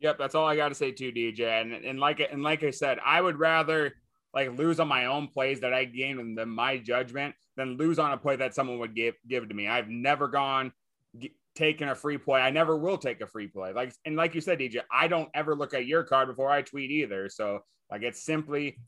[0.00, 1.60] Yep, that's all I got to say too, DJ.
[1.60, 3.92] And and like and like I said, I would rather
[4.34, 8.12] like lose on my own plays that I gained in my judgment than lose on
[8.12, 9.68] a play that someone would give give to me.
[9.68, 10.72] I've never gone
[11.18, 12.40] g- taken a free play.
[12.40, 13.72] I never will take a free play.
[13.72, 16.62] Like and like you said, DJ, I don't ever look at your card before I
[16.62, 17.30] tweet either.
[17.30, 18.78] So like it's simply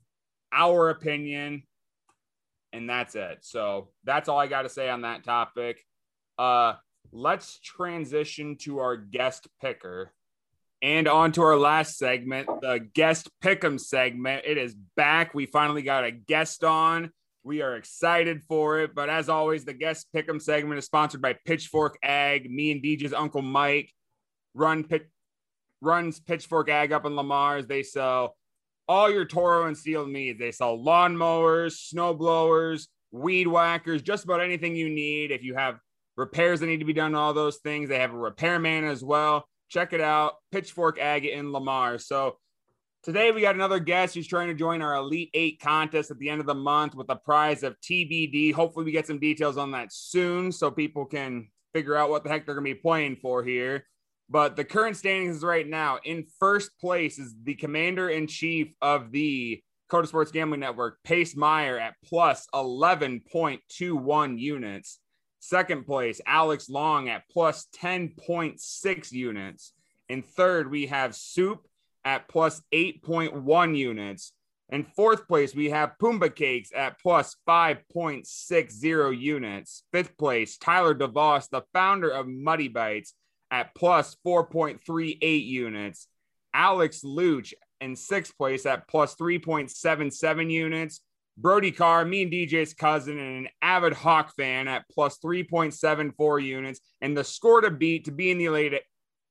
[0.53, 1.63] our opinion,
[2.73, 3.39] and that's it.
[3.43, 5.83] So that's all I got to say on that topic.
[6.39, 6.75] Uh,
[7.13, 10.13] let's transition to our guest picker
[10.81, 14.45] and on to our last segment, the guest pick'em segment.
[14.47, 15.35] It is back.
[15.35, 17.11] We finally got a guest on.
[17.43, 18.95] We are excited for it.
[18.95, 22.49] But as always, the guest pick'em segment is sponsored by Pitchfork Ag.
[22.51, 23.93] Me and DJ's uncle Mike
[24.55, 24.85] run
[25.81, 27.67] runs Pitchfork Ag up in Lamar's.
[27.67, 28.37] They sell
[28.87, 30.39] all your Toro and Stihl needs.
[30.39, 35.31] They sell lawnmowers, snow blowers, weed whackers, just about anything you need.
[35.31, 35.79] If you have
[36.19, 37.89] repairs that need to be done, all those things.
[37.89, 39.49] They have a repairman as well.
[39.69, 40.35] Check it out.
[40.51, 41.99] Pitchfork Agate in Lamar.
[41.99, 42.39] So
[43.05, 46.29] today we got another guest who's trying to join our Elite Eight contest at the
[46.29, 48.53] end of the month with a prize of TBD.
[48.53, 52.31] Hopefully, we get some details on that soon so people can figure out what the
[52.31, 53.87] heck they're going to be playing for here.
[54.29, 58.73] But the current standings is right now in first place is the commander in chief
[58.83, 64.99] of the Coda Sports Gambling Network, Pace Meyer, at plus 11.21 units.
[65.41, 69.73] Second place, Alex Long at plus 10.6 units.
[70.09, 71.61] In third, we have Soup
[72.05, 74.33] at plus 8.1 units.
[74.71, 79.85] In fourth place, we have Pumbaa Cakes at plus 5.60 units.
[79.93, 83.15] Fifth place, Tyler DeVos, the founder of Muddy Bites,
[83.51, 86.09] at plus 4.38 units.
[86.53, 91.01] Alex Luch in sixth place at plus 3.77 units.
[91.41, 96.81] Brody Carr, me and DJ's cousin, and an avid Hawk fan at plus 3.74 units.
[97.01, 98.83] And the score to beat to be in the Elite,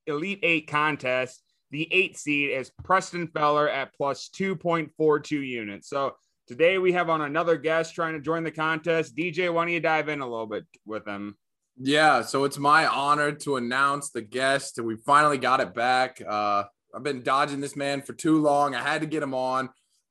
[0.06, 5.90] Elite Eight contest, the eight seed is Preston Feller at plus 2.42 units.
[5.90, 6.14] So
[6.46, 9.14] today we have on another guest trying to join the contest.
[9.14, 11.36] DJ, why don't you dive in a little bit with them?
[11.76, 14.80] Yeah, so it's my honor to announce the guest.
[14.80, 16.22] We finally got it back.
[16.26, 18.74] Uh, I've been dodging this man for too long.
[18.74, 19.68] I had to get him on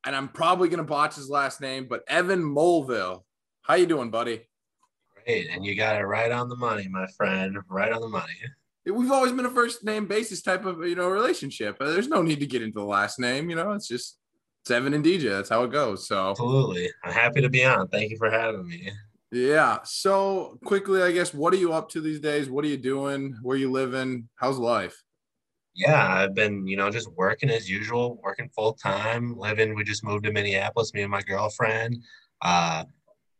[0.07, 3.25] and I'm probably gonna botch his last name, but Evan Mulville.
[3.61, 4.47] How you doing, buddy?
[5.25, 7.57] Great, and you got it right on the money, my friend.
[7.69, 8.33] Right on the money.
[8.85, 11.75] We've always been a first name basis type of you know relationship.
[11.81, 13.49] Uh, there's no need to get into the last name.
[13.49, 14.17] You know, it's just
[14.61, 15.29] it's Evan and DJ.
[15.29, 16.07] That's how it goes.
[16.07, 17.89] So absolutely, I'm happy to be on.
[17.89, 18.89] Thank you for having me.
[19.33, 19.79] Yeah.
[19.83, 22.49] So quickly, I guess, what are you up to these days?
[22.49, 23.35] What are you doing?
[23.41, 24.29] Where you living?
[24.35, 25.03] How's life?
[25.77, 29.75] Yeah, I've been, you know, just working as usual, working full time, living.
[29.75, 32.03] We just moved to Minneapolis, me and my girlfriend.
[32.41, 32.83] Uh,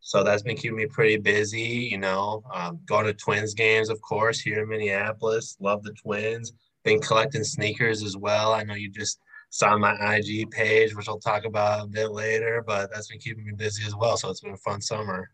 [0.01, 3.99] so that's been keeping me pretty busy, you know, um, going to Twins games, of
[4.01, 5.57] course, here in Minneapolis.
[5.59, 6.53] Love the Twins.
[6.83, 8.53] Been collecting sneakers as well.
[8.53, 9.19] I know you just
[9.49, 13.45] saw my IG page, which I'll talk about a bit later, but that's been keeping
[13.45, 14.15] me busy as well.
[14.15, 15.31] So it's been a fun summer.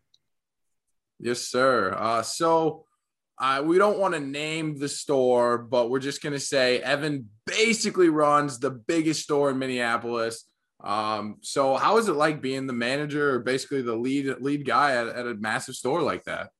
[1.20, 1.94] Yes, sir.
[1.98, 2.86] Uh, so,
[3.38, 7.28] uh, we don't want to name the store, but we're just going to say Evan
[7.46, 10.44] basically runs the biggest store in Minneapolis.
[10.82, 14.92] Um, so how is it like being the manager or basically the lead lead guy
[14.96, 16.50] at, at a massive store like that?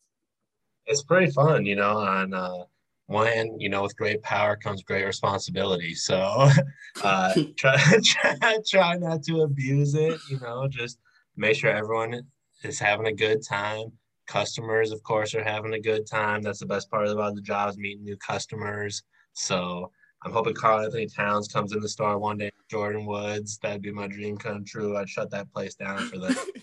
[0.87, 1.99] It's pretty fun, you know.
[1.99, 2.65] On uh,
[3.07, 5.95] one hand, you know, with great power comes great responsibility.
[5.95, 6.49] So
[7.05, 10.19] uh, try, try try not to abuse it.
[10.29, 10.99] You know, just
[11.37, 12.23] make sure everyone
[12.65, 13.93] is having a good time
[14.27, 17.69] customers of course are having a good time that's the best part about the job
[17.69, 19.03] is meeting new customers
[19.33, 19.91] so
[20.25, 24.07] i'm hoping Karl-Anthony Towns comes in the store one day Jordyn Woods that'd be my
[24.07, 26.63] dream come true i'd shut that place down for the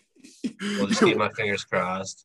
[0.61, 2.23] We'll just keep my fingers crossed.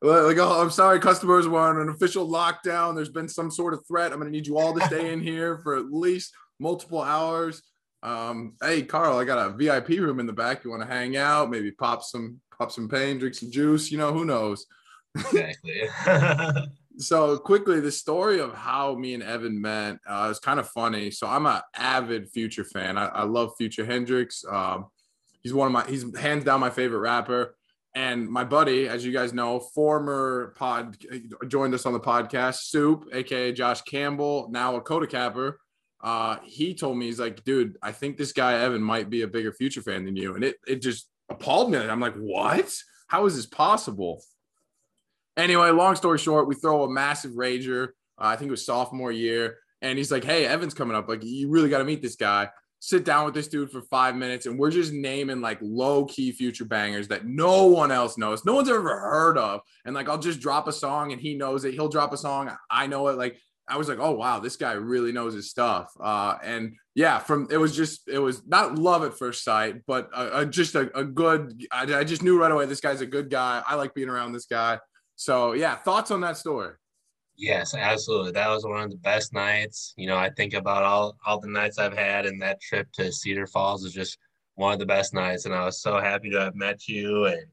[0.00, 2.94] like, oh, I'm sorry, customers were on an official lockdown.
[2.94, 4.12] There's been some sort of threat.
[4.12, 7.62] I'm going to need you all to stay in here for at least multiple hours.
[8.04, 10.62] Um, hey, Karl, I got a VIP room in the back.
[10.62, 11.50] You want to hang out?
[11.50, 13.90] Maybe pop some pop some pain, drink some juice.
[13.90, 14.66] You know, who knows?
[15.16, 15.88] Exactly.
[16.98, 21.10] so quickly, the story of how me and Evan met uh, is kind of funny.
[21.10, 22.98] So I'm an avid Future fan.
[22.98, 24.44] I, I love Future Hendrix.
[24.48, 24.86] Um,
[25.42, 27.56] he's one of my he's hands down my favorite rapper.
[27.96, 30.98] And my buddy, as you guys know, former pod
[31.46, 35.60] joined us on the podcast, Soup, aka Josh Campbell, now a Coda Capper.
[36.04, 39.26] Uh, he told me he's like, dude, I think this guy Evan might be a
[39.26, 40.34] bigger future fan than you.
[40.34, 41.78] And it it just appalled me.
[41.78, 42.72] I'm like, what?
[43.08, 44.22] How is this possible?
[45.36, 47.88] Anyway, long story short, we throw a massive rager.
[48.18, 49.56] Uh, I think it was sophomore year.
[49.82, 51.08] And he's like, hey, Evan's coming up.
[51.08, 52.50] Like, you really got to meet this guy
[52.84, 56.30] sit down with this dude for five minutes and we're just naming like low key
[56.30, 59.62] future bangers that no one else knows, no one's ever heard of.
[59.86, 61.72] And like, I'll just drop a song and he knows it.
[61.72, 62.54] He'll drop a song.
[62.70, 63.16] I know it.
[63.16, 65.92] Like, I was like, oh wow, this guy really knows his stuff.
[65.98, 70.10] Uh, and yeah, from it was just it was not love at first sight, but
[70.50, 71.64] just a, a good.
[71.72, 73.62] I, I, just knew right away this guy's a good guy.
[73.66, 74.78] I like being around this guy.
[75.16, 76.72] So yeah, thoughts on that story?
[77.36, 78.32] Yes, absolutely.
[78.32, 79.92] That was one of the best nights.
[79.96, 83.12] You know, I think about all all the nights I've had, and that trip to
[83.12, 84.18] Cedar Falls is just
[84.54, 85.46] one of the best nights.
[85.46, 87.26] And I was so happy to have met you.
[87.26, 87.46] And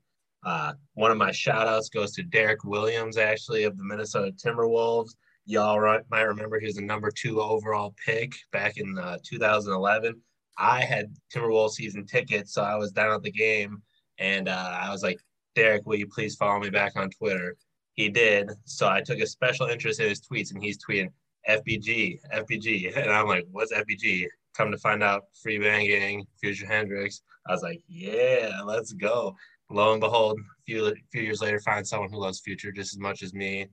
[0.45, 5.16] uh, one of my shout outs goes to Derrick Williams, actually, of the Minnesota Timberwolves.
[5.45, 10.21] Y'all might remember he was the number two overall pick back in uh, 2011.
[10.57, 13.81] I had Timberwolves season tickets, so I was down at the game,
[14.19, 15.19] and uh, I was like,
[15.55, 17.57] Derrick, will you please follow me back on Twitter?
[17.93, 18.49] he did.
[18.65, 21.09] So I took a special interest in his tweets, and he's tweeting
[21.49, 24.25] FBG, FBG, and I'm like, what's FBG?
[24.55, 27.21] Come to find out, Free Bang Gang, Future Hendrix.
[27.47, 29.35] I was like, yeah, let's go.
[29.69, 32.99] Lo and behold, a few few years later, find someone who loves Future just as
[32.99, 33.67] much as me.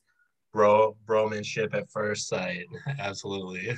[0.52, 2.66] Bro, bromanship at first sight,
[2.98, 3.76] absolutely.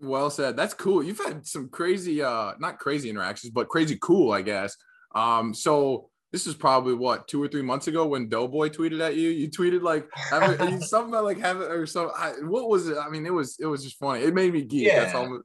[0.00, 0.56] Well said.
[0.56, 1.02] That's cool.
[1.02, 4.76] You've had some crazy, uh, not crazy interactions, but crazy cool, I guess.
[5.14, 9.00] Um, so this is probably what two or three months ago when Doe Boy tweeted
[9.00, 9.30] at you.
[9.30, 10.08] You tweeted like
[10.84, 12.12] something about like having or so.
[12.16, 12.96] I, what was it?
[12.98, 14.22] I mean, it was it was just funny.
[14.22, 14.86] It made me geek.
[14.86, 15.04] Yeah.
[15.04, 15.40] That's all.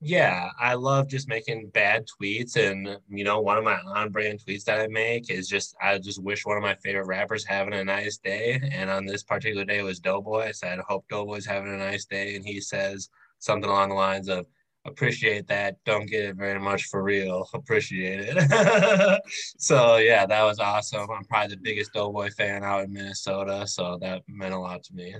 [0.00, 4.62] Yeah, I love just making bad tweets, and you know, one of my on-brand tweets
[4.64, 7.84] that I make is just I just wish one of my favorite rappers having a
[7.84, 8.60] nice day.
[8.72, 10.42] And on this particular day, it was Doe Boy.
[10.44, 13.08] I said, "Hope Doe Boy's having a nice day," and he says
[13.40, 14.46] something along the lines of,
[14.84, 15.76] appreciate that.
[15.84, 17.48] Don't get it very much for real.
[17.52, 19.22] Appreciate it.
[19.58, 21.10] so yeah, that was awesome.
[21.10, 24.84] I'm probably the biggest Doe Boy fan out in Minnesota, so that meant a lot
[24.84, 25.14] to me.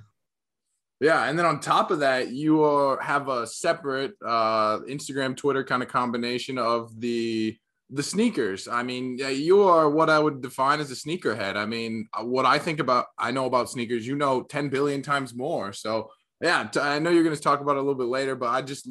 [1.01, 5.63] Yeah, and then on top of that, you are, have a separate uh, Instagram, Twitter
[5.63, 7.57] kind of combination of the
[7.91, 8.69] the sneakers.
[8.69, 11.57] I mean, you are what I would define as a sneakerhead.
[11.57, 15.01] I mean, uh, what I think about, I know about sneakers, you know, 10 billion
[15.01, 15.73] times more.
[15.73, 16.11] So,
[16.43, 18.61] yeah, I know you're going to talk about it a little bit later, but I
[18.61, 18.91] just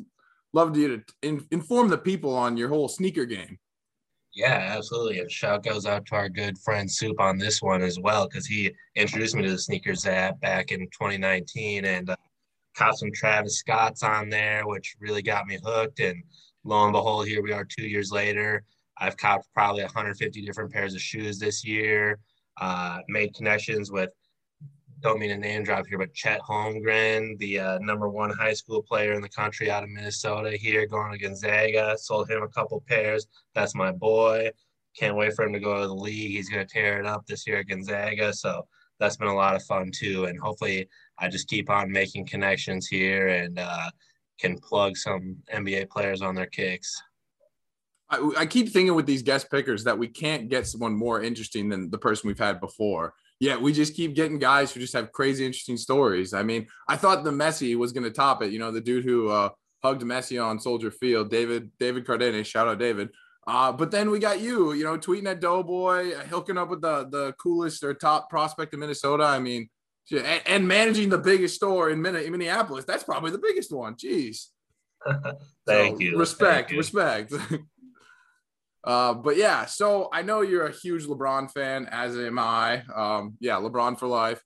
[0.51, 3.59] love you to in, inform the people on your whole sneaker game.
[4.37, 5.19] Yeah, absolutely.
[5.19, 8.45] And shout goes out to our good friend Soup on this one as well, because
[8.45, 12.15] he introduced me to the SNKRS app back in 2019 and uh,
[12.75, 15.99] caught some Travis Scott's on there, which really got me hooked.
[16.01, 16.23] And
[16.63, 18.63] lo and behold, here we are two years later.
[18.99, 22.19] I've copped probably 150 different pairs of shoes this year,
[22.61, 24.11] uh, made connections with
[25.01, 28.81] don't mean to name drop here, but Chet Holmgren, the uh, number one high school
[28.81, 31.95] player in the country out of Minnesota here, going to Gonzaga.
[31.97, 33.27] Sold him a couple pairs.
[33.53, 34.51] That's my boy.
[34.97, 36.31] Can't wait for him to go to the league.
[36.31, 38.33] He's going to tear it up this year at Gonzaga.
[38.33, 38.67] So
[38.99, 40.25] that's been a lot of fun too.
[40.25, 40.89] And hopefully,
[41.19, 43.91] I just keep on making connections here and uh,
[44.39, 46.99] can plug some NBA players on their kicks.
[48.09, 51.69] I, I keep thinking with these guest pickers that we can't get someone more interesting
[51.69, 55.11] than the person we've had before yeah, we just keep getting guys who just have
[55.11, 56.33] crazy interesting stories.
[56.33, 58.51] I mean, I thought the Messi was going to top it.
[58.51, 59.49] You know, the dude who uh,
[59.83, 62.47] hugged Messi on Soldier Field, David David Cardenas.
[62.47, 63.09] Shout out David.
[63.45, 66.81] Uh, but then we got you, you know, tweeting at Doe Boy, hooking up with
[66.81, 69.23] the the coolest or top prospect in Minnesota.
[69.23, 69.69] I mean,
[70.11, 72.85] and, and managing the biggest store in Minneapolis.
[72.85, 73.95] That's probably the biggest one.
[73.95, 74.47] Jeez.
[75.67, 76.17] Thank so, you.
[76.17, 76.77] Respect, Thank you.
[76.77, 77.33] respect.
[78.87, 82.83] Uh, but yeah, so I know you're a huge LeBron fan, as am I.
[82.95, 84.41] Um, yeah, LeBron for life.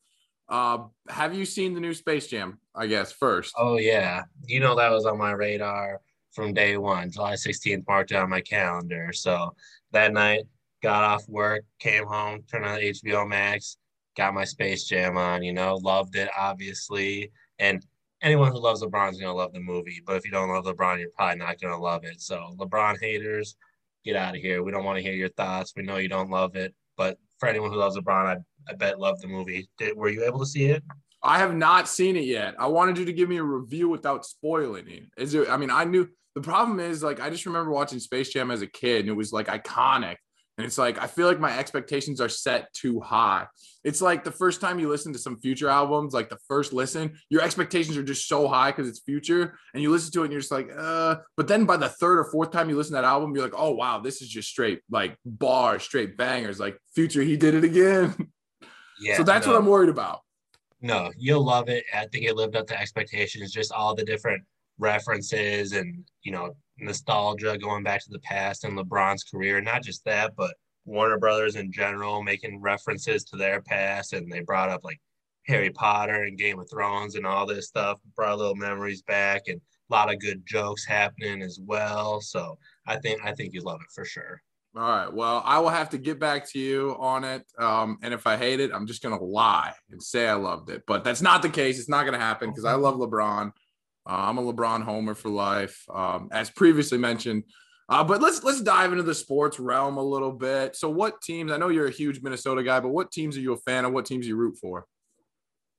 [0.49, 2.57] Uh, have you seen the new Space Jam?
[2.73, 3.53] I guess first.
[3.55, 6.01] Oh yeah, you know that was on my radar
[6.33, 7.11] from day one.
[7.11, 9.11] July 16th marked on my calendar.
[9.13, 9.53] So
[9.91, 10.45] that night,
[10.81, 13.77] got off work, came home, turned on HBO Max,
[14.17, 15.43] got my Space Jam on.
[15.43, 17.85] You know, loved it obviously, and
[18.23, 20.01] anyone who loves LeBron is gonna love the movie.
[20.03, 22.19] But if you don't love LeBron, you're probably not gonna love it.
[22.21, 23.55] So LeBron haters
[24.03, 24.63] get out of here.
[24.63, 25.73] We don't want to hear your thoughts.
[25.75, 28.37] We know you don't love it, but for anyone who loves LeBron, I,
[28.69, 29.69] I bet love the movie.
[29.77, 30.83] Did, were you able to see it?
[31.23, 32.55] I have not seen it yet.
[32.57, 35.03] I wanted you to give me a review without spoiling it.
[35.17, 35.49] Is it?
[35.49, 38.61] I mean, I knew the problem is like I just remember watching Space Jam as
[38.61, 40.15] a kid, and it was like iconic.
[40.61, 43.47] And it's like I feel like my expectations are set too high.
[43.83, 47.17] It's like the first time you listen to some future albums, like the first listen,
[47.29, 50.31] your expectations are just so high because it's future, and you listen to it and
[50.31, 51.15] you're just like, uh.
[51.35, 53.57] But then by the third or fourth time you listen to that album, you're like,
[53.57, 56.59] oh wow, this is just straight like bars, straight bangers.
[56.59, 58.15] Like future, he did it again.
[59.03, 59.17] Yeah.
[59.17, 59.53] so that's no.
[59.53, 60.19] what I'm worried about.
[60.79, 61.85] No, you'll love it.
[61.91, 63.51] I think it lived up to expectations.
[63.51, 64.43] Just all the different
[64.81, 69.61] references and you know nostalgia going back to the past and LeBron's career.
[69.61, 70.55] Not just that, but
[70.85, 74.99] Warner Brothers in general making references to their past, and they brought up like
[75.47, 77.99] Harry Potter and Game of Thrones and all this stuff.
[78.15, 82.19] Brought little memories back and a lot of good jokes happening as well.
[82.21, 82.57] So
[82.87, 84.41] I think I think you love it for sure.
[84.73, 85.13] All right.
[85.13, 87.43] Well, I will have to get back to you on it.
[87.57, 90.83] Um, and if I hate it, I'm just gonna lie and say I loved it.
[90.87, 91.77] But that's not the case.
[91.77, 93.51] It's not gonna happen because I love LeBron.
[94.07, 97.43] Uh, I'm a LeBron homer for life, um, as previously mentioned.
[97.89, 100.75] Uh, but let's let's dive into the sports realm a little bit.
[100.75, 101.51] So, what teams?
[101.51, 103.91] I know you're a huge Minnesota guy, but what teams are you a fan of?
[103.91, 104.85] What teams you root for?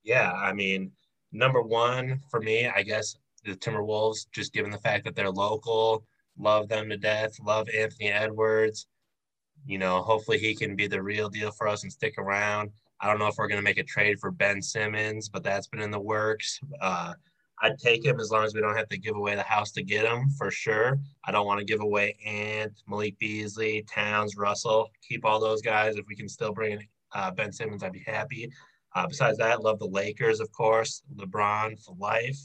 [0.05, 0.93] Yeah, I mean,
[1.33, 4.27] number one for me, I guess the Timberwolves.
[4.31, 6.05] Just given the fact that they're local,
[6.39, 7.33] love them to death.
[7.41, 8.87] Love Anthony Edwards.
[9.65, 12.71] You know, hopefully he can be the real deal for us and stick around.
[13.01, 15.67] I don't know if we're going to make a trade for Ben Simmons, but that's
[15.67, 16.61] been in the works.
[16.81, 17.15] Uh,
[17.63, 19.85] I'd take him as long as we don't have to give away the house to
[19.85, 20.99] get him for sure.
[21.25, 24.91] I don't want to give away Ant, Malik Beasley, Towns, Russell.
[25.09, 25.97] Keep all those guys.
[25.97, 26.81] If we can still bring in
[27.15, 28.51] uh, Ben Simmons, I'd be happy.
[28.97, 31.03] Uh, besides that, love the Lakers, of course.
[31.15, 32.39] LeBron for life.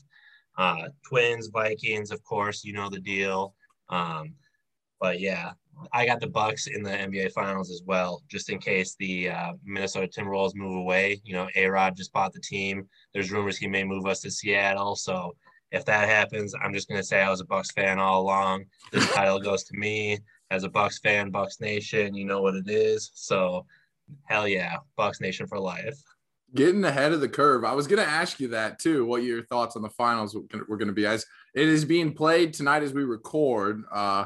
[0.55, 2.63] Uh, Twins, Vikings, of course.
[2.63, 3.55] You know the deal.
[3.89, 4.35] Um,
[4.99, 5.51] but yeah,
[5.91, 9.53] I got the Bucks in the NBA Finals as well, just in case the uh,
[9.63, 11.21] Minnesota Timberwolves move away.
[11.23, 12.87] You know, A Rod just bought the team.
[13.13, 14.95] There's rumors he may move us to Seattle.
[14.95, 15.35] So
[15.71, 18.65] if that happens, I'm just gonna say I was a Bucks fan all along.
[18.91, 20.19] This title goes to me
[20.49, 22.15] as a Bucks fan, Bucks Nation.
[22.15, 23.11] You know what it is.
[23.13, 23.65] So
[24.25, 25.97] hell yeah, Bucks Nation for life.
[26.55, 27.65] Getting ahead of the curve.
[27.65, 29.05] I was going to ask you that too.
[29.05, 31.05] What your thoughts on the finals were going to be?
[31.05, 33.83] As it is being played tonight as we record.
[33.91, 34.25] Uh,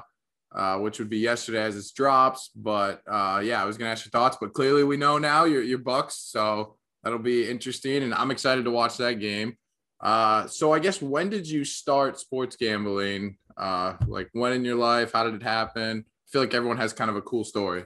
[0.54, 2.49] uh, which would be yesterday as it drops.
[2.56, 5.64] But uh, yeah, I was gonna ask your thoughts, but clearly we know now you're,
[5.64, 9.58] you're Bucks, so that'll be interesting, and I'm excited to watch that game.
[9.99, 13.38] Uh, so I guess when did you start sports gambling?
[13.56, 15.12] Uh, like when in your life?
[15.14, 16.06] How did it happen?
[16.08, 17.86] I feel like everyone has kind of a cool story.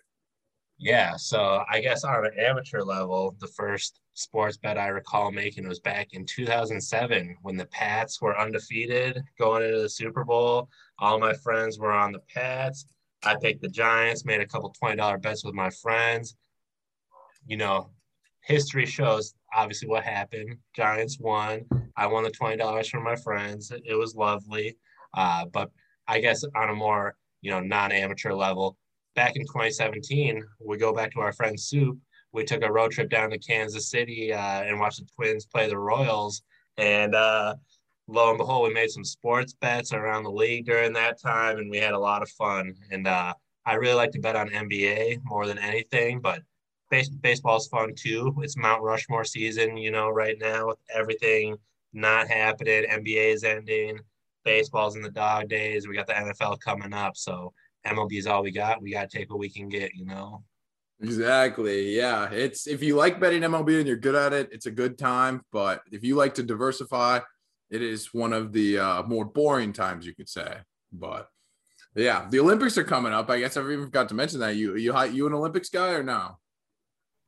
[0.77, 5.67] Yeah, so I guess on an amateur level, the first sports bet I recall making
[5.67, 10.69] was back in 2007 when the Pats were undefeated going into the Super Bowl.
[10.99, 12.85] All my friends were on the Pats.
[13.23, 16.35] I picked the Giants, made a couple $20 bets with my friends.
[17.47, 17.89] You know,
[18.41, 20.57] history shows obviously what happened.
[20.75, 21.65] Giants won.
[21.97, 23.71] I won the $20 from my friends.
[23.83, 24.77] It was lovely.
[25.13, 25.71] Uh, but
[26.07, 28.77] I guess on a more, you know, non amateur level,
[29.15, 31.97] back in 2017, we go back to our friend Soup.
[32.31, 35.69] We took a road trip down to Kansas City uh, and watched the Twins play
[35.69, 36.41] the Royals.
[36.77, 37.55] And uh,
[38.07, 41.69] lo and behold, we made some sports bets around the league during that time, and
[41.69, 42.75] we had a lot of fun.
[42.91, 43.33] And uh,
[43.65, 46.41] I really like to bet on NBA more than anything, but
[46.89, 48.35] base- baseball's fun too.
[48.41, 51.57] It's Mount Rushmore season, you know, right now with everything
[51.93, 52.83] not happening.
[52.83, 53.99] NBA is ending.
[54.43, 55.87] Baseball's in the dog days.
[55.87, 57.53] We got the NFL coming up, so
[57.87, 58.81] MLB is all we got.
[58.81, 60.43] We got to take what we can get, you know.
[61.01, 61.95] Exactly.
[61.95, 62.29] Yeah.
[62.31, 65.41] It's if you like betting MLB and you're good at it, it's a good time.
[65.51, 67.19] But if you like to diversify,
[67.69, 70.57] it is one of the uh, more boring times, you could say.
[70.91, 71.29] But
[71.95, 73.29] yeah, the Olympics are coming up.
[73.29, 74.55] I guess I even forgot to mention that.
[74.55, 76.37] You you you an Olympics guy or no?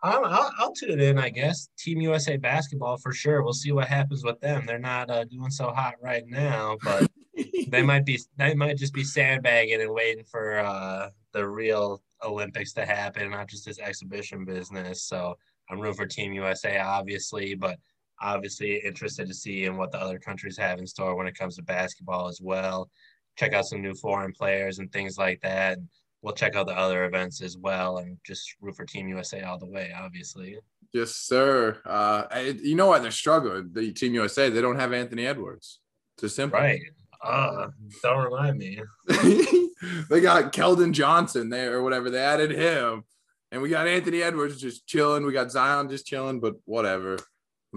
[0.04, 1.70] I'll, I'll, I'll tune in, I guess.
[1.78, 3.42] Team USA basketball for sure.
[3.42, 4.66] We'll see what happens with them.
[4.66, 7.10] They're not uh, doing so hot right now, but
[7.70, 8.20] they might be.
[8.38, 13.48] They might just be sandbagging and waiting for uh, the real Olympics to happen, not
[13.48, 15.04] just this exhibition business.
[15.04, 15.38] So
[15.70, 17.78] I'm rooting for Team USA, obviously, but
[18.22, 21.56] obviously interested to see in what the other countries have in store when it comes
[21.56, 22.90] to basketball as well.
[23.38, 25.78] Check out some new foreign players and things like that
[26.22, 29.58] we'll check out the other events as well and just root for Team USA all
[29.58, 30.58] the way, obviously.
[30.94, 31.82] Yes, sir.
[31.86, 32.24] Uh,
[32.62, 33.02] you know what?
[33.02, 33.70] They're struggling.
[33.74, 35.80] The Team USA, they don't have Anthony Edwards.
[36.16, 36.60] It's a simple.
[36.60, 36.82] Right.
[37.24, 37.68] Uh,
[38.04, 38.82] don't remind me.
[39.08, 42.10] they got Keldon Johnson there or whatever.
[42.10, 43.04] They added him.
[43.52, 45.26] And we got Anthony Edwards just chilling.
[45.26, 47.18] We got Zion just chilling, but whatever.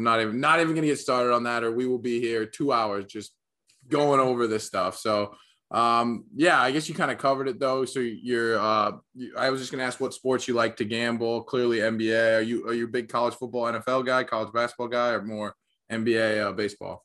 [0.00, 2.46] I'm not even not even gonna get started on that, or we will be here
[2.46, 3.32] two hours just
[3.88, 4.96] going over this stuff.
[4.96, 5.34] So
[5.72, 7.84] Um, yeah, I guess you kind of covered it though.
[7.84, 8.92] So you're, uh,
[9.38, 11.44] I was just gonna ask what sports you like to gamble.
[11.44, 12.38] Clearly NBA.
[12.38, 15.54] Are you are you a big college football, NFL guy, college basketball guy, or more
[15.92, 17.04] NBA uh, baseball?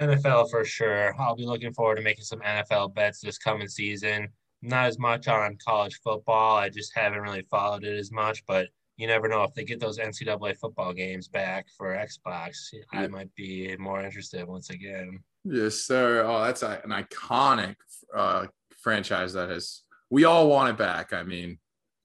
[0.00, 1.12] NFL for sure.
[1.20, 4.28] I'll be looking forward to making some NFL bets this coming season.
[4.62, 6.56] Not as much on college football.
[6.56, 8.68] I just haven't really followed it as much, but
[8.98, 12.74] you never know if they get those NCAA football games back for Xbox.
[12.92, 15.20] I might be more interested once again.
[15.44, 16.24] Yes, sir.
[16.26, 17.76] Oh, that's an iconic
[18.14, 18.46] uh,
[18.82, 19.82] franchise that has.
[20.10, 21.12] We all want it back.
[21.12, 21.58] I mean,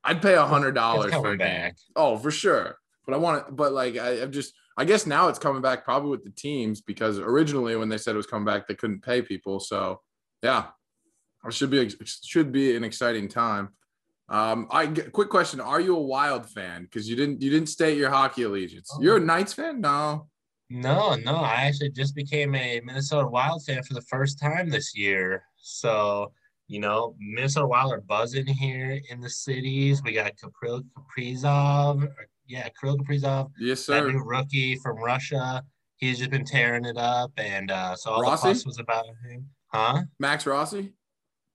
[0.03, 1.75] I'd pay a hundred dollars for a back.
[1.75, 1.83] game.
[1.95, 2.77] Oh, for sure.
[3.07, 3.55] But I want it.
[3.55, 4.53] But like, I, I'm just.
[4.77, 8.15] I guess now it's coming back probably with the teams because originally when they said
[8.15, 9.59] it was coming back, they couldn't pay people.
[9.59, 10.01] So
[10.43, 10.67] yeah,
[11.45, 13.69] it should be it should be an exciting time.
[14.29, 16.83] Um, I quick question: Are you a Wild fan?
[16.83, 18.89] Because you didn't you didn't state your hockey allegiance.
[18.99, 19.81] You're a Knights fan?
[19.81, 20.27] No.
[20.69, 21.35] No, no.
[21.35, 25.43] I actually just became a Minnesota Wild fan for the first time this year.
[25.57, 26.31] So,
[26.67, 30.01] you know, Minnesota Wild are buzzing here in the cities.
[30.03, 32.07] We got Kirill Kaprizov.
[32.47, 33.51] Yeah, Kirill Kaprizov.
[33.59, 34.11] Yes, That sir.
[34.11, 35.63] new rookie from Russia.
[35.97, 37.31] He's just been tearing it up.
[37.37, 38.47] And uh, so all Rossi?
[38.47, 39.47] the fuss was about him.
[39.67, 40.03] Huh?
[40.19, 40.93] Max Rossi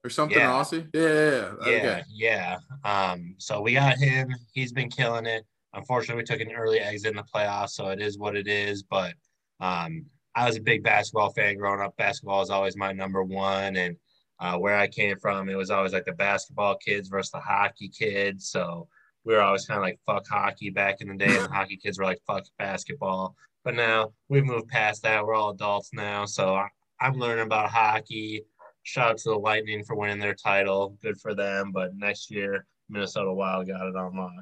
[0.08, 0.64] or something Yeah.
[0.92, 1.52] Yeah, yeah, yeah.
[1.66, 2.02] Yeah, Okay.
[2.10, 2.56] yeah.
[2.84, 4.34] Um, so we got him.
[4.52, 5.44] He's been killing it.
[5.74, 8.82] Unfortunately, we took an early exit in the playoffs, so it is what it is.
[8.82, 9.12] But
[9.60, 11.94] um, I was a big basketball fan growing up.
[11.96, 13.96] Basketball is always my number one, and
[14.40, 17.88] uh, where I came from, it was always like the basketball kids versus the hockey
[17.88, 18.48] kids.
[18.48, 18.88] So
[19.24, 21.76] we were always kind of like fuck hockey back in the day, and the hockey
[21.76, 23.36] kids were like fuck basketball.
[23.64, 25.24] But now we've moved past that.
[25.26, 26.68] We're all adults now, so I,
[27.00, 28.44] I'm learning about hockey.
[28.88, 30.96] Shout out to the Lightning for winning their title.
[31.02, 31.72] Good for them.
[31.72, 34.32] But next year, Minnesota Wild got it on lock.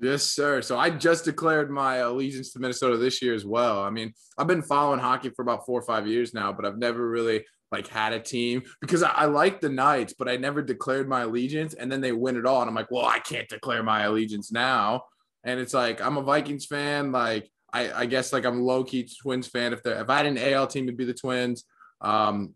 [0.00, 0.62] Yes, sir.
[0.62, 3.82] So I just declared my allegiance to Minnesota this year as well.
[3.82, 6.78] I mean, I've been following hockey for about four or five years now, but I've
[6.78, 10.62] never really like had a team because I, I like the Knights, but I never
[10.62, 11.74] declared my allegiance.
[11.74, 14.52] And then they win it all, and I'm like, well, I can't declare my allegiance
[14.52, 15.02] now.
[15.42, 17.10] And it's like I'm a Vikings fan.
[17.10, 19.72] Like I, I guess like I'm low key Twins fan.
[19.72, 21.64] If they if I had an AL team, it'd be the Twins.
[22.00, 22.54] Um,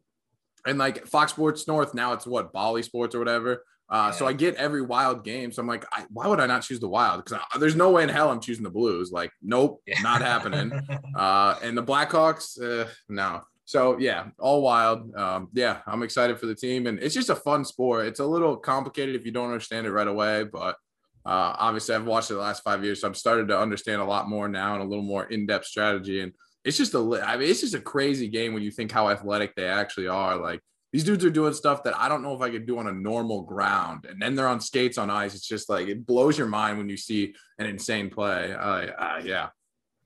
[0.66, 3.64] and like Fox Sports North now it's what Bally Sports or whatever.
[3.90, 5.52] Uh, so I get every wild game.
[5.52, 7.22] So I'm like, I, why would I not choose the wild?
[7.22, 9.12] Because there's no way in hell I'm choosing the Blues.
[9.12, 10.00] Like, nope, Yeah.
[10.00, 10.72] not happening.
[11.14, 13.42] Uh, and the Blackhawks, uh, no.
[13.66, 15.14] So yeah, all wild.
[15.14, 18.06] Um, yeah, I'm excited for the team, and it's just a fun sport.
[18.06, 20.76] It's a little complicated if you don't understand it right away, but
[21.24, 24.04] uh, obviously I've watched it the last five years, so I've started to understand a
[24.04, 26.20] lot more now and a little more in-depth strategy.
[26.20, 26.32] And
[26.64, 29.54] it's just a, I mean, it's just a crazy game when you think how athletic
[29.54, 30.36] they actually are.
[30.36, 30.60] Like
[30.92, 32.92] these dudes are doing stuff that I don't know if I could do on a
[32.92, 35.34] normal ground, and then they're on skates on ice.
[35.34, 38.52] It's just like it blows your mind when you see an insane play.
[38.52, 39.48] Uh, uh, yeah.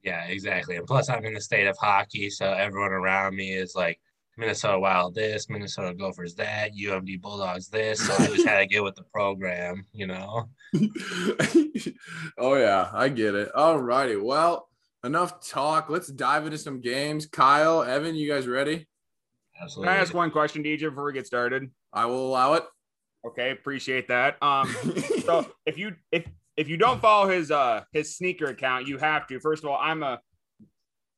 [0.03, 0.77] Yeah, exactly.
[0.77, 4.01] And plus, I'm in the state of hockey, so everyone around me is like
[4.39, 8.07] Minnesota Wild this, Minnesota Gophers that, UMD Bulldogs this.
[8.07, 10.49] So I just had to get with the program, you know.
[12.39, 13.53] oh yeah, I get it.
[13.55, 14.17] All righty.
[14.17, 14.68] Well,
[15.05, 15.89] enough talk.
[15.89, 17.27] Let's dive into some games.
[17.27, 18.77] Kyle, Evan, you guys ready?
[18.77, 19.95] Can Absolutely.
[19.95, 21.71] I ask one question, DJ, before we get started?
[21.93, 22.65] I will allow it.
[23.27, 24.43] Okay, appreciate that.
[24.43, 24.75] Um,
[25.25, 26.27] so if you if
[26.57, 29.41] if you don't follow his uh his sneaker account, you have to.
[29.41, 30.21] First of all, I'm a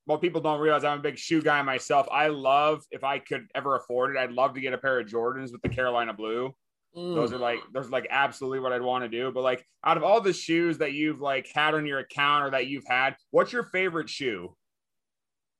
[0.06, 2.08] well, people don't realize I'm a big shoe guy myself.
[2.10, 5.06] I love if I could ever afford it, I'd love to get a pair of
[5.06, 6.54] Jordans with the Carolina blue.
[6.94, 9.30] Those are like those are like absolutely what I'd want to do.
[9.30, 12.50] But like out of all the shoes that you've like had on your account or
[12.50, 14.56] that you've had, what's your favorite shoe?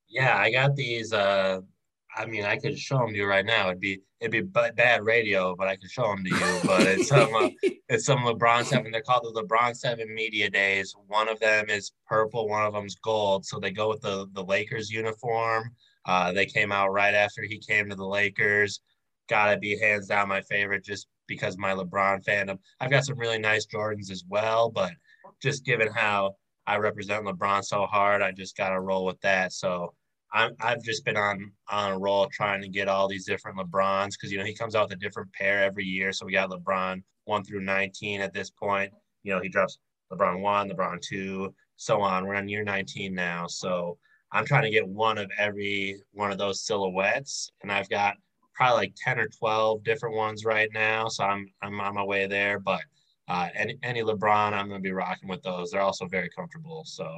[0.09, 1.13] Yeah, I got these.
[1.13, 1.61] Uh,
[2.17, 3.69] I mean, I could show them to you right now.
[3.69, 6.61] It'd be it'd be b- bad radio, but I could show them to you.
[6.65, 7.51] But it's some uh,
[7.89, 8.91] it's some LeBron Seven.
[8.91, 10.95] They're called the LeBron Seven Media Days.
[11.07, 13.47] One of them is purple, one of them's gold.
[13.47, 15.71] So they go with the the Lakers uniform.
[16.07, 18.81] Uh, they came out right after he came to the Lakers.
[19.29, 22.59] Gotta be hands down my favorite, just because my LeBron fandom.
[22.81, 24.91] I've got some really nice Jordans as well, but
[25.41, 26.35] just given how
[26.67, 29.53] I represent LeBron so hard, I just gotta roll with that.
[29.53, 29.95] So
[30.33, 34.11] I'm, I've just been on on a roll trying to get all these different LeBrons
[34.11, 36.13] because you know he comes out with a different pair every year.
[36.13, 38.93] So we got LeBron one through 19 at this point.
[39.23, 39.79] You know he drops
[40.13, 42.27] LeBron one, LeBron two, so on.
[42.27, 43.99] We're on year 19 now, so
[44.33, 48.17] I'm trying to get one of every one of those silhouettes, and I've got
[48.61, 51.09] probably like 10 or 12 different ones right now.
[51.09, 52.83] So I'm I'm on my way there, but.
[53.29, 55.71] Uh, any, any LeBron, I'm going to be rocking with those.
[55.71, 56.83] They're also very comfortable.
[56.85, 57.09] So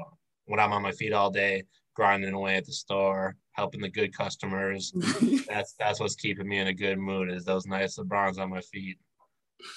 [0.45, 1.63] when I'm on my feet all day,
[1.95, 4.93] grinding away at the store, helping the good customers.
[5.49, 8.61] that's that's what's keeping me in a good mood is those nice LeBrons on my
[8.61, 8.99] feet.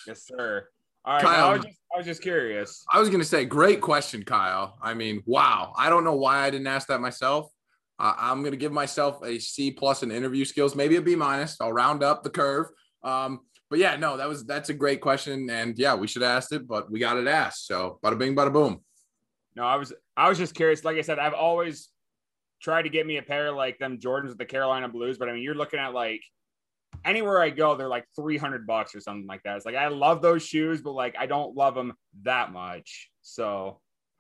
[0.08, 0.68] Yes, sir.
[1.04, 1.46] All right, Kyle.
[1.46, 2.84] I was just I was just curious.
[2.92, 4.78] I was gonna say, great question, Kyle.
[4.82, 5.74] I mean, wow.
[5.78, 7.52] I don't know why I didn't ask that myself.
[8.00, 11.58] Uh, I'm gonna give myself a C plus in interview skills, maybe a B minus.
[11.62, 12.68] I'll round up the curve.
[13.04, 16.38] Um, but yeah, no, that was that's a great question, and yeah, we should have
[16.38, 17.68] asked it, but we got it asked.
[17.68, 18.82] So bada bing, bada boom.
[19.56, 20.84] No, I was I was just curious.
[20.84, 21.90] Like I said, I've always
[22.62, 25.34] tried to get me a pair like them Jordans with the Carolina Blues, but I
[25.34, 26.22] mean, you're looking at like
[27.04, 29.58] anywhere I go, they're like 300 bucks or something like that.
[29.58, 31.94] It's like I love those shoes, but like I don't love them
[32.24, 33.10] that much.
[33.22, 33.80] So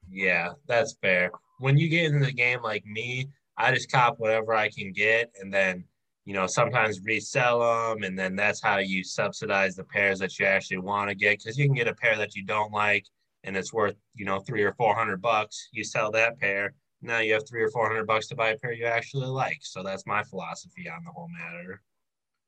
[0.10, 1.32] Yeah, that's fair.
[1.60, 5.32] When you get into the game like me, I just cop whatever I can get
[5.39, 5.86] and then,
[6.26, 8.03] you know, sometimes resell them.
[8.03, 11.43] And then that's how you subsidize the pairs that you actually want to get.
[11.43, 13.06] Cause you can get a pair that you don't like
[13.43, 15.70] and it's worth, you know, three or 400 bucks.
[15.72, 16.74] You sell that pair.
[17.01, 19.60] Now you have three or 400 bucks to buy a pair you actually like.
[19.62, 21.82] So that's my philosophy on the whole matter.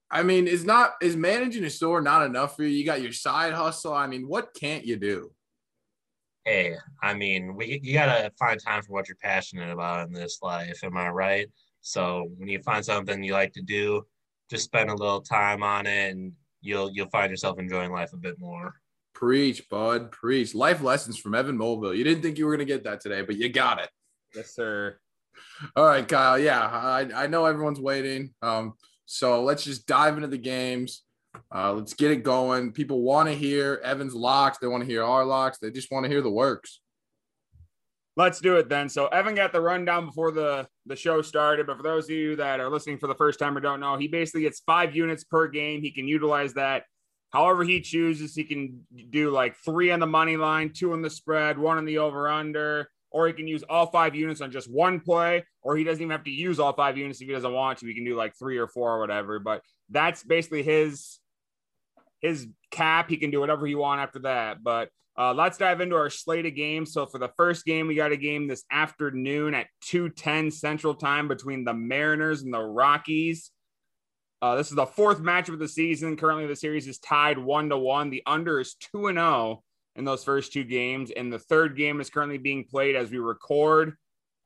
[0.10, 2.70] I mean, is not is managing a store not enough for you?
[2.70, 3.94] You got your side hustle.
[3.94, 5.32] I mean, what can't you do?
[6.48, 10.40] Hey, I mean, we you gotta find time for what you're passionate about in this
[10.42, 10.82] life.
[10.82, 11.48] Am I right?
[11.82, 14.06] So when you find something you like to do,
[14.50, 16.32] just spend a little time on it, and
[16.62, 18.76] you'll you'll find yourself enjoying life a bit more.
[19.14, 20.56] Preach, bud, preach.
[20.56, 21.94] Life lessons from Evan Mulville.
[21.94, 23.90] You didn't think you were gonna get that today, but you got it.
[24.34, 24.98] yes, sir.
[25.76, 26.40] All right, Kyle.
[26.40, 28.34] Yeah, I, I know everyone's waiting.
[28.42, 28.76] Um,
[29.06, 31.04] so let's just dive into the games.
[31.54, 32.72] Uh, let's get it going.
[32.72, 34.58] People want to hear Evan's locks.
[34.58, 35.58] They want to hear our locks.
[35.58, 36.82] They just want to hear the works.
[38.16, 38.90] Let's do it then.
[38.90, 42.36] So Evan got the rundown before the the show started, but for those of you
[42.38, 45.24] that are listening for the first time or don't know, he basically gets five units
[45.24, 45.84] per game.
[45.84, 46.84] He can utilize that
[47.32, 48.34] however he chooses.
[48.34, 51.86] He can do like three on the money line, two on the spread, one on
[51.86, 55.78] the over under, or he can use all five units on just one play, or
[55.78, 57.86] he doesn't even have to use all five units if he doesn't want to.
[57.86, 59.40] He can do like three or four or whatever.
[59.40, 61.20] But that's basically his
[62.22, 63.10] his cap.
[63.10, 64.64] He can do whatever he want after that.
[64.64, 66.94] But uh, let's dive into our slate of games.
[66.94, 71.28] So for the first game, we got a game this afternoon at 2:10 Central Time
[71.28, 73.52] between the Mariners and the Rockies.
[74.42, 76.16] Uh, this is the fourth match of the season.
[76.16, 78.12] Currently, the series is tied one to one.
[78.12, 79.64] The under is two and zero
[79.96, 83.18] in those first two games, and the third game is currently being played as we
[83.18, 83.96] record.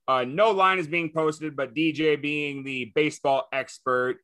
[0.08, 4.18] Uh, no line is being posted, but DJ, being the baseball expert,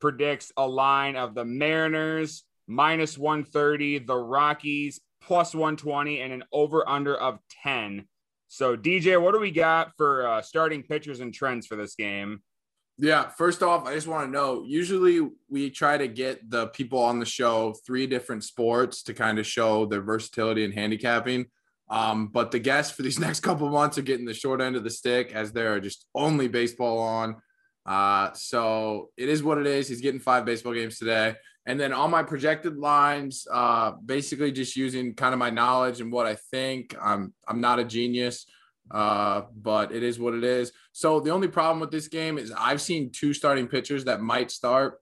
[0.00, 6.88] predicts a line of the Mariners minus 130, the Rockies plus 120, and an over
[6.88, 8.06] under of 10.
[8.48, 12.42] So, DJ, what do we got for uh, starting pitchers and trends for this game?
[12.98, 16.98] Yeah, first off, I just want to know usually we try to get the people
[16.98, 21.46] on the show three different sports to kind of show their versatility and handicapping.
[21.90, 24.84] Um, but the guests for these next couple months are getting the short end of
[24.84, 27.36] the stick as there are just only baseball on.
[27.84, 29.88] Uh, so it is what it is.
[29.88, 31.36] He's getting five baseball games today.
[31.66, 36.12] And then all my projected lines, uh, basically just using kind of my knowledge and
[36.12, 36.94] what I think.
[37.00, 38.46] I'm I'm not a genius,
[38.90, 40.72] uh, but it is what it is.
[40.92, 44.50] So the only problem with this game is I've seen two starting pitchers that might
[44.50, 45.00] start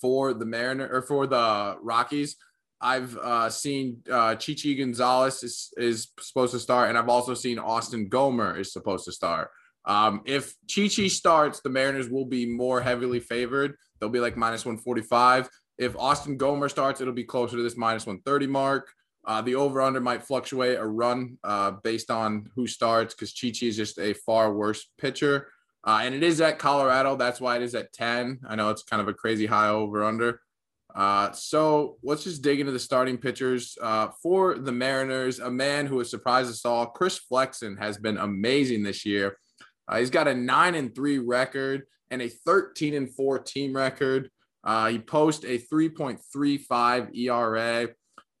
[0.00, 2.36] for the Mariner or for the Rockies.
[2.80, 7.58] I've uh, seen uh, Chichi Gonzalez is, is supposed to start, and I've also seen
[7.58, 9.50] Austin Gomber is supposed to start.
[9.84, 13.76] Um, if Chichi starts, the Mariners will be more heavily favored.
[13.98, 15.48] They'll be like minus 145.
[15.78, 18.92] If Austin Gomber starts, it'll be closer to this minus 130 mark.
[19.24, 23.68] Uh, the over under might fluctuate a run uh, based on who starts because Chichi
[23.68, 25.48] is just a far worse pitcher.
[25.84, 27.16] Uh, and it is at Colorado.
[27.16, 28.40] That's why it is at 10.
[28.48, 30.40] I know it's kind of a crazy high over under.
[30.94, 35.38] Uh, so let's just dig into the starting pitchers uh, for the Mariners.
[35.38, 39.38] A man who has surprised us all, Chris Flexen, has been amazing this year.
[39.88, 44.30] Uh, he's got a nine and three record and a 13 and four team record.
[44.64, 47.88] Uh, he posts a 3.35 ERA.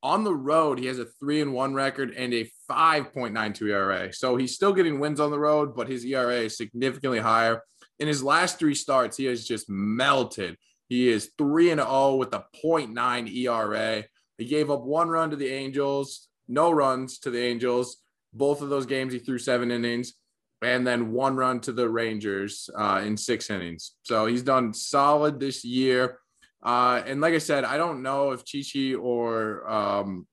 [0.04, 4.12] On the road, he has a three and one record and a 5.92 ERA.
[4.12, 7.62] So he's still getting wins on the road, but his ERA is significantly higher.
[7.98, 10.56] In his last three starts, he has just melted.
[10.88, 14.04] He is 3 and 0 with a 0.9 ERA.
[14.38, 17.98] He gave up one run to the Angels, no runs to the Angels.
[18.32, 20.14] Both of those games, he threw seven innings,
[20.62, 23.92] and then one run to the Rangers uh, in six innings.
[24.02, 26.18] So he's done solid this year.
[26.62, 30.26] Uh, and like I said, I don't know if Chichi or um,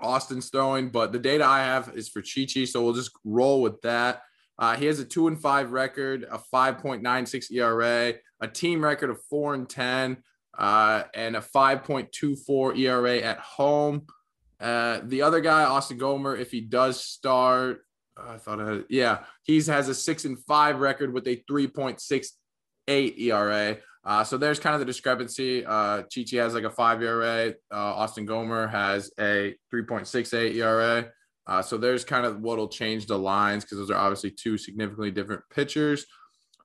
[0.00, 2.66] Austin's throwing, but the data I have is for Chichi.
[2.66, 4.22] So we'll just roll with that.
[4.58, 9.20] Uh, he has a two and five record, a 5.96 ERA, a team record of
[9.28, 10.18] four and 10,
[10.56, 14.06] uh, and a 5.24 ERA at home.
[14.60, 17.83] Uh, the other guy, Austin Gomber, if he does start,
[18.16, 23.18] I thought I had, yeah, he has a six and five record with a 3.68
[23.18, 23.76] ERA.
[24.04, 25.64] Uh, so there's kind of the discrepancy.
[25.64, 27.54] Uh, Chichi has like a five ERA.
[27.72, 31.10] Uh, Austin Gomber has a 3.68 ERA.
[31.46, 35.10] Uh, so there's kind of what'll change the lines because those are obviously two significantly
[35.10, 36.06] different pitchers.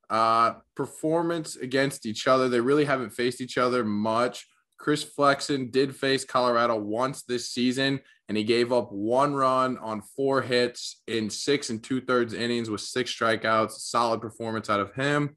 [0.10, 4.48] Uh, performance against each other, they really haven't faced each other much.
[4.78, 8.00] Chris Flexen did face Colorado once this season,
[8.30, 12.70] and he gave up one run on four hits in six and two thirds innings
[12.70, 13.72] with six strikeouts.
[13.72, 15.36] Solid performance out of him.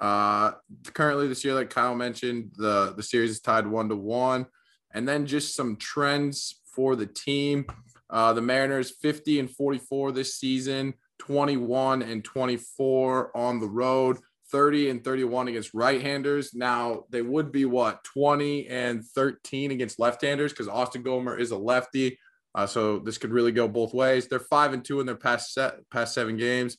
[0.00, 0.52] Uh,
[0.94, 4.46] currently this year, like Kyle mentioned, the the series is tied one to one,
[4.92, 7.66] and then just some trends for the team.
[8.08, 14.18] Uh, the Mariners 50 and 44 this season, 21 and 24 on the road.
[14.54, 16.54] 30 and 31 against right-handers.
[16.54, 21.58] Now they would be what 20 and 13 against left-handers because Austin Gomber is a
[21.58, 22.20] lefty.
[22.54, 24.28] Uh, so this could really go both ways.
[24.28, 26.76] They're five and two in their past set past seven games.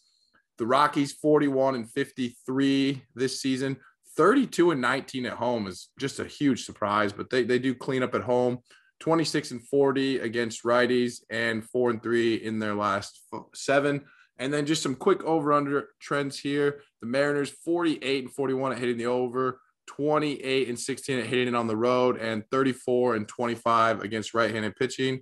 [0.58, 3.76] The Rockies 41 and 53 this season.
[4.16, 8.04] 32 and 19 at home is just a huge surprise, but they, they do clean
[8.04, 8.60] up at home.
[9.02, 13.22] 26 and 40 against righties and four and three in their last
[13.54, 14.06] seven.
[14.38, 16.82] And then just some quick over under trends here.
[17.02, 21.56] The Mariners 48 and 41 at hitting the over, 28 and 16 at hitting it
[21.56, 25.22] on the road, and 34 and 25 against right handed pitching.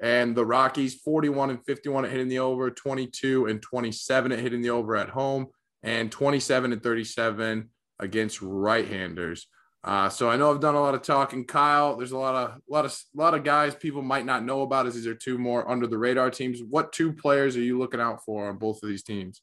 [0.00, 4.62] And the Rockies 41 and 51 at hitting the over, 22 and 27 at hitting
[4.62, 5.46] the over at home,
[5.82, 9.46] and 27 and 37 against right handers.
[9.84, 11.44] Uh, so I know I've done a lot of talking.
[11.44, 14.44] Kyle, there's a lot of a lot of a lot of guys people might not
[14.44, 16.60] know about as these are two more under the radar teams.
[16.68, 19.40] What two players are you looking out for on both of these teams?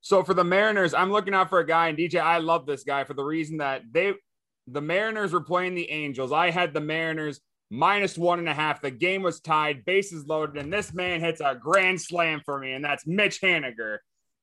[0.00, 2.84] So for the Mariners, I'm looking out for a guy, and DJ, I love this
[2.84, 4.14] guy for the reason that they
[4.66, 6.30] the Mariners were playing the Angels.
[6.30, 7.40] I had the Mariners
[7.70, 8.80] minus one and a half.
[8.80, 12.72] The game was tied, bases loaded, and this man hits a grand slam for me,
[12.72, 13.98] and that's Mitch Haniger.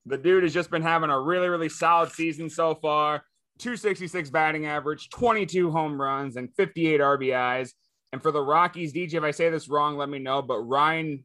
[0.05, 3.23] The dude has just been having a really, really solid season so far.
[3.61, 7.71] 266 batting average, 22 home runs, and 58 RBIs.
[8.11, 10.41] And for the Rockies, DJ, if I say this wrong, let me know.
[10.41, 11.23] But Ryan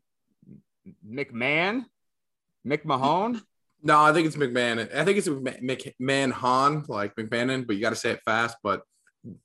[1.09, 1.87] McMahon,
[2.67, 3.41] McMahon.
[3.83, 4.95] No, I think it's McMahon.
[4.95, 8.57] I think it's McMahon, like McMahon, but you got to say it fast.
[8.63, 8.83] But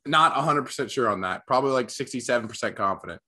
[0.05, 1.47] not 100% sure on that.
[1.47, 3.21] Probably like 67% confident.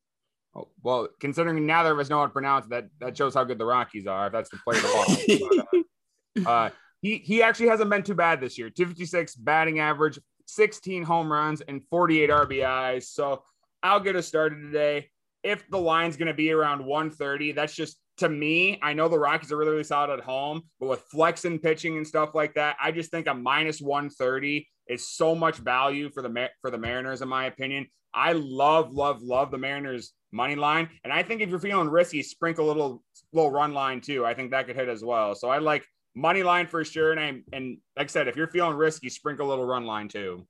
[0.56, 3.44] Oh, well, considering neither of us know how to pronounce it, that, that shows how
[3.44, 4.27] good the Rockies are.
[4.27, 5.84] If that's the play of the
[6.35, 6.45] ball.
[6.45, 6.69] uh,
[7.03, 8.69] he he actually hasn't been too bad this year.
[8.69, 10.17] 256 batting average,
[10.47, 13.03] 16 home runs, and 48 RBIs.
[13.03, 13.43] So
[13.84, 15.09] I'll get us started today.
[15.43, 18.80] If the line's going to be around 130, that's just to me.
[18.81, 22.07] I know the Rockies are really, really solid at home, but with Flexen pitching and
[22.07, 26.49] stuff like that, I just think a minus 130 is so much value for the
[26.61, 27.88] for the Mariners, in my opinion.
[28.13, 32.23] I love, love, love the Mariners money line, and I think if you're feeling risky,
[32.23, 33.03] sprinkle a little
[33.34, 34.25] little run line too.
[34.25, 35.35] I think that could hit as well.
[35.35, 35.85] So I like
[36.15, 37.11] money line for sure.
[37.11, 40.07] And I, and like I said, if you're feeling risky, sprinkle a little run line
[40.07, 40.45] too.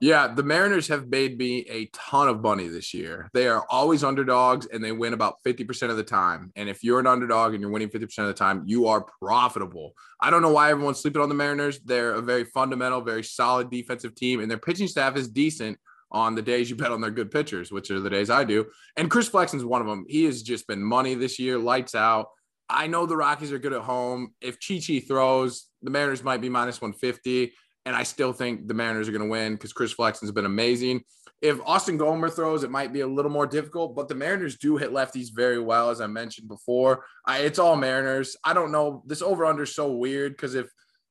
[0.00, 3.28] Yeah, the Mariners have made me a ton of money this year.
[3.34, 6.52] They are always underdogs and they win about 50% of the time.
[6.54, 9.94] And if you're an underdog and you're winning 50% of the time, you are profitable.
[10.20, 11.80] I don't know why everyone's sleeping on the Mariners.
[11.80, 15.78] They're a very fundamental, very solid defensive team, and their pitching staff is decent
[16.12, 18.66] on the days you bet on their good pitchers, which are the days I do.
[18.96, 20.06] And Chris Flexen's one of them.
[20.08, 22.28] He has just been money this year, lights out.
[22.68, 24.34] I know the Rockies are good at home.
[24.40, 27.52] If Chi Chi throws, the Mariners might be minus 150.
[27.86, 31.02] And I still think the Mariners are going to win because Chris Flexen's been amazing.
[31.40, 34.76] If Austin Gomber throws, it might be a little more difficult, but the Mariners do
[34.76, 37.04] hit lefties very well, as I mentioned before.
[37.24, 38.36] I, it's all Mariners.
[38.44, 39.02] I don't know.
[39.06, 40.70] This over under is so weird because if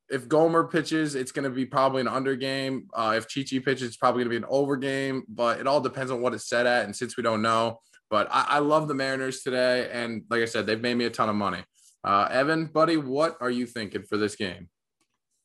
[0.09, 2.87] if Gomber pitches, it's going to be probably an under game.
[2.93, 5.67] Uh, if Chi Chi pitches, it's probably going to be an over game, but it
[5.67, 6.85] all depends on what it's set at.
[6.85, 7.79] And since we don't know,
[8.09, 11.09] but I, I, love the Mariners today, and like I said, they've made me a
[11.09, 11.63] ton of money.
[12.03, 14.69] Uh, Evan, buddy, what are you thinking for this game?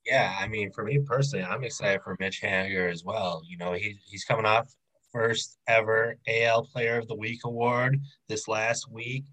[0.06, 3.42] Yeah, I mean, for me personally, I'm excited for Mitch Haniger as well.
[3.46, 4.72] You know, he, he's coming off
[5.12, 9.24] first ever AL Player of the Week award this last week.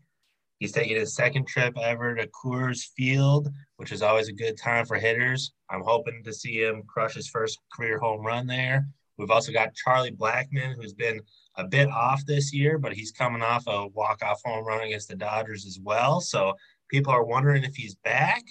[0.60, 4.85] He's taking his second trip ever to Coors Field, which is always a good time
[4.85, 5.53] for hitters.
[5.69, 8.88] I'm hoping to see him crush his first career home run there.
[9.18, 11.22] We've also got Charlie Blackmon, who's been
[11.60, 15.15] a bit off this year, but he's coming off a walk-off home run against the
[15.15, 16.22] Dodgers as well.
[16.22, 16.53] So
[16.90, 18.44] people are wondering if he's back.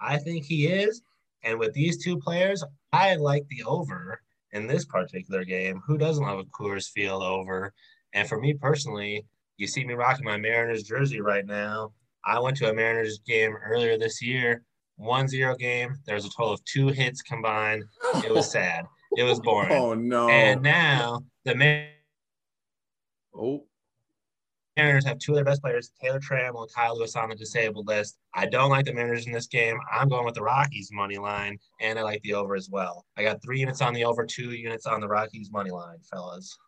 [0.00, 1.02] I think he is.
[1.42, 4.20] And with these two players, I like the over
[4.52, 5.82] in this particular game.
[5.86, 7.74] Who doesn't love a Coors Field over?
[8.14, 9.26] And for me personally,
[9.58, 11.92] you see me rocking my Mariners jersey right now.
[12.24, 14.62] I went to a Mariners game earlier this year,
[14.96, 15.96] 1 0 game.
[16.06, 17.84] There was a total of two hits combined.
[18.24, 18.86] It was sad.
[19.16, 19.72] It was boring.
[19.72, 20.28] Oh, no.
[20.30, 21.93] And now the Mariners
[23.36, 23.64] Oh.
[24.76, 27.86] Mariners have two of their best players, Taylor Trammell and Kyle Lewis, on the disabled
[27.86, 28.18] list.
[28.34, 29.78] I don't like the Mariners in this game.
[29.92, 33.04] I'm going with the Rockies money line, and I like the over as well.
[33.16, 36.58] I got three units on the over, two units on the Rockies money line, fellas.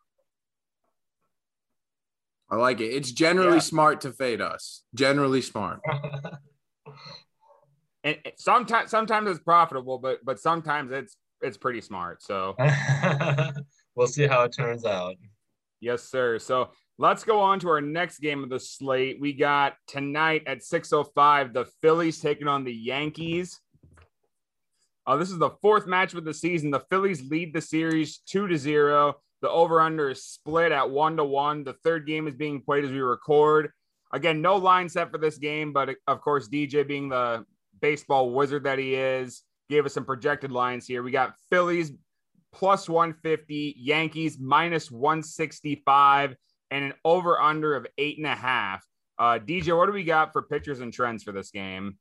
[2.48, 2.86] I like it.
[2.86, 3.60] It's generally yeah.
[3.60, 4.82] smart to fade us.
[4.94, 5.80] Generally smart.
[8.04, 12.22] and sometimes, sometimes it's profitable, but but sometimes it's it's pretty smart.
[12.22, 12.54] So
[13.96, 15.16] we'll see how it turns out.
[15.80, 16.38] Yes, sir.
[16.38, 19.20] So let's go on to our next game of the slate.
[19.20, 23.60] We got tonight at 6:05 the Phillies taking on the Yankees.
[25.06, 26.70] Uh, this is the fourth match of the season.
[26.70, 29.16] The Phillies lead the series two to zero.
[29.42, 31.62] The over under is split at one to one.
[31.62, 33.70] The third game is being played as we record.
[34.12, 37.44] Again, no line set for this game, but of course, DJ being the
[37.80, 41.02] baseball wizard that he is, gave us some projected lines here.
[41.02, 41.92] We got Phillies
[42.52, 46.36] plus 150, Yankees minus 165,
[46.70, 48.84] and an over under of eight and a half.
[49.18, 51.96] Uh, DJ, what do we got for pitchers and trends for this game?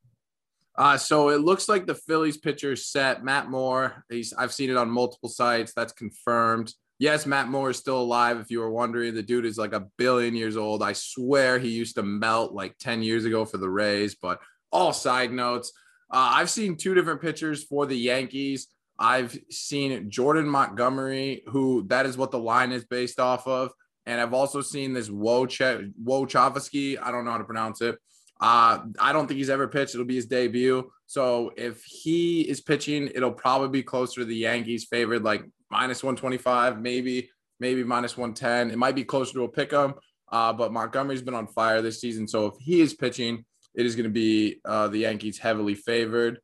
[0.77, 4.03] Uh, so it looks like the Phillies pitcher set Matt Moore.
[4.09, 5.73] He's I've seen it on multiple sites.
[5.73, 6.73] That's confirmed.
[6.99, 8.39] Yes, Matt Moore is still alive.
[8.39, 10.81] If you were wondering, the dude is like a billion years old.
[10.81, 14.39] I swear he used to melt like 10 years ago for the Rays, but
[14.72, 15.73] all side notes.
[16.09, 18.67] Uh, I've seen two different pitchers for the Yankees.
[18.97, 23.72] I've seen Jordan Montgomery, who that is what the line is based off of.
[24.05, 26.97] And I've also seen this Wojciech, Wojciechowski.
[27.01, 27.97] I don't know how to pronounce it.
[28.39, 29.95] Uh, I don't think he's ever pitched.
[29.95, 30.91] It'll be his debut.
[31.07, 36.03] So if he is pitching, it'll probably be closer to the Yankees favored, like minus
[36.03, 38.72] 125, maybe, maybe minus 110.
[38.72, 39.95] It might be closer to a pick 'em.
[40.31, 42.27] Uh, but Montgomery's been on fire this season.
[42.27, 46.39] So if he is pitching, it is going to be uh, the Yankees heavily favored.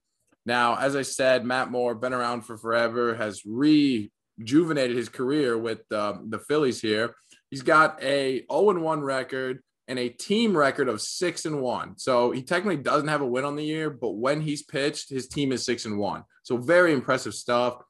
[0.45, 5.79] Now, as I said, Matt Moore, been around for forever, has rejuvenated his career with
[5.91, 7.15] uh, the Phillies here.
[7.49, 11.97] He's got a 0 1 record and a team record of 6 and 1.
[11.97, 15.27] So he technically doesn't have a win on the year, but when he's pitched, his
[15.27, 16.23] team is 6 and 1.
[16.43, 17.83] So very impressive stuff.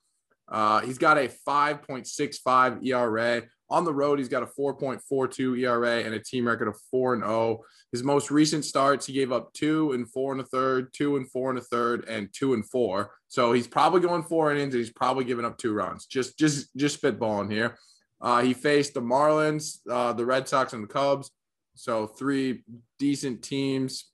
[0.51, 3.43] Uh, he's got a 5.65 ERA.
[3.71, 7.23] On the road, he's got a 4.42 ERA and a team record of 4 and
[7.23, 7.61] 0.
[7.91, 11.29] His most recent starts, he gave up two and four and a third, two and
[11.29, 13.11] four and a third, and two and four.
[13.27, 14.73] So he's probably going four innings.
[14.73, 16.05] And he's probably giving up two runs.
[16.05, 17.77] Just, just, just spitballing here.
[18.21, 21.31] Uh, he faced the Marlins, uh, the Red Sox, and the Cubs.
[21.75, 22.63] So three
[22.99, 24.11] decent teams.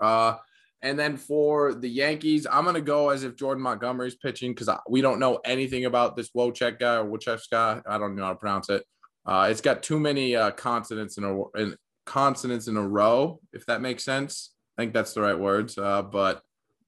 [0.00, 0.36] Uh,
[0.82, 4.70] and then for the Yankees, I'm going to go as if Jordan Montgomery's pitching because
[4.88, 7.82] we don't know anything about this Wojciech guy or Wojciech guy.
[7.86, 8.84] I don't know how to pronounce it.
[9.26, 11.76] Uh, it's got too many uh, consonants in a in,
[12.06, 14.54] consonants in a row, if that makes sense.
[14.78, 15.76] I think that's the right words.
[15.76, 16.40] Uh, but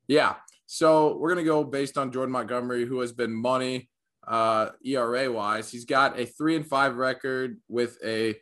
[0.08, 0.36] yeah,
[0.66, 3.90] so we're going to go based on Jordan Montgomery, who has been money
[4.26, 5.70] uh, ERA wise.
[5.70, 8.36] He's got a three and five record with a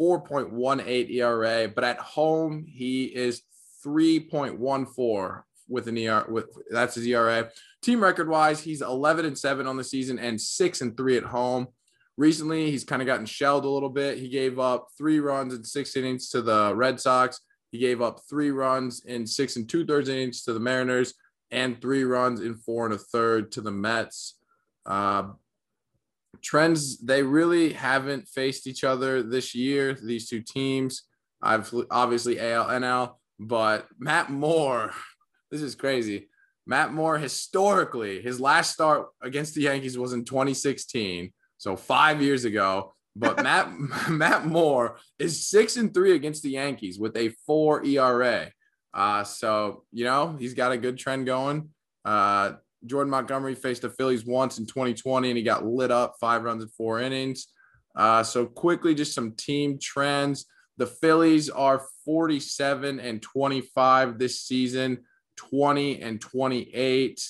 [0.00, 3.42] 4.18 ERA, but at home he is
[3.86, 7.50] 3.14 with an ER with that's his ERA.
[7.82, 11.24] Team record wise, he's 11 and 7 on the season and 6 and 3 at
[11.24, 11.68] home.
[12.16, 14.18] Recently, he's kind of gotten shelled a little bit.
[14.18, 17.40] He gave up 3 runs in 6 innings to the Red Sox.
[17.70, 21.14] He gave up 3 runs in 6 and 2 thirds innings to the Mariners
[21.50, 24.38] and 3 runs in 4 and a third to the Mets.
[24.84, 25.28] Uh,
[26.42, 31.04] trends they really haven't faced each other this year these two teams
[31.42, 34.92] i've obviously al nl but Matt Moore,
[35.50, 36.28] this is crazy.
[36.66, 42.44] Matt Moore, historically, his last start against the Yankees was in 2016, so five years
[42.44, 42.92] ago.
[43.14, 43.70] But Matt
[44.10, 48.50] Matt Moore is six and three against the Yankees with a four ERA.
[48.92, 51.70] Uh, so you know he's got a good trend going.
[52.04, 52.54] Uh,
[52.84, 56.62] Jordan Montgomery faced the Phillies once in 2020, and he got lit up five runs
[56.62, 57.48] in four innings.
[57.96, 60.46] Uh, so quickly, just some team trends.
[60.76, 65.04] The Phillies are 47 and 25 this season,
[65.36, 67.20] 20 and 28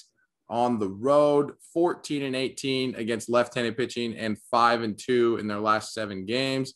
[0.48, 5.58] on the road, 14 and 18 against left-handed pitching, and five and two in their
[5.58, 6.74] last seven games.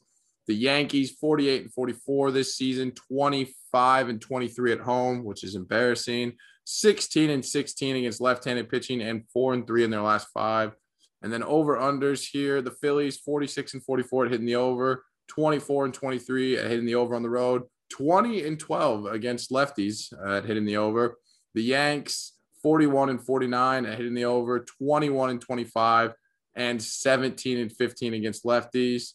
[0.48, 6.32] The Yankees 48 and 44 this season, 25 and 23 at home, which is embarrassing.
[6.64, 10.74] 16 and 16 against left-handed pitching, and four and three in their last five.
[11.22, 15.04] And then over unders here, the Phillies 46 and 44 at hitting the over.
[15.30, 20.12] 24 and 23 at hitting the over on the road, 20 and 12 against lefties
[20.26, 21.18] at hitting the over.
[21.54, 26.14] The Yanks 41 and 49 at hitting the over, 21 and 25,
[26.54, 29.12] and 17 and 15 against lefties.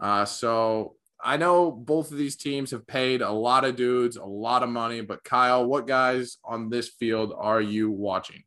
[0.00, 4.24] Uh, so I know both of these teams have paid a lot of dudes a
[4.24, 8.42] lot of money, but Kyle, what guys on this field are you watching?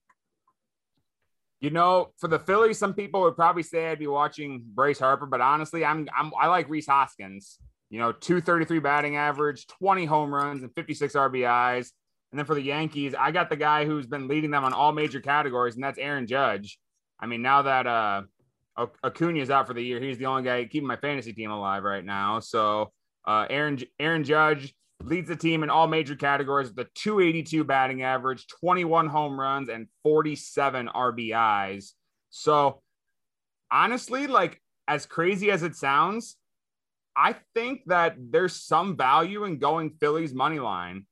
[1.60, 5.28] You know, for the Phillies, some people would probably say I'd be watching Bryce Harper,
[5.28, 7.60] but honestly, I'm, I'm I like Rhys Hoskins.
[7.92, 11.92] You know, 233 batting average, 20 home runs, and 56 RBIs.
[12.32, 14.94] And then for the Yankees, I got the guy who's been leading them on all
[14.94, 16.80] major categories, and that's Aaron Judge.
[17.20, 18.24] I mean, now that uh
[18.78, 22.04] is out for the year, he's the only guy keeping my fantasy team alive right
[22.04, 22.40] now.
[22.40, 22.94] So
[23.28, 24.74] uh Aaron Aaron Judge
[25.04, 29.68] leads the team in all major categories with a 282 batting average, 21 home runs,
[29.68, 31.92] and 47 RBIs.
[32.30, 32.82] So,
[33.70, 36.38] honestly, like as crazy as it sounds,
[37.16, 41.06] I think that there's some value in going Phillies money line.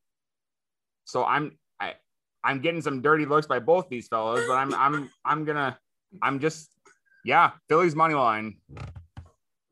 [1.06, 1.96] So I'm I
[2.44, 5.78] I'm getting some dirty looks by both these fellows, but I'm I'm I'm gonna
[6.22, 6.70] I'm just
[7.26, 8.58] yeah, Phillies money line.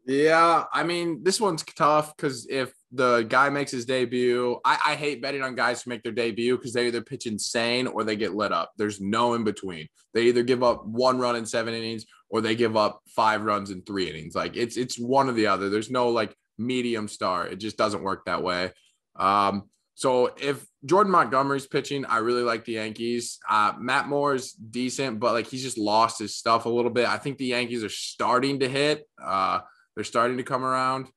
[0.06, 4.96] Yeah, I mean, this one's tough because if the guy makes his debut, I, I
[4.96, 8.16] hate betting on guys who make their debut because they either pitch insane or they
[8.16, 8.72] get lit up.
[8.78, 9.90] There's no in between.
[10.14, 13.72] They either give up one run in seven innings or they give up five runs
[13.72, 14.36] in three innings.
[14.36, 15.70] Like it's it's one or the other.
[15.70, 17.48] There's no like medium star.
[17.48, 18.72] It just doesn't work that way.
[19.16, 19.64] Um,
[19.96, 23.40] so if Jordan Montgomery's pitching, I really like the Yankees.
[23.50, 27.08] Uh, Matt Moore is decent, but like he's just lost his stuff a little bit.
[27.08, 29.06] I think the Yankees are starting to hit.
[29.22, 29.62] Uh,
[29.96, 31.08] they're starting to come around.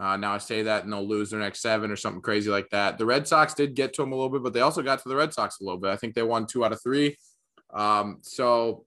[0.00, 2.70] Uh, now I say that and they'll lose their next seven or something crazy like
[2.70, 2.98] that.
[2.98, 5.08] The Red Sox did get to them a little bit, but they also got to
[5.08, 5.90] the Red Sox a little bit.
[5.90, 7.16] I think they won two out of three.
[7.72, 8.84] Um, so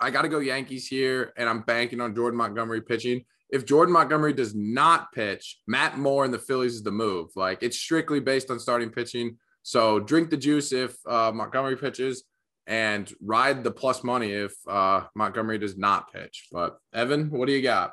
[0.00, 3.24] I got to go Yankees here, and I'm banking on Jordan Montgomery pitching.
[3.50, 7.30] If Jordan Montgomery does not pitch, Matt Moore and the Phillies is the move.
[7.36, 9.36] Like it's strictly based on starting pitching.
[9.62, 12.24] So drink the juice if uh, Montgomery pitches,
[12.66, 16.46] and ride the plus money if uh, Montgomery does not pitch.
[16.52, 17.92] But Evan, what do you got?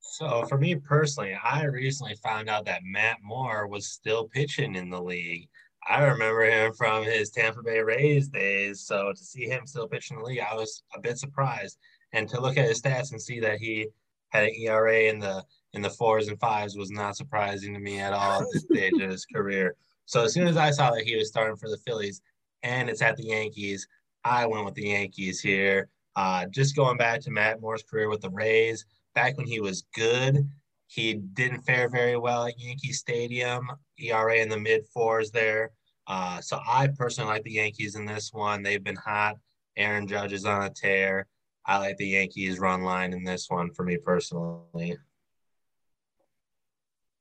[0.00, 4.88] So for me personally, I recently found out that Matt Moore was still pitching in
[4.88, 5.48] the league.
[5.88, 8.80] I remember him from his Tampa Bay Rays days.
[8.80, 11.78] So to see him still pitching in the league, I was a bit surprised.
[12.12, 13.88] And to look at his stats and see that he
[14.30, 18.00] had an ERA in the in the fours and fives was not surprising to me
[18.00, 19.76] at all at this stage of his career.
[20.06, 22.22] So as soon as I saw that he was starting for the Phillies
[22.62, 23.86] and it's at the Yankees,
[24.24, 25.88] I went with the Yankees here.
[26.14, 29.84] Uh, just going back to Matt Moore's career with the Rays, back when he was
[29.94, 30.48] good,
[30.86, 33.68] he didn't fare very well at Yankee Stadium.
[33.98, 35.72] ERA in the mid fours there.
[36.06, 38.62] Uh, so I personally like the Yankees in this one.
[38.62, 39.36] They've been hot.
[39.76, 41.26] Aaron Judge is on a tear.
[41.64, 44.96] I like the Yankees run line in this one for me personally.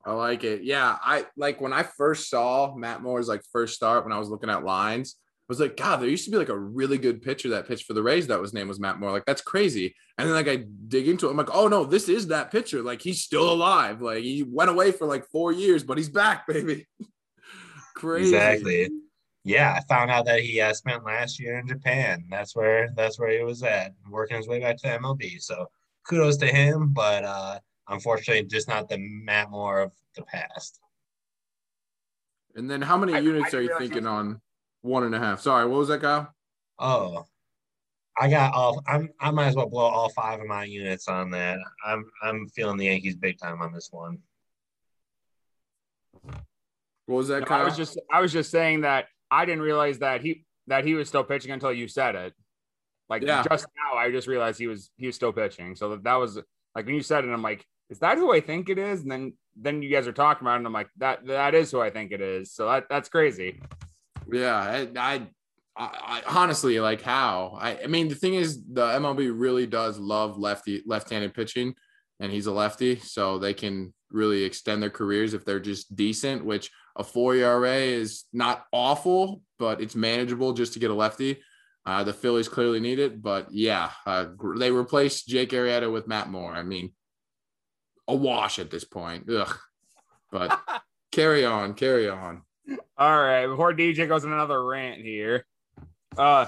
[0.05, 0.63] I like it.
[0.63, 4.29] Yeah, I like when I first saw Matt Moore's like first start when I was
[4.29, 5.15] looking at lines.
[5.47, 7.85] I was like, God, there used to be like a really good pitcher that pitched
[7.85, 9.11] for the Rays that was name was Matt Moore.
[9.11, 9.95] Like that's crazy.
[10.17, 12.81] And then like I dig into it, I'm like, oh no, this is that pitcher.
[12.81, 14.01] Like he's still alive.
[14.01, 16.87] Like he went away for like four years, but he's back, baby.
[17.95, 18.33] crazy.
[18.35, 18.89] Exactly.
[19.43, 22.25] Yeah, I found out that he uh, spent last year in Japan.
[22.31, 25.39] That's where that's where he was at, working his way back to MLB.
[25.39, 25.67] So
[26.09, 30.79] kudos to him, but uh, unfortunately, just not the Matt Moore of the past.
[32.55, 34.41] And then, how many I- units I are you thinking that's- on?
[34.85, 35.41] One and a half.
[35.41, 36.31] Sorry, what was that, Kyle?
[36.77, 37.25] Oh,
[38.19, 38.83] I got all.
[38.87, 39.09] I'm.
[39.19, 41.57] I might as well blow all five of my units on that.
[41.83, 42.05] I'm.
[42.21, 44.19] I'm feeling the Yankees big time on this one.
[47.07, 49.99] What was that, No, I was just I was just saying that I didn't realize
[49.99, 52.33] that he that he was still pitching until you said it.
[53.09, 53.43] Like Yeah.
[53.49, 55.75] just now, I just realized he was he was still pitching.
[55.75, 56.39] So that, that was
[56.75, 59.01] like when you said it, I'm like, is that who I think it is?
[59.01, 61.71] And then then you guys are talking about it, and I'm like, that that is
[61.71, 62.51] who I think it is.
[62.53, 63.59] So that that's crazy.
[64.31, 65.27] Yeah, I, I,
[65.77, 67.57] I, honestly like how.
[67.59, 71.75] I, I mean, the thing is, the MLB really does love lefty, left-handed pitching,
[72.19, 76.45] and he's a lefty, so they can really extend their careers if they're just decent.
[76.45, 81.41] Which a four ERA is not awful, but it's manageable just to get a lefty.
[81.85, 84.25] Uh, the Phillies clearly need it, but yeah, uh,
[84.57, 86.51] they replaced Jake Arrieta with Matt Moore.
[86.53, 86.93] I mean,
[88.07, 89.29] a wash at this point.
[89.29, 89.55] Ugh.
[90.31, 90.59] But
[91.11, 92.41] carry on, carry on.
[92.97, 95.45] All right, before DJ goes on another rant here,
[96.17, 96.47] uh,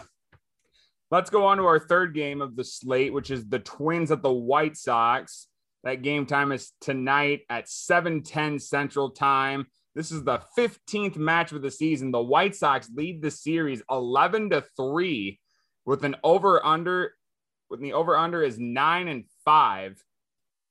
[1.12, 4.22] let's go on to our third game of the slate, which is the Twins at
[4.22, 5.48] the White Sox.
[5.84, 9.68] That game time is tonight at 7:10 Central Time.
[9.94, 12.12] This is the 15th match of the season.
[12.12, 15.40] The White Sox lead the series 11 to 3
[15.86, 17.14] with an over under
[17.70, 20.04] with the over under is 9 and 5.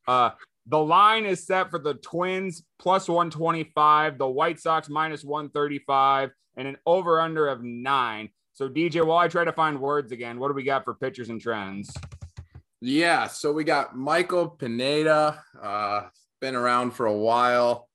[0.08, 0.30] Uh
[0.66, 6.68] the line is set for the Twins plus 125, the White Sox minus 135, and
[6.68, 8.30] an over under of nine.
[8.52, 11.28] So, DJ, while I try to find words again, what do we got for pitchers
[11.28, 11.94] and trends?
[12.80, 16.02] Yeah, so we got Michael Pineda, uh,
[16.40, 17.88] been around for a while.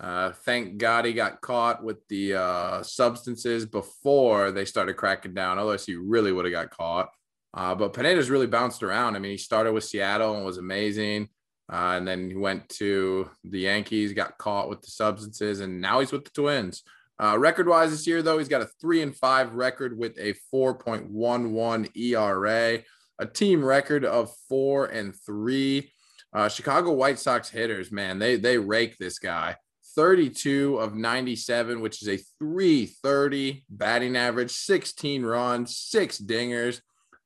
[0.00, 5.58] Uh, thank God he got caught with the uh, substances before they started cracking down.
[5.58, 7.10] Otherwise, he really would have got caught.
[7.54, 9.16] Uh, but Pineda's really bounced around.
[9.16, 11.28] I mean, he started with Seattle and was amazing.
[11.70, 16.00] Uh, and then he went to the Yankees, got caught with the substances, and now
[16.00, 16.82] he's with the Twins.
[17.22, 20.34] Uh, record wise this year, though, he's got a three and five record with a
[20.54, 22.82] 4.11 ERA
[23.18, 25.92] a team record of four and three.
[26.32, 29.56] Uh, Chicago White Sox hitters, man, they they rake this guy.
[29.96, 36.80] 32 of 97, which is a 330 batting average, 16 runs, six dingers.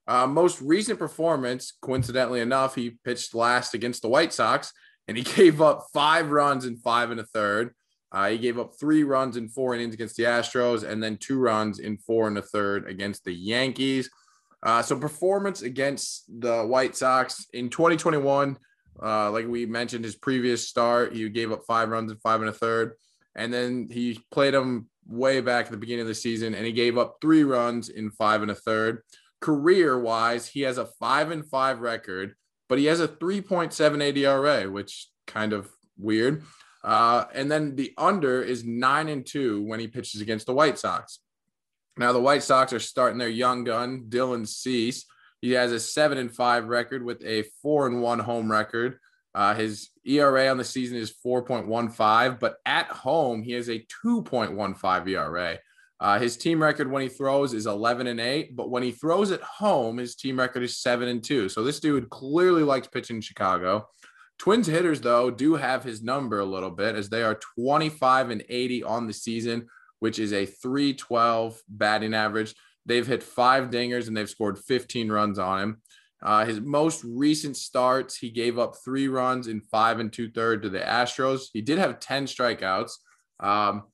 [0.06, 4.72] Uh, most recent performance, coincidentally enough, he pitched last against the White Sox
[5.08, 7.74] and he gave up five runs in five and a third.
[8.10, 11.38] Uh, he gave up three runs in four innings against the Astros and then two
[11.38, 14.10] runs in four and a third against the Yankees.
[14.62, 18.56] Uh, so, performance against the White Sox in 2021,
[19.02, 22.50] uh, like we mentioned, his previous start, he gave up five runs in five and
[22.50, 22.92] a third.
[23.34, 26.72] And then he played them way back at the beginning of the season and he
[26.72, 29.02] gave up three runs in five and a third.
[29.42, 32.34] Career wise, he has a five and five record,
[32.68, 36.42] but he has a 3.78 ERA, which kind of weird.
[36.82, 40.78] Uh, and then the under is nine and two when he pitches against the White
[40.78, 41.20] Sox.
[41.96, 45.04] Now the White Sox are starting their young gun, Dylan Cease.
[45.40, 48.98] He has a seven and five record with a four and one home record.
[49.34, 55.08] Uh, his ERA on the season is 4.15, but at home he has a 2.15
[55.08, 55.58] ERA.
[56.02, 59.30] Uh, his team record when he throws is 11 and 8, but when he throws
[59.30, 61.48] at home, his team record is 7 and 2.
[61.48, 63.86] So this dude clearly likes pitching in Chicago.
[64.36, 68.42] Twins hitters, though, do have his number a little bit as they are 25 and
[68.48, 69.68] 80 on the season,
[70.00, 72.56] which is a 312 batting average.
[72.84, 75.82] They've hit five dingers and they've scored 15 runs on him.
[76.20, 80.62] Uh, his most recent starts, he gave up three runs in five and two third
[80.62, 81.42] to the Astros.
[81.52, 82.90] He did have 10 strikeouts.
[83.38, 83.84] Um,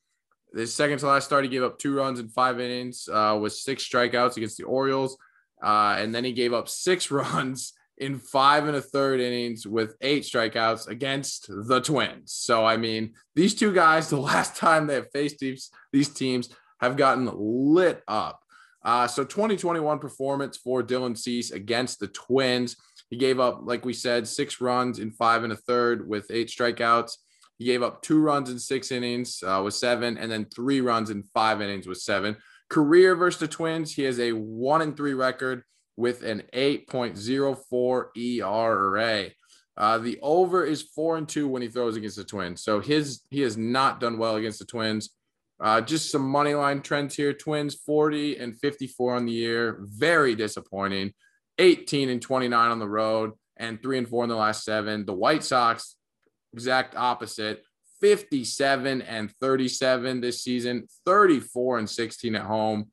[0.55, 3.53] his second to last start, he gave up two runs in five innings uh, with
[3.53, 5.16] six strikeouts against the Orioles.
[5.62, 9.97] Uh, and then he gave up six runs in five and a third innings with
[10.01, 12.33] eight strikeouts against the Twins.
[12.33, 16.49] So, I mean, these two guys, the last time they have faced these, these teams,
[16.81, 18.41] have gotten lit up.
[18.85, 22.77] Uh, so, 2021 performance for Dylan Cease against the Twins.
[23.11, 26.49] He gave up, like we said, six runs in five and a third with eight
[26.49, 27.16] strikeouts.
[27.59, 31.11] He gave up two runs in six innings uh, with seven, and then three runs
[31.11, 32.37] in five innings with seven.
[32.69, 35.65] Career versus the Twins, he has a one and three record
[35.97, 39.31] with an 8.04 ERA.
[39.77, 42.63] Uh, the over is four and two when he throws against the Twins.
[42.63, 45.11] So his he has not done well against the Twins.
[45.61, 47.33] Uh, just some money line trends here.
[47.33, 49.79] Twins 40 and 54 on the year.
[49.83, 51.13] Very disappointing.
[51.59, 55.05] 18 and 29 on the road and three and four in the last seven.
[55.05, 55.97] The White Sox,
[56.53, 57.62] exact opposite.
[58.01, 62.87] 57 and 37 this season, 34 and 16 at home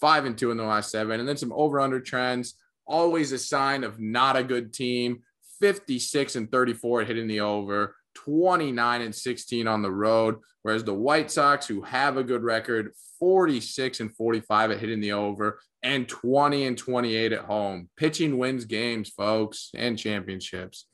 [0.00, 2.54] five and two in the last seven, and then some over under trends.
[2.86, 5.22] Always a sign of not a good team.
[5.60, 10.36] 56 and 34 at hitting the over, 29 and 16 on the road.
[10.62, 15.12] Whereas the White Sox, who have a good record, 46 and 45 at hitting the
[15.12, 17.90] over, and 20 and 28 at home.
[17.96, 20.86] Pitching wins games, folks, and championships.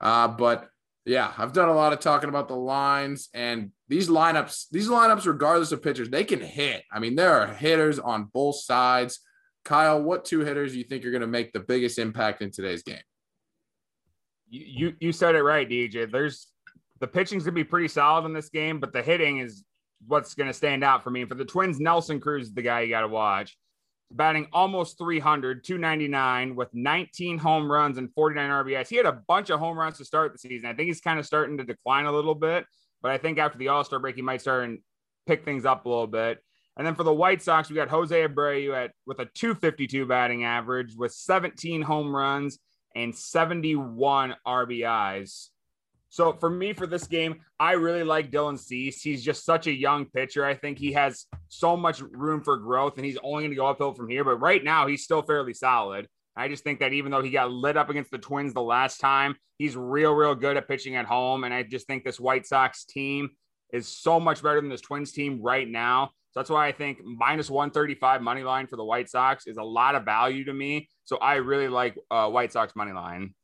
[0.00, 0.68] Uh, but
[1.04, 4.66] yeah, I've done a lot of talking about the lines and these lineups.
[4.70, 6.84] These lineups, regardless of pitchers, they can hit.
[6.92, 9.20] I mean, there are hitters on both sides.
[9.64, 12.50] Kyle, what two hitters do you think are going to make the biggest impact in
[12.50, 13.02] today's game?
[14.48, 16.10] You, you said it right, DJ.
[16.10, 16.48] There's
[17.00, 19.64] the pitching's gonna be pretty solid in this game, but the hitting is
[20.06, 21.24] what's gonna stand out for me.
[21.24, 23.56] For the Twins, Nelson Cruz is the guy you got to watch
[24.16, 28.88] batting almost 300, 299 with 19 home runs and 49 RBIs.
[28.88, 30.68] He had a bunch of home runs to start the season.
[30.68, 32.64] I think he's kind of starting to decline a little bit,
[33.00, 34.78] but I think after the All Star break, he might start and
[35.26, 36.38] pick things up a little bit.
[36.76, 40.44] And then for the White Sox, we got Jose Abreu at with a 252 batting
[40.44, 42.58] average with 17 home runs
[42.94, 45.48] and 71 RBIs.
[46.12, 49.00] So for me, for this game, I really like Dylan Cease.
[49.00, 50.44] He's just such a young pitcher.
[50.44, 53.66] I think he has so much room for growth, and he's only going to go
[53.66, 54.22] uphill from here.
[54.22, 56.06] But right now, he's still fairly solid.
[56.36, 58.98] I just think that even though he got lit up against the Twins the last
[58.98, 61.44] time, he's real, real good at pitching at home.
[61.44, 63.30] And I just think this White Sox team
[63.72, 66.10] is so much better than this Twins team right now.
[66.32, 69.62] So that's why I think minus 135 money line for the White Sox is a
[69.62, 70.90] lot of value to me.
[71.04, 73.34] So I really like uh, White Sox money line.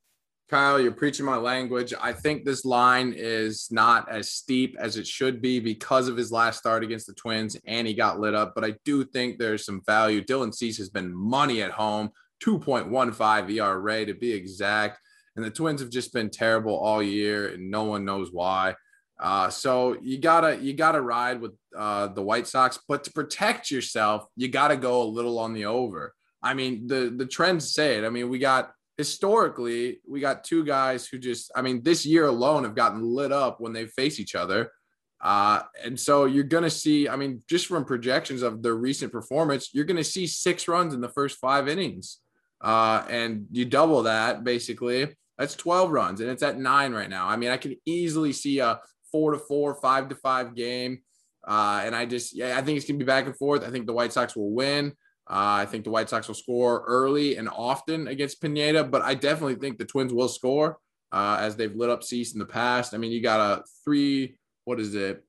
[0.48, 1.92] Kyle, you're preaching my language.
[2.00, 6.32] I think this line is not as steep as it should be because of his
[6.32, 8.54] last start against the Twins and he got lit up.
[8.54, 10.24] But I do think there's some value.
[10.24, 12.10] Dylan Cease has been money at home,
[12.42, 14.98] 2.15 ERA to be exact.
[15.36, 18.74] And the Twins have just been terrible all year and no one knows why.
[19.20, 23.70] Uh, so you gotta you gotta ride with uh, the White Sox, but to protect
[23.70, 26.14] yourself, you gotta go a little on the over.
[26.42, 28.04] I mean, the the trends say it.
[28.04, 32.26] I mean, we got historically, we got two guys who just, I mean, this year
[32.26, 34.72] alone have gotten lit up when they face each other.
[35.20, 39.12] Uh, and so you're going to see, I mean, just from projections of their recent
[39.12, 42.18] performance, you're going to see six runs in the first five innings.
[42.60, 47.28] Uh, and you double that basically, that's 12 runs and it's at nine right now.
[47.28, 48.80] I mean, I can easily see a
[49.12, 51.02] four to four, five to five game.
[51.46, 53.64] Uh, and I just, yeah, I think it's gonna be back and forth.
[53.64, 54.92] I think the White Sox will win.
[55.30, 59.14] Uh, I think the White Sox will score early and often against Pineda, but I
[59.14, 60.78] definitely think the Twins will score
[61.12, 62.94] uh, as they've lit up Cease in the past.
[62.94, 65.22] I mean, you got a three, what is it,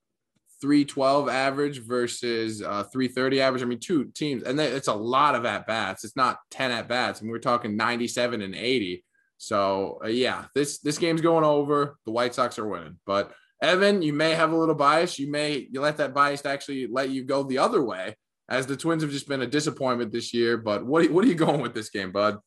[0.61, 3.61] 312 average versus uh, 330 average.
[3.61, 6.03] I mean, two teams, and it's a lot of at bats.
[6.03, 7.19] It's not 10 at bats.
[7.19, 9.03] I mean, we're talking 97 and 80.
[9.37, 11.97] So uh, yeah, this this game's going over.
[12.05, 13.31] The White Sox are winning, but
[13.61, 15.17] Evan, you may have a little bias.
[15.17, 18.15] You may you let that bias actually let you go the other way
[18.49, 20.57] as the Twins have just been a disappointment this year.
[20.57, 22.39] But what what are you going with this game, bud?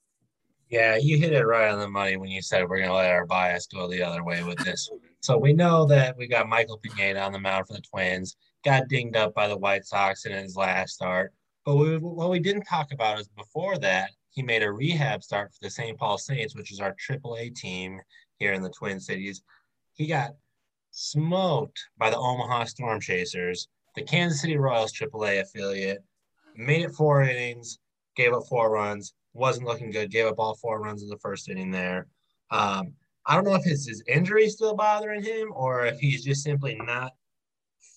[0.68, 3.10] Yeah, you hit it right on the money when you said we're going to let
[3.10, 4.90] our bias go the other way with this.
[5.20, 8.36] so we know that we got Michael Pineda on the mound for the Twins.
[8.64, 11.34] Got dinged up by the White Sox in his last start.
[11.66, 15.52] But we, what we didn't talk about is before that, he made a rehab start
[15.52, 15.98] for the St.
[15.98, 18.00] Paul Saints, which is our AAA team
[18.38, 19.42] here in the Twin Cities.
[19.92, 20.30] He got
[20.90, 26.02] smoked by the Omaha Storm Chasers the Kansas City Royals AAA affiliate,
[26.56, 27.78] made it four innings,
[28.16, 31.48] gave up four runs, wasn't looking good, gave up all four runs in the first
[31.48, 32.06] inning there.
[32.50, 32.94] Um,
[33.26, 36.42] I don't know if his, his injury is still bothering him or if he's just
[36.42, 37.12] simply not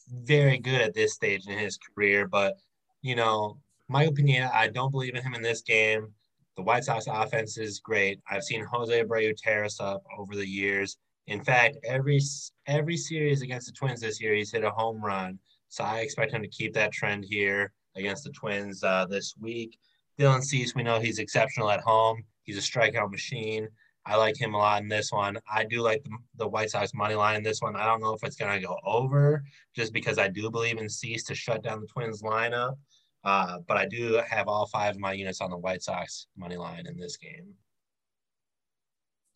[0.09, 2.27] very good at this stage in his career.
[2.27, 2.57] But,
[3.01, 3.57] you know,
[3.87, 6.13] Michael Pineda, I don't believe in him in this game.
[6.55, 8.19] The White Sox offense is great.
[8.29, 10.97] I've seen Jose Abreu tear us up over the years.
[11.27, 12.21] In fact, every
[12.67, 15.39] every series against the Twins this year, he's hit a home run.
[15.75, 19.77] So I expect him to keep that trend here against the Twins uh, this week.
[20.17, 22.23] Dylan Cease, we know he's exceptional at home.
[22.43, 23.67] He's a strikeout machine.
[24.05, 25.37] I like him a lot in this one.
[25.53, 27.75] I do like the, the White Sox money line in this one.
[27.75, 29.43] I don't know if it's going to go over
[29.75, 32.75] just because I do believe in Cease to shut down the Twins lineup.
[33.25, 36.55] Uh, but I do have all five of my units on the White Sox money
[36.55, 37.53] line in this game.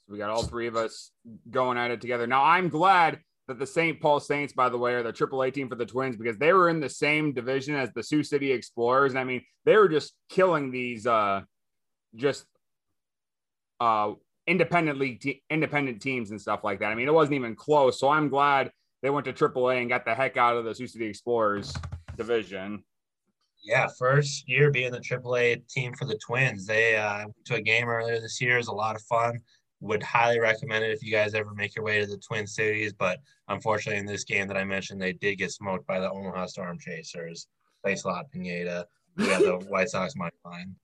[0.06, 1.12] So we got all three of us
[1.52, 2.28] going at it together.
[2.28, 4.00] Now I'm glad that the St.
[4.00, 6.70] Paul Saints, by the way, are the AAA team for the Twins because they were
[6.70, 9.12] in the same division as the Sioux City Explorers.
[9.12, 11.42] And I mean, they were just killing these uh
[12.16, 12.46] just
[13.80, 14.14] uh
[14.46, 16.92] independent league te- independent teams and stuff like that.
[16.92, 18.00] I mean, it wasn't even close.
[18.00, 18.72] So I'm glad
[19.02, 21.74] they went to AAA and got the heck out of the Sioux City Explorers
[22.18, 22.84] division.
[23.64, 26.68] Yeah, first year being the AAA team for the Twins.
[26.68, 28.54] They uh, went to a game earlier this year.
[28.54, 29.40] It was a lot of fun
[29.82, 32.94] would highly recommend it if you guys ever make your way to the Twin Cities.
[32.94, 36.48] But unfortunately, in this game that I mentioned, they did get smoked by the Omaha
[36.48, 37.48] Storm Chasers.
[37.84, 38.86] Thanks a lot, Pineda.
[39.16, 40.76] We have the White Sox money line.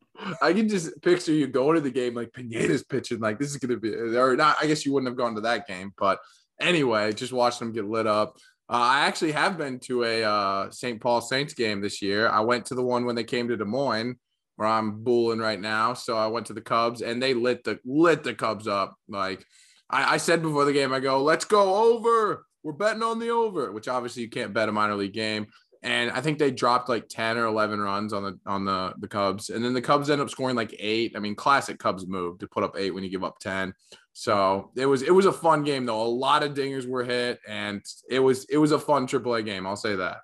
[0.41, 3.57] I can just picture you going to the game like Pineda's pitching, like this is
[3.57, 4.55] going to be, or not.
[4.61, 6.19] I guess you wouldn't have gone to that game, but
[6.59, 8.37] anyway, just watching them get lit up.
[8.69, 10.99] Uh, I actually have been to a uh, St.
[11.01, 12.29] Paul Saints game this year.
[12.29, 14.15] I went to the one when they came to Des Moines
[14.55, 15.93] where I'm bulling right now.
[15.93, 18.95] So I went to the Cubs and they lit the lit the Cubs up.
[19.07, 19.45] Like
[19.89, 22.45] I, I, said before the game, I go, let's go over.
[22.63, 25.47] We're betting on the over, which obviously you can't bet a minor league game.
[25.83, 29.07] And I think they dropped like 10 or 11 runs on the on the the
[29.07, 29.49] Cubs.
[29.49, 31.13] And then the Cubs end up scoring like eight.
[31.15, 33.73] I mean, classic Cubs move to put up eight when you give up 10.
[34.17, 36.01] So it was it was a fun game though.
[36.01, 39.67] A lot of dingers were hit, and it was it was a fun AAA game.
[39.67, 40.19] I'll say that.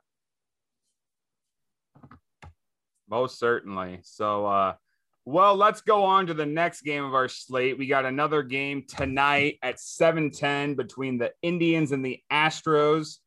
[3.12, 4.00] Most certainly.
[4.04, 4.74] So, uh,
[5.26, 7.78] well, let's go on to the next game of our slate.
[7.78, 13.18] We got another game tonight at 7:10 between the Indians and the Astros.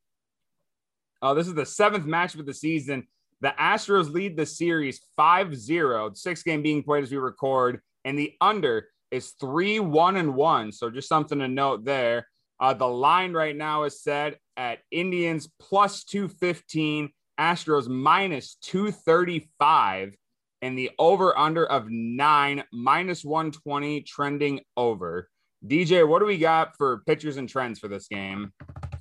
[1.21, 3.07] Uh, this is the seventh match of the season.
[3.43, 8.33] The Astros lead the series 5-0, six game being played as we record, and the
[8.41, 10.73] under is 3-1 and 1.
[10.73, 12.27] So just something to note there.
[12.59, 20.15] Uh, the line right now is set at Indians plus 215 Astros minus 235
[20.63, 25.29] and the over under of nine minus 120 trending over.
[25.67, 28.53] DJ, what do we got for pitchers and trends for this game?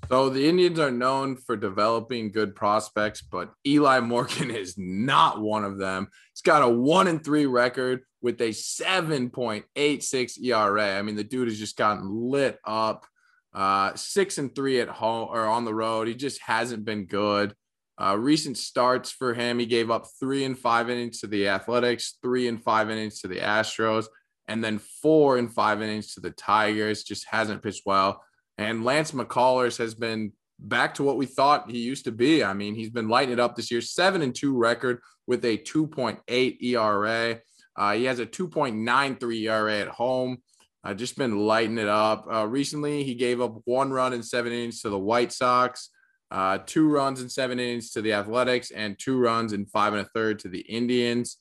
[0.09, 5.63] So the Indians are known for developing good prospects, but Eli Morgan is not one
[5.63, 6.09] of them.
[6.33, 10.97] He's got a one and three record with a 7.86 ERA.
[10.97, 13.05] I mean, the dude has just gotten lit up.
[13.53, 16.07] Uh, six and three at home or on the road.
[16.07, 17.53] He just hasn't been good.
[18.01, 22.17] Uh, recent starts for him, he gave up three and five innings to the Athletics,
[22.21, 24.07] three and five innings to the Astros,
[24.47, 27.03] and then four and five innings to the Tigers.
[27.03, 28.23] Just hasn't pitched well.
[28.57, 32.43] And Lance McCullers has been back to what we thought he used to be.
[32.43, 35.57] I mean, he's been lighting it up this year, seven and two record with a
[35.57, 37.39] 2.8 ERA.
[37.75, 40.37] Uh, he has a 2.93 ERA at home.
[40.83, 42.27] Uh, just been lighting it up.
[42.31, 45.89] Uh, recently, he gave up one run in seven innings to the White Sox
[46.33, 50.01] uh, two runs in seven innings to the Athletics, and two runs in five and
[50.01, 51.37] a third to the Indians.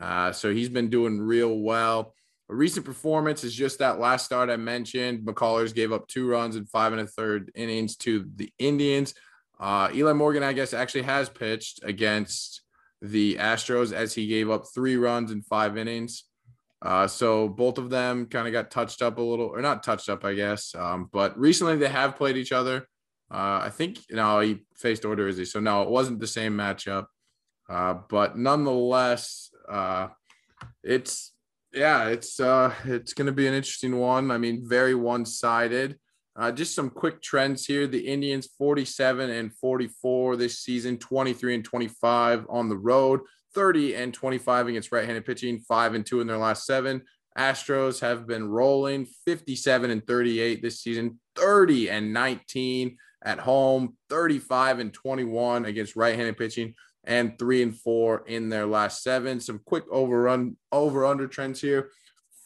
[0.00, 2.14] Uh, so he's been doing real well.
[2.48, 5.26] A recent performance is just that last start I mentioned.
[5.26, 9.14] McCullers gave up two runs in five and a third innings to the Indians.
[9.58, 12.62] Uh, Eli Morgan, I guess, actually has pitched against
[13.02, 16.22] the Astros as he gave up three runs in five innings.
[16.82, 20.08] Uh, so both of them kind of got touched up a little, or not touched
[20.08, 20.72] up, I guess.
[20.76, 22.86] Um, but recently they have played each other.
[23.30, 27.06] Uh, I think know he faced Order Odorizzi, so no, it wasn't the same matchup.
[27.68, 30.08] Uh, but nonetheless, uh,
[30.82, 31.32] it's
[31.72, 34.30] yeah, it's uh, it's going to be an interesting one.
[34.30, 35.98] I mean, very one-sided.
[36.38, 37.86] Uh, just some quick trends here.
[37.86, 43.20] The Indians 47 and 44 this season, 23 and 25 on the road,
[43.54, 47.02] 30 and 25 against right-handed pitching, five and two in their last seven.
[47.38, 52.96] Astros have been rolling 57 and 38 this season, 30 and 19
[53.26, 56.74] at home, 35 and 21 against right-handed pitching,
[57.04, 59.40] and three and four in their last seven.
[59.40, 61.90] Some quick overrun over under trends here.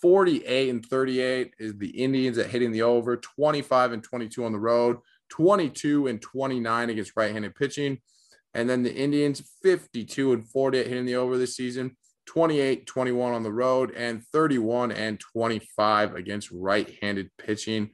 [0.01, 4.59] 48 and 38 is the Indians at hitting the over, 25 and 22 on the
[4.59, 4.97] road,
[5.29, 7.99] 22 and 29 against right-handed pitching.
[8.55, 11.97] And then the Indians 52 and 48 hitting the over this season,
[12.27, 17.91] 28 21 on the road, and 31 and 25 against right-handed pitching.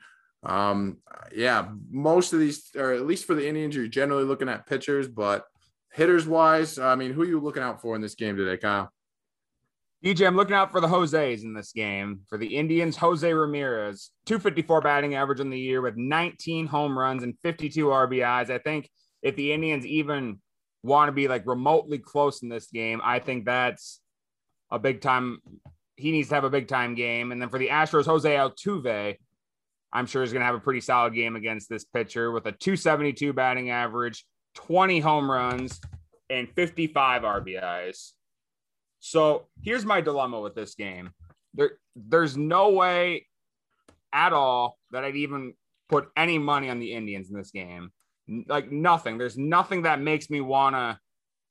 [0.47, 0.99] Um,
[1.35, 5.09] yeah, most of these, or at least for the Indians, you're generally looking at pitchers,
[5.09, 5.45] but
[5.93, 8.91] hitters wise, I mean, who are you looking out for in this game today, Kyle?
[10.05, 12.21] DJ, I'm looking out for the Jose's in this game.
[12.29, 17.25] For the Indians, Jose Ramirez, 254 batting average in the year with 19 home runs
[17.25, 18.51] and 52 RBIs.
[18.51, 18.89] I think
[19.23, 20.41] if the Indians even
[20.85, 24.01] want to be like remotely close in this game, I think that's
[24.71, 25.41] a big time.
[25.97, 27.33] He needs to have a big time game.
[27.33, 29.17] And then for the Astros, Jose Altuve,
[29.93, 32.53] I'm sure is going to have a pretty solid game against this pitcher with a
[32.53, 34.25] 272 batting average,
[34.57, 35.81] 20 home runs,
[36.29, 38.13] and 55 RBIs.
[38.99, 41.11] So here's my dilemma with this game.
[41.55, 43.27] There, there's no way
[44.13, 45.55] at all that I'd even
[45.89, 47.91] put any money on the Indians in this game.
[48.49, 49.19] Like nothing.
[49.19, 50.99] There's nothing that makes me want to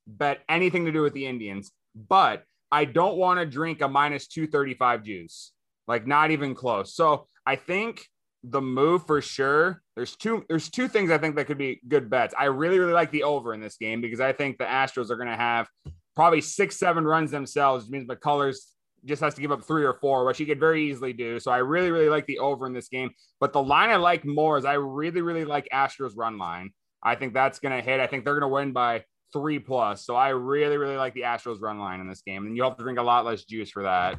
[0.07, 1.71] bet anything to do with the Indians.
[1.95, 5.53] But I don't want to drink a minus 235 juice.
[5.87, 6.93] Like not even close.
[6.93, 8.05] So I think
[8.49, 9.81] the move for sure.
[9.95, 12.33] There's two there's two things I think that could be good bets.
[12.37, 15.15] I really, really like the over in this game because I think the Astros are
[15.15, 15.67] gonna have
[16.15, 18.57] probably six, seven runs themselves, which means McCullers
[19.05, 21.39] just has to give up three or four, which he could very easily do.
[21.39, 23.11] So I really, really like the over in this game.
[23.39, 26.71] But the line I like more is I really, really like Astros run line.
[27.03, 27.99] I think that's going to hit.
[27.99, 30.05] I think they're going to win by three plus.
[30.05, 32.47] So I really, really like the Astros run line in this game.
[32.47, 34.17] And you have to drink a lot less juice for that.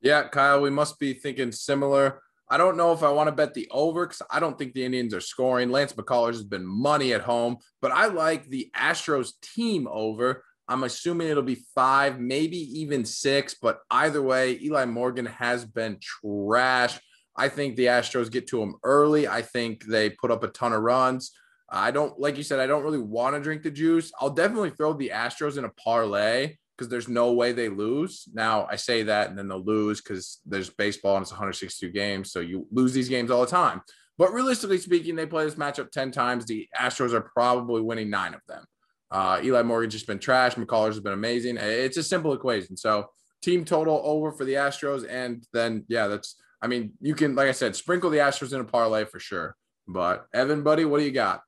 [0.00, 2.20] Yeah, Kyle, we must be thinking similar.
[2.52, 4.84] I don't know if I want to bet the over because I don't think the
[4.84, 5.70] Indians are scoring.
[5.70, 10.44] Lance McCullers has been money at home, but I like the Astros team over.
[10.68, 15.98] I'm assuming it'll be five, maybe even six, but either way, Eli Morgan has been
[15.98, 17.00] trash.
[17.34, 19.26] I think the Astros get to him early.
[19.26, 21.32] I think they put up a ton of runs.
[21.70, 24.12] I don't, like you said, I don't really want to drink the juice.
[24.20, 28.28] I'll definitely throw the Astros in a parlay because there's no way they lose.
[28.34, 32.32] Now, I say that and then they'll lose because there's baseball and it's 162 games.
[32.32, 33.82] So you lose these games all the time.
[34.18, 36.44] But realistically speaking, they play this matchup 10 times.
[36.44, 38.64] The Astros are probably winning nine of them.
[39.12, 40.56] Uh, Eli Morgan's just been trash.
[40.56, 41.56] McCullers has been amazing.
[41.56, 42.76] It's a simple equation.
[42.76, 43.06] So
[43.42, 45.06] team total over for the Astros.
[45.08, 48.60] And then, yeah, that's, I mean, you can, like I said, sprinkle the Astros in
[48.60, 49.54] a parlay for sure.
[49.86, 51.42] But Evan, buddy, what do you got?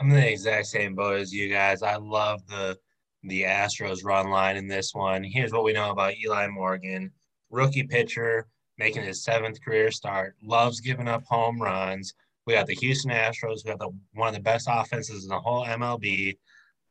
[0.00, 1.82] I'm the exact same boat as you guys.
[1.82, 2.76] I love the
[3.22, 5.22] the Astros run line in this one.
[5.22, 7.10] Here's what we know about Eli Morgan,
[7.50, 8.46] rookie pitcher,
[8.78, 12.14] making his seventh career start, loves giving up home runs.
[12.46, 15.38] We got the Houston Astros, who have the one of the best offenses in the
[15.38, 16.36] whole MLB.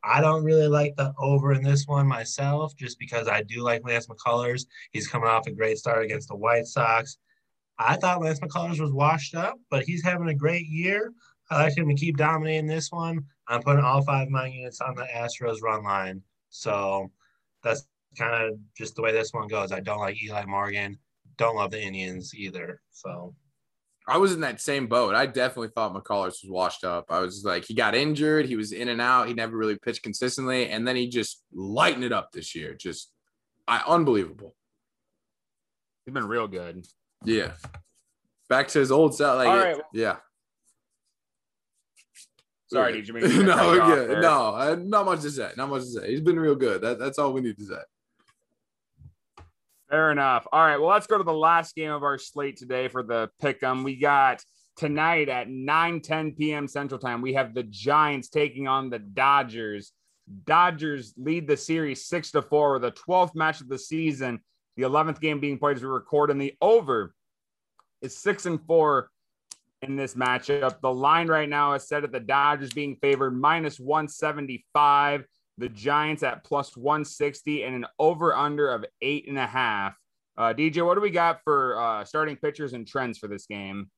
[0.04, 3.86] I don't really like the over in this one myself, just because I do like
[3.86, 4.66] Lance McCullers.
[4.92, 7.18] He's coming off a great start against the White Sox.
[7.78, 11.12] I thought Lance McCullers was washed up, but he's having a great year.
[11.50, 13.26] I like him to keep dominating this one.
[13.52, 16.22] I'm putting all five of my units on the Astros run line.
[16.50, 17.12] So
[17.64, 17.86] that's
[18.18, 19.74] kind of just the way this one goes.
[19.74, 20.98] I don't like Eli Morgan.
[21.38, 22.82] Don't love the Indians either.
[22.92, 23.36] So
[24.08, 25.16] I was in that same boat.
[25.16, 27.08] I definitely thought McCullers was washed up.
[27.10, 28.46] I was like, he got injured.
[28.46, 29.28] He was in and out.
[29.28, 30.70] He never really pitched consistently.
[30.70, 32.74] And then he just lightened it up this year.
[32.74, 33.12] Just
[33.68, 34.56] I, unbelievable.
[36.06, 36.86] He's been real good.
[37.26, 37.52] Yeah.
[38.48, 39.38] Back to his old self.
[39.38, 39.82] Like, All right.
[39.94, 40.18] yeah.
[42.72, 44.10] Sorry, did you no, cut you off good.
[44.10, 44.22] there?
[44.22, 45.52] No, not much to say.
[45.58, 46.12] Not much to say.
[46.12, 46.82] He's been real good.
[46.82, 49.44] That, that's all we need to say.
[49.90, 50.48] Fair enough.
[50.54, 50.78] All right.
[50.78, 53.84] Well, let's go to the last game of our slate today for the pick'em.
[53.84, 54.42] We got
[54.78, 56.68] tonight at 9 10 p.m.
[56.68, 57.22] Central Time.
[57.22, 59.92] We have the Giants taking on the Dodgers.
[60.46, 64.40] Dodgers lead the series six to four with a 12th match of the season
[64.78, 67.14] the 11th game being played as we record, and the over
[68.02, 69.10] is six and four
[69.82, 70.80] in this matchup.
[70.82, 75.26] The line right now is set at the Dodgers being favored minus 175,
[75.58, 79.96] the Giants at plus 160, and an over under of eight and a half.
[80.38, 83.90] Uh, DJ, what do we got for uh, starting pitchers and trends for this game?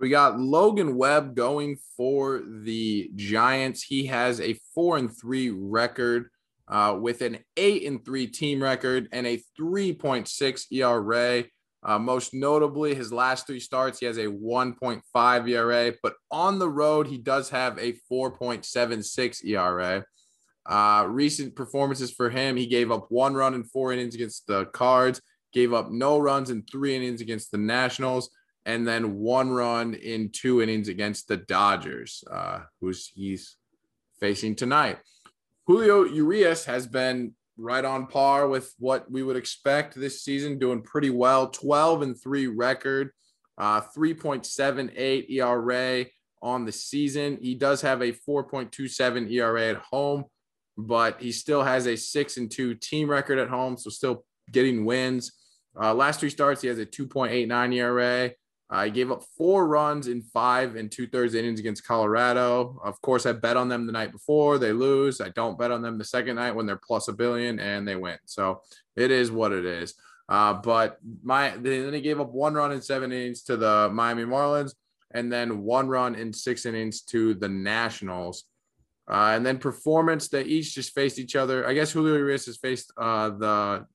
[0.00, 3.82] We got Logan Webb going for the Giants.
[3.82, 6.30] He has a four and three record
[6.66, 11.44] uh, with an eight and three team record and a 3.6 ERA.
[11.84, 16.68] Uh, most notably, his last three starts, he has a 1.5 ERA, but on the
[16.68, 20.04] road, he does have a 4.76 ERA.
[20.64, 24.66] Uh, recent performances for him, he gave up one run in four innings against the
[24.66, 25.20] Cards,
[25.52, 28.30] gave up no runs in three innings against the Nationals,
[28.64, 33.56] and then one run in two innings against the Dodgers, uh, who's he's
[34.20, 34.98] facing tonight.
[35.66, 40.82] Julio Urias has been right on par with what we would expect this season, doing
[40.82, 41.48] pretty well.
[41.48, 43.10] 12 and 3 record,
[43.58, 46.06] uh, 3.78 ERA
[46.42, 47.38] on the season.
[47.40, 50.24] He does have a 4.27 ERA at home,
[50.76, 54.84] but he still has a 6 and 2 team record at home, so still getting
[54.84, 55.32] wins.
[55.80, 58.30] Uh, last three starts, he has a 2.89 ERA.
[58.72, 62.80] Uh, gave up four runs in five and two thirds innings against Colorado.
[62.82, 64.56] Of course, I bet on them the night before.
[64.56, 65.20] They lose.
[65.20, 67.96] I don't bet on them the second night when they're plus a billion and they
[67.96, 68.16] win.
[68.24, 68.62] So
[68.96, 69.94] it is what it is.
[70.26, 74.24] Uh, but my then he gave up one run in seven innings to the Miami
[74.24, 74.72] Marlins
[75.10, 78.44] and then one run in six innings to the Nationals.
[79.10, 81.66] Uh, and then performance, they each just faced each other.
[81.66, 83.86] I guess Julio Urias has faced uh, the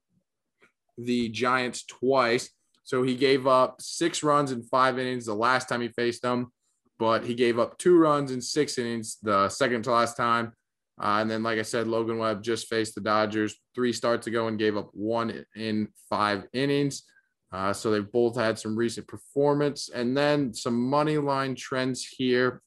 [0.99, 2.51] the Giants twice.
[2.87, 6.53] So he gave up six runs in five innings the last time he faced them,
[6.97, 10.53] but he gave up two runs in six innings the second to last time.
[10.97, 14.47] Uh, and then, like I said, Logan Webb just faced the Dodgers three starts ago
[14.47, 17.03] and gave up one in five innings.
[17.51, 19.89] Uh, so they've both had some recent performance.
[19.93, 22.61] And then some money line trends here.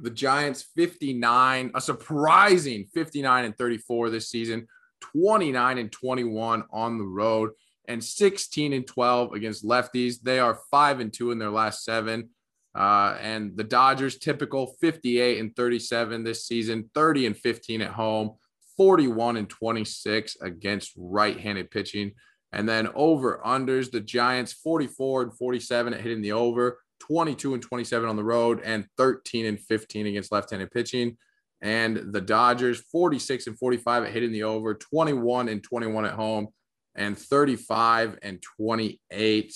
[0.00, 4.66] The Giants 59, a surprising 59 and 34 this season,
[5.02, 7.50] 29 and 21 on the road
[7.90, 10.20] and 16 and 12 against lefties.
[10.22, 12.30] They are five and two in their last seven.
[12.72, 18.36] Uh, and the Dodgers, typical 58 and 37 this season, 30 and 15 at home,
[18.76, 22.12] 41 and 26 against right handed pitching.
[22.52, 27.62] And then over unders, the Giants 44 and 47 at hitting the over, 22 and
[27.62, 31.16] 27 on the road, and 13 and 15 against left handed pitching.
[31.60, 36.48] And the Dodgers 46 and 45 at hitting the over, 21 and 21 at home,
[36.94, 39.54] and 35 and 28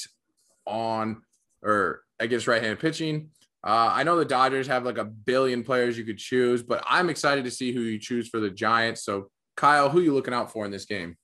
[0.66, 1.22] on
[1.62, 3.30] or against right-handed pitching.
[3.66, 7.08] Uh, I know the Dodgers have like a billion players you could choose, but I'm
[7.08, 9.04] excited to see who you choose for the Giants.
[9.04, 11.16] So, Kyle, who you looking out for in this game?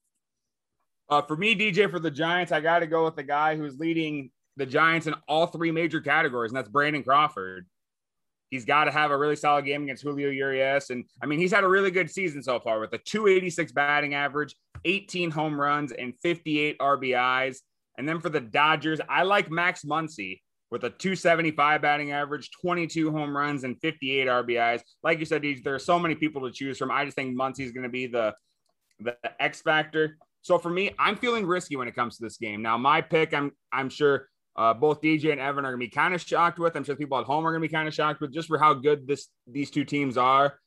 [1.10, 3.78] Uh, for me, DJ, for the Giants, I got to go with the guy who's
[3.78, 7.66] leading the Giants in all three major categories, and that's Brandon Crawford.
[8.50, 10.90] He's got to have a really solid game against Julio Urias.
[10.90, 14.14] And I mean, he's had a really good season so far with a 286 batting
[14.14, 17.58] average, 18 home runs, and 58 RBIs.
[17.98, 20.40] And then for the Dodgers, I like Max Muncy
[20.70, 24.82] with a 275 batting average, 22 home runs, and 58 RBIs.
[25.02, 26.90] Like you said, there are so many people to choose from.
[26.90, 28.34] I just think Muncy is going to be the,
[29.00, 30.16] the X factor.
[30.42, 32.62] So for me, I'm feeling risky when it comes to this game.
[32.62, 35.90] Now, my pick, I'm I'm sure uh, both DJ and Evan are going to be
[35.90, 36.76] kind of shocked with.
[36.76, 38.58] I'm sure people at home are going to be kind of shocked with just for
[38.58, 40.58] how good this these two teams are.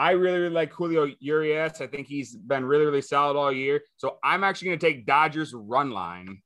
[0.00, 1.82] I really, really like Julio Urias.
[1.82, 3.82] I think he's been really, really solid all year.
[3.98, 6.40] So I'm actually going to take Dodgers run line.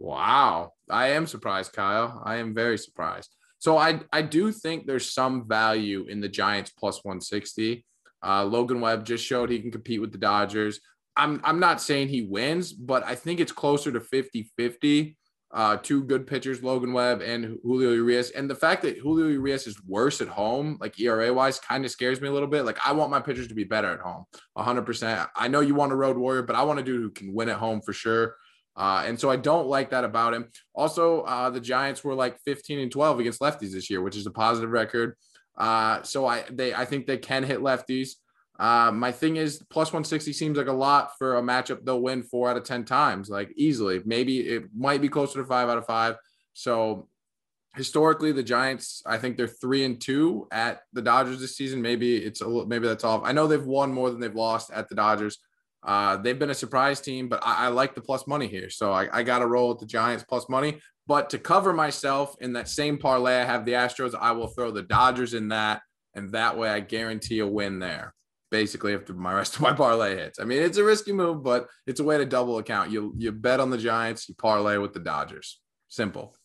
[0.00, 0.72] Wow.
[0.90, 2.20] I am surprised, Kyle.
[2.24, 3.32] I am very surprised.
[3.60, 7.86] So I, I do think there's some value in the Giants plus 160.
[8.26, 10.80] Uh, Logan Webb just showed he can compete with the Dodgers.
[11.16, 15.16] I'm, I'm not saying he wins, but I think it's closer to 50 50
[15.54, 18.30] uh, two good pitchers, Logan Webb and Julio Urias.
[18.30, 21.92] And the fact that Julio Urias is worse at home, like ERA wise, kind of
[21.92, 22.64] scares me a little bit.
[22.64, 24.24] Like I want my pitchers to be better at home,
[24.58, 25.28] 100%.
[25.36, 27.48] I know you want a road warrior, but I want a dude who can win
[27.48, 28.34] at home for sure.
[28.76, 30.50] Uh, and so I don't like that about him.
[30.74, 34.26] Also, uh, the Giants were like 15 and 12 against lefties this year, which is
[34.26, 35.14] a positive record.
[35.56, 38.14] Uh, so I they I think they can hit lefties.
[38.58, 42.22] Uh, my thing is plus 160 seems like a lot for a matchup they'll win
[42.22, 44.00] four out of 10 times, like easily.
[44.04, 46.16] Maybe it might be closer to five out of five.
[46.52, 47.08] So
[47.74, 51.82] historically, the Giants, I think they're three and two at the Dodgers this season.
[51.82, 53.22] Maybe it's a little, maybe that's off.
[53.24, 55.38] I know they've won more than they've lost at the Dodgers.
[55.82, 58.70] Uh, they've been a surprise team, but I, I like the plus money here.
[58.70, 60.80] So I, I got to roll with the Giants plus money.
[61.08, 64.14] But to cover myself in that same parlay, I have the Astros.
[64.18, 65.82] I will throw the Dodgers in that.
[66.14, 68.14] And that way I guarantee a win there
[68.54, 70.38] basically if my rest of my parlay hits.
[70.38, 72.92] I mean, it's a risky move, but it's a way to double account.
[72.92, 75.60] You you bet on the Giants, you parlay with the Dodgers.
[75.88, 76.36] Simple.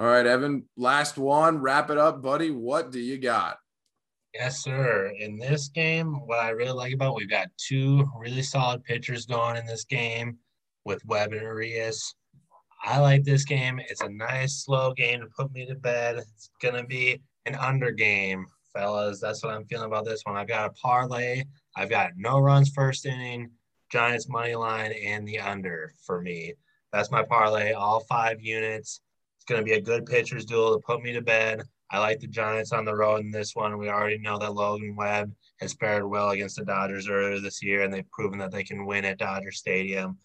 [0.00, 1.58] All right, Evan, last one.
[1.58, 2.50] Wrap it up, buddy.
[2.50, 3.58] What do you got?
[4.34, 5.12] Yes, sir.
[5.16, 9.58] In this game, what I really like about we've got two really solid pitchers going
[9.58, 10.38] in this game
[10.84, 12.14] with Webb and Urias.
[12.82, 13.80] I like this game.
[13.88, 16.16] It's a nice, slow game to put me to bed.
[16.16, 19.20] It's gonna be an under game, fellas.
[19.20, 20.36] That's what I'm feeling about this one.
[20.36, 21.44] I've got a parlay.
[21.76, 23.50] I've got no runs first inning,
[23.90, 26.54] Giants money line, and the under for me.
[26.92, 27.72] That's my parlay.
[27.72, 29.00] All five units.
[29.36, 31.62] It's gonna be a good pitchers duel to put me to bed.
[31.92, 33.76] I like the Giants on the road in this one.
[33.76, 37.82] We already know that Logan Webb has fared well against the Dodgers earlier this year,
[37.82, 40.18] and they've proven that they can win at Dodger Stadium.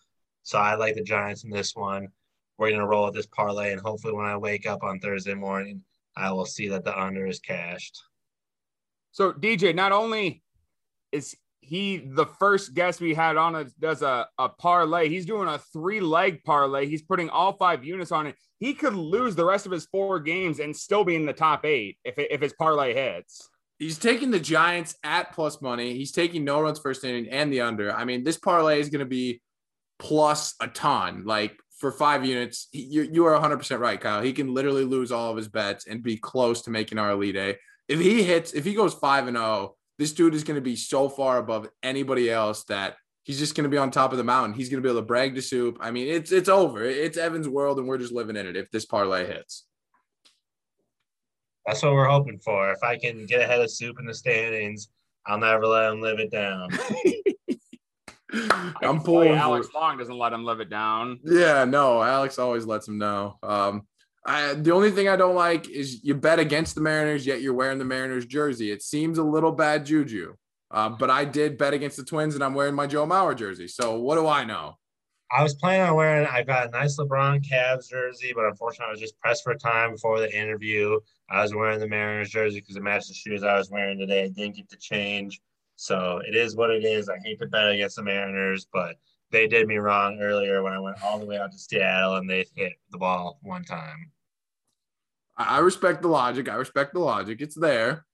[0.44, 2.10] So I like the Giants in this one.
[2.58, 5.34] We're going to roll with this parlay, and hopefully, when I wake up on Thursday
[5.34, 5.82] morning,
[6.18, 8.02] I will see that the under is cashed.
[9.12, 10.44] So DJ, not only
[11.12, 15.48] is he the first guest we had on a, does a, a parlay, he's doing
[15.48, 16.86] a three leg parlay.
[16.86, 18.36] He's putting all five units on it.
[18.60, 21.66] He could lose the rest of his four games and still be in the top
[21.66, 23.50] eight if, if his parlay hits.
[23.80, 25.94] He's taking the Giants at plus money.
[25.96, 27.92] He's taking no runs first inning and the under.
[27.94, 29.42] I mean, this parlay is going to be
[30.00, 31.26] plus a ton.
[31.26, 34.22] Like for five units, you, you are 100% right, Kyle.
[34.22, 37.36] He can literally lose all of his bets and be close to making our elite
[37.36, 37.58] A.
[37.88, 40.76] If he hits, if he goes 5 and 0, this dude is going to be
[40.76, 44.24] so far above anybody else that he's just going to be on top of the
[44.24, 44.54] mountain.
[44.54, 45.78] He's going to be able to brag to soup.
[45.82, 46.84] I mean, it's it's over.
[46.84, 48.56] It's Evan's world, and we're just living in it.
[48.56, 49.66] If this parlay hits,
[51.66, 52.72] that's what we're hoping for.
[52.72, 54.90] If I can get ahead of soup in the standings,
[55.26, 56.70] I'll never let him live it down.
[58.82, 59.32] I'm pulling.
[59.32, 61.20] Alex Long doesn't let him live it down.
[61.24, 63.38] Yeah, no, Alex always lets him know.
[63.44, 63.88] Um,
[64.26, 67.54] I, the only thing I don't like is you bet against the Mariners, yet you're
[67.54, 68.72] wearing the Mariners jersey.
[68.72, 70.36] It seems a little bad juju.
[70.72, 73.68] Uh, but I did bet against the Twins, and I'm wearing my Joe Mauer jersey.
[73.68, 74.78] So what do I know?
[75.32, 76.28] I was planning on wearing.
[76.28, 79.92] I got a nice LeBron Cavs jersey, but unfortunately, I was just pressed for time
[79.92, 81.00] before the interview.
[81.30, 84.26] I was wearing the Mariners jersey because it matched the shoes I was wearing today.
[84.26, 85.40] I didn't get to change.
[85.76, 87.10] So it is what it is.
[87.10, 88.96] I hate to bet against the Mariners, but
[89.32, 92.30] they did me wrong earlier when I went all the way out to Seattle and
[92.30, 94.12] they hit the ball one time.
[95.38, 96.48] I respect the logic.
[96.48, 97.42] I respect the logic.
[97.42, 98.06] It's there.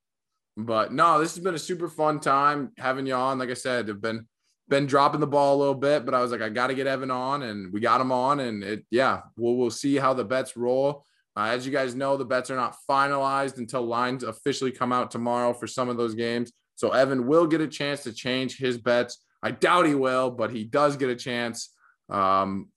[0.56, 3.38] But no, this has been a super fun time having you on.
[3.38, 4.26] Like I said, I've been
[4.68, 6.86] been dropping the ball a little bit, but I was like, I got to get
[6.86, 10.24] Evan on, and we got him on, and it, yeah, we'll we'll see how the
[10.24, 11.04] bets roll.
[11.36, 15.10] Uh, as you guys know, the bets are not finalized until lines officially come out
[15.10, 16.52] tomorrow for some of those games.
[16.76, 19.18] So Evan will get a chance to change his bets.
[19.42, 21.70] I doubt he will, but he does get a chance.
[22.08, 22.68] Um,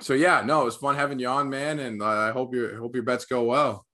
[0.00, 2.94] so yeah, no, it was fun having you on, man, and I hope your hope
[2.94, 3.86] your bets go well.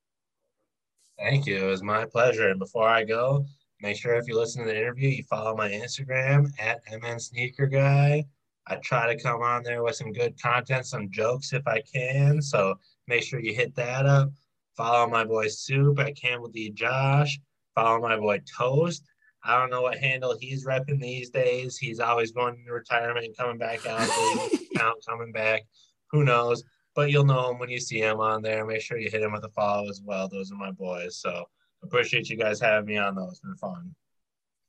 [1.19, 1.65] Thank you.
[1.65, 2.49] It was my pleasure.
[2.49, 3.45] And before I go,
[3.83, 7.67] make sure if you listen to the interview, you follow my Instagram at MN Sneaker
[7.67, 8.25] Guy.
[8.67, 12.41] I try to come on there with some good content, some jokes if I can.
[12.41, 14.31] So make sure you hit that up.
[14.77, 16.71] Follow my boy Soup at Campbell D.
[16.71, 17.39] Josh.
[17.75, 19.05] Follow my boy Toast
[19.43, 21.79] I don't know what handle he's repping these days.
[21.79, 24.01] He's always going into retirement and coming back out,
[24.81, 25.63] out coming back.
[26.11, 26.63] Who knows?
[26.95, 28.67] But you'll know him when you see him on there.
[28.67, 30.29] Make sure you hit him with a follow as well.
[30.29, 31.19] Those are my boys.
[31.19, 31.45] So
[31.83, 33.15] appreciate you guys having me on.
[33.15, 33.31] Those.
[33.31, 33.95] It's been fun.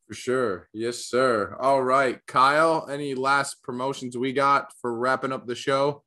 [0.08, 0.70] For sure.
[0.74, 1.56] Yes, sir.
[1.60, 2.20] All right.
[2.28, 6.04] Kyle, any last promotions we got for wrapping up the show?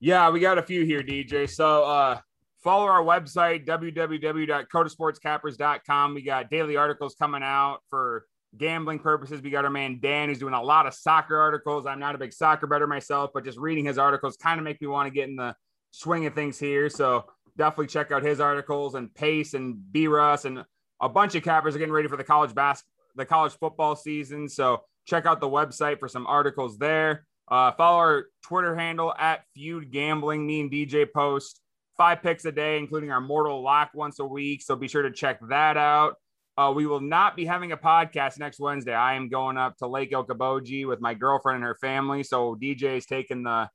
[0.00, 1.48] Yeah, we got a few here, DJ.
[1.48, 2.18] So uh
[2.64, 6.14] Follow our website, www.codasportscappers.com.
[6.14, 8.24] We got daily articles coming out for
[8.56, 9.42] gambling purposes.
[9.42, 11.84] We got our man Dan who's doing a lot of soccer articles.
[11.84, 14.80] I'm not a big soccer better myself, but just reading his articles kind of make
[14.80, 15.54] me want to get in the
[15.90, 16.88] swing of things here.
[16.88, 17.26] So
[17.58, 20.64] definitely check out his articles and Pace and B Russ and
[21.02, 24.48] a bunch of cappers are getting ready for the college basketball, the college football season.
[24.48, 27.26] So check out the website for some articles there.
[27.46, 30.46] Uh, follow our Twitter handle at Feud Gambling.
[30.46, 31.60] Me and DJ post
[31.96, 34.62] five picks a day, including our mortal lock once a week.
[34.62, 36.16] So be sure to check that out.
[36.56, 38.94] Uh, we will not be having a podcast next Wednesday.
[38.94, 42.22] I am going up to Lake Okoboji with my girlfriend and her family.
[42.22, 43.68] So DJ is taking the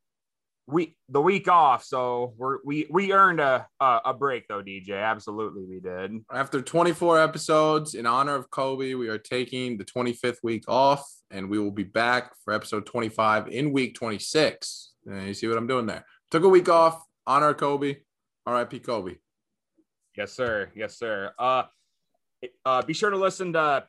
[0.69, 1.83] week the week off.
[1.83, 4.91] So we're we we earned a, a a break though, DJ.
[4.91, 6.23] Absolutely, we did.
[6.31, 11.49] After 24 episodes in honor of Kobe, we are taking the 25th week off, and
[11.49, 14.93] we will be back for episode 25 in week 26.
[15.05, 16.05] And you see what I'm doing there?
[16.31, 17.97] Took a week off, honor Kobe.
[18.45, 18.79] R.I.P.
[18.79, 19.15] Kobe.
[20.17, 20.69] Yes, sir.
[20.75, 21.31] Yes, sir.
[21.37, 21.63] Uh,
[22.65, 23.85] uh, be sure to listen to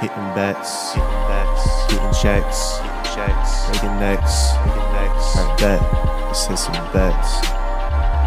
[0.00, 0.92] Hitting bets.
[0.92, 1.64] Hitting bets.
[1.86, 2.78] Getting checks.
[2.80, 3.68] Getting checks.
[3.70, 4.54] Making necks.
[4.66, 5.36] Making necks.
[5.36, 5.80] Alright, bet.
[6.26, 7.40] Let's hit some bets.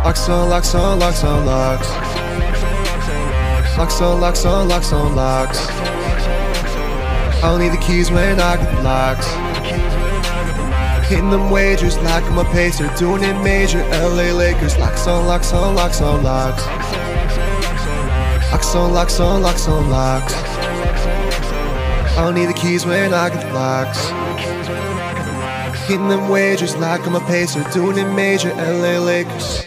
[0.06, 1.90] Locks on, locks on, locks on, locks.
[3.78, 5.68] Locks on, locks on, locks on, locks.
[5.68, 9.28] I don't need the keys when I get the locks.
[11.10, 13.84] Hitting them wagers I'm a pacer, doing it major.
[13.90, 16.64] LA Lakers, locks on, locks on, locks on, locks.
[18.68, 20.34] Locks on, locks on, locks on, locks.
[20.34, 24.10] I don't need the keys when I get the locks.
[25.88, 28.54] Hitting them wagers like I'm a pacer, doing it major.
[28.56, 29.67] LA Lakers.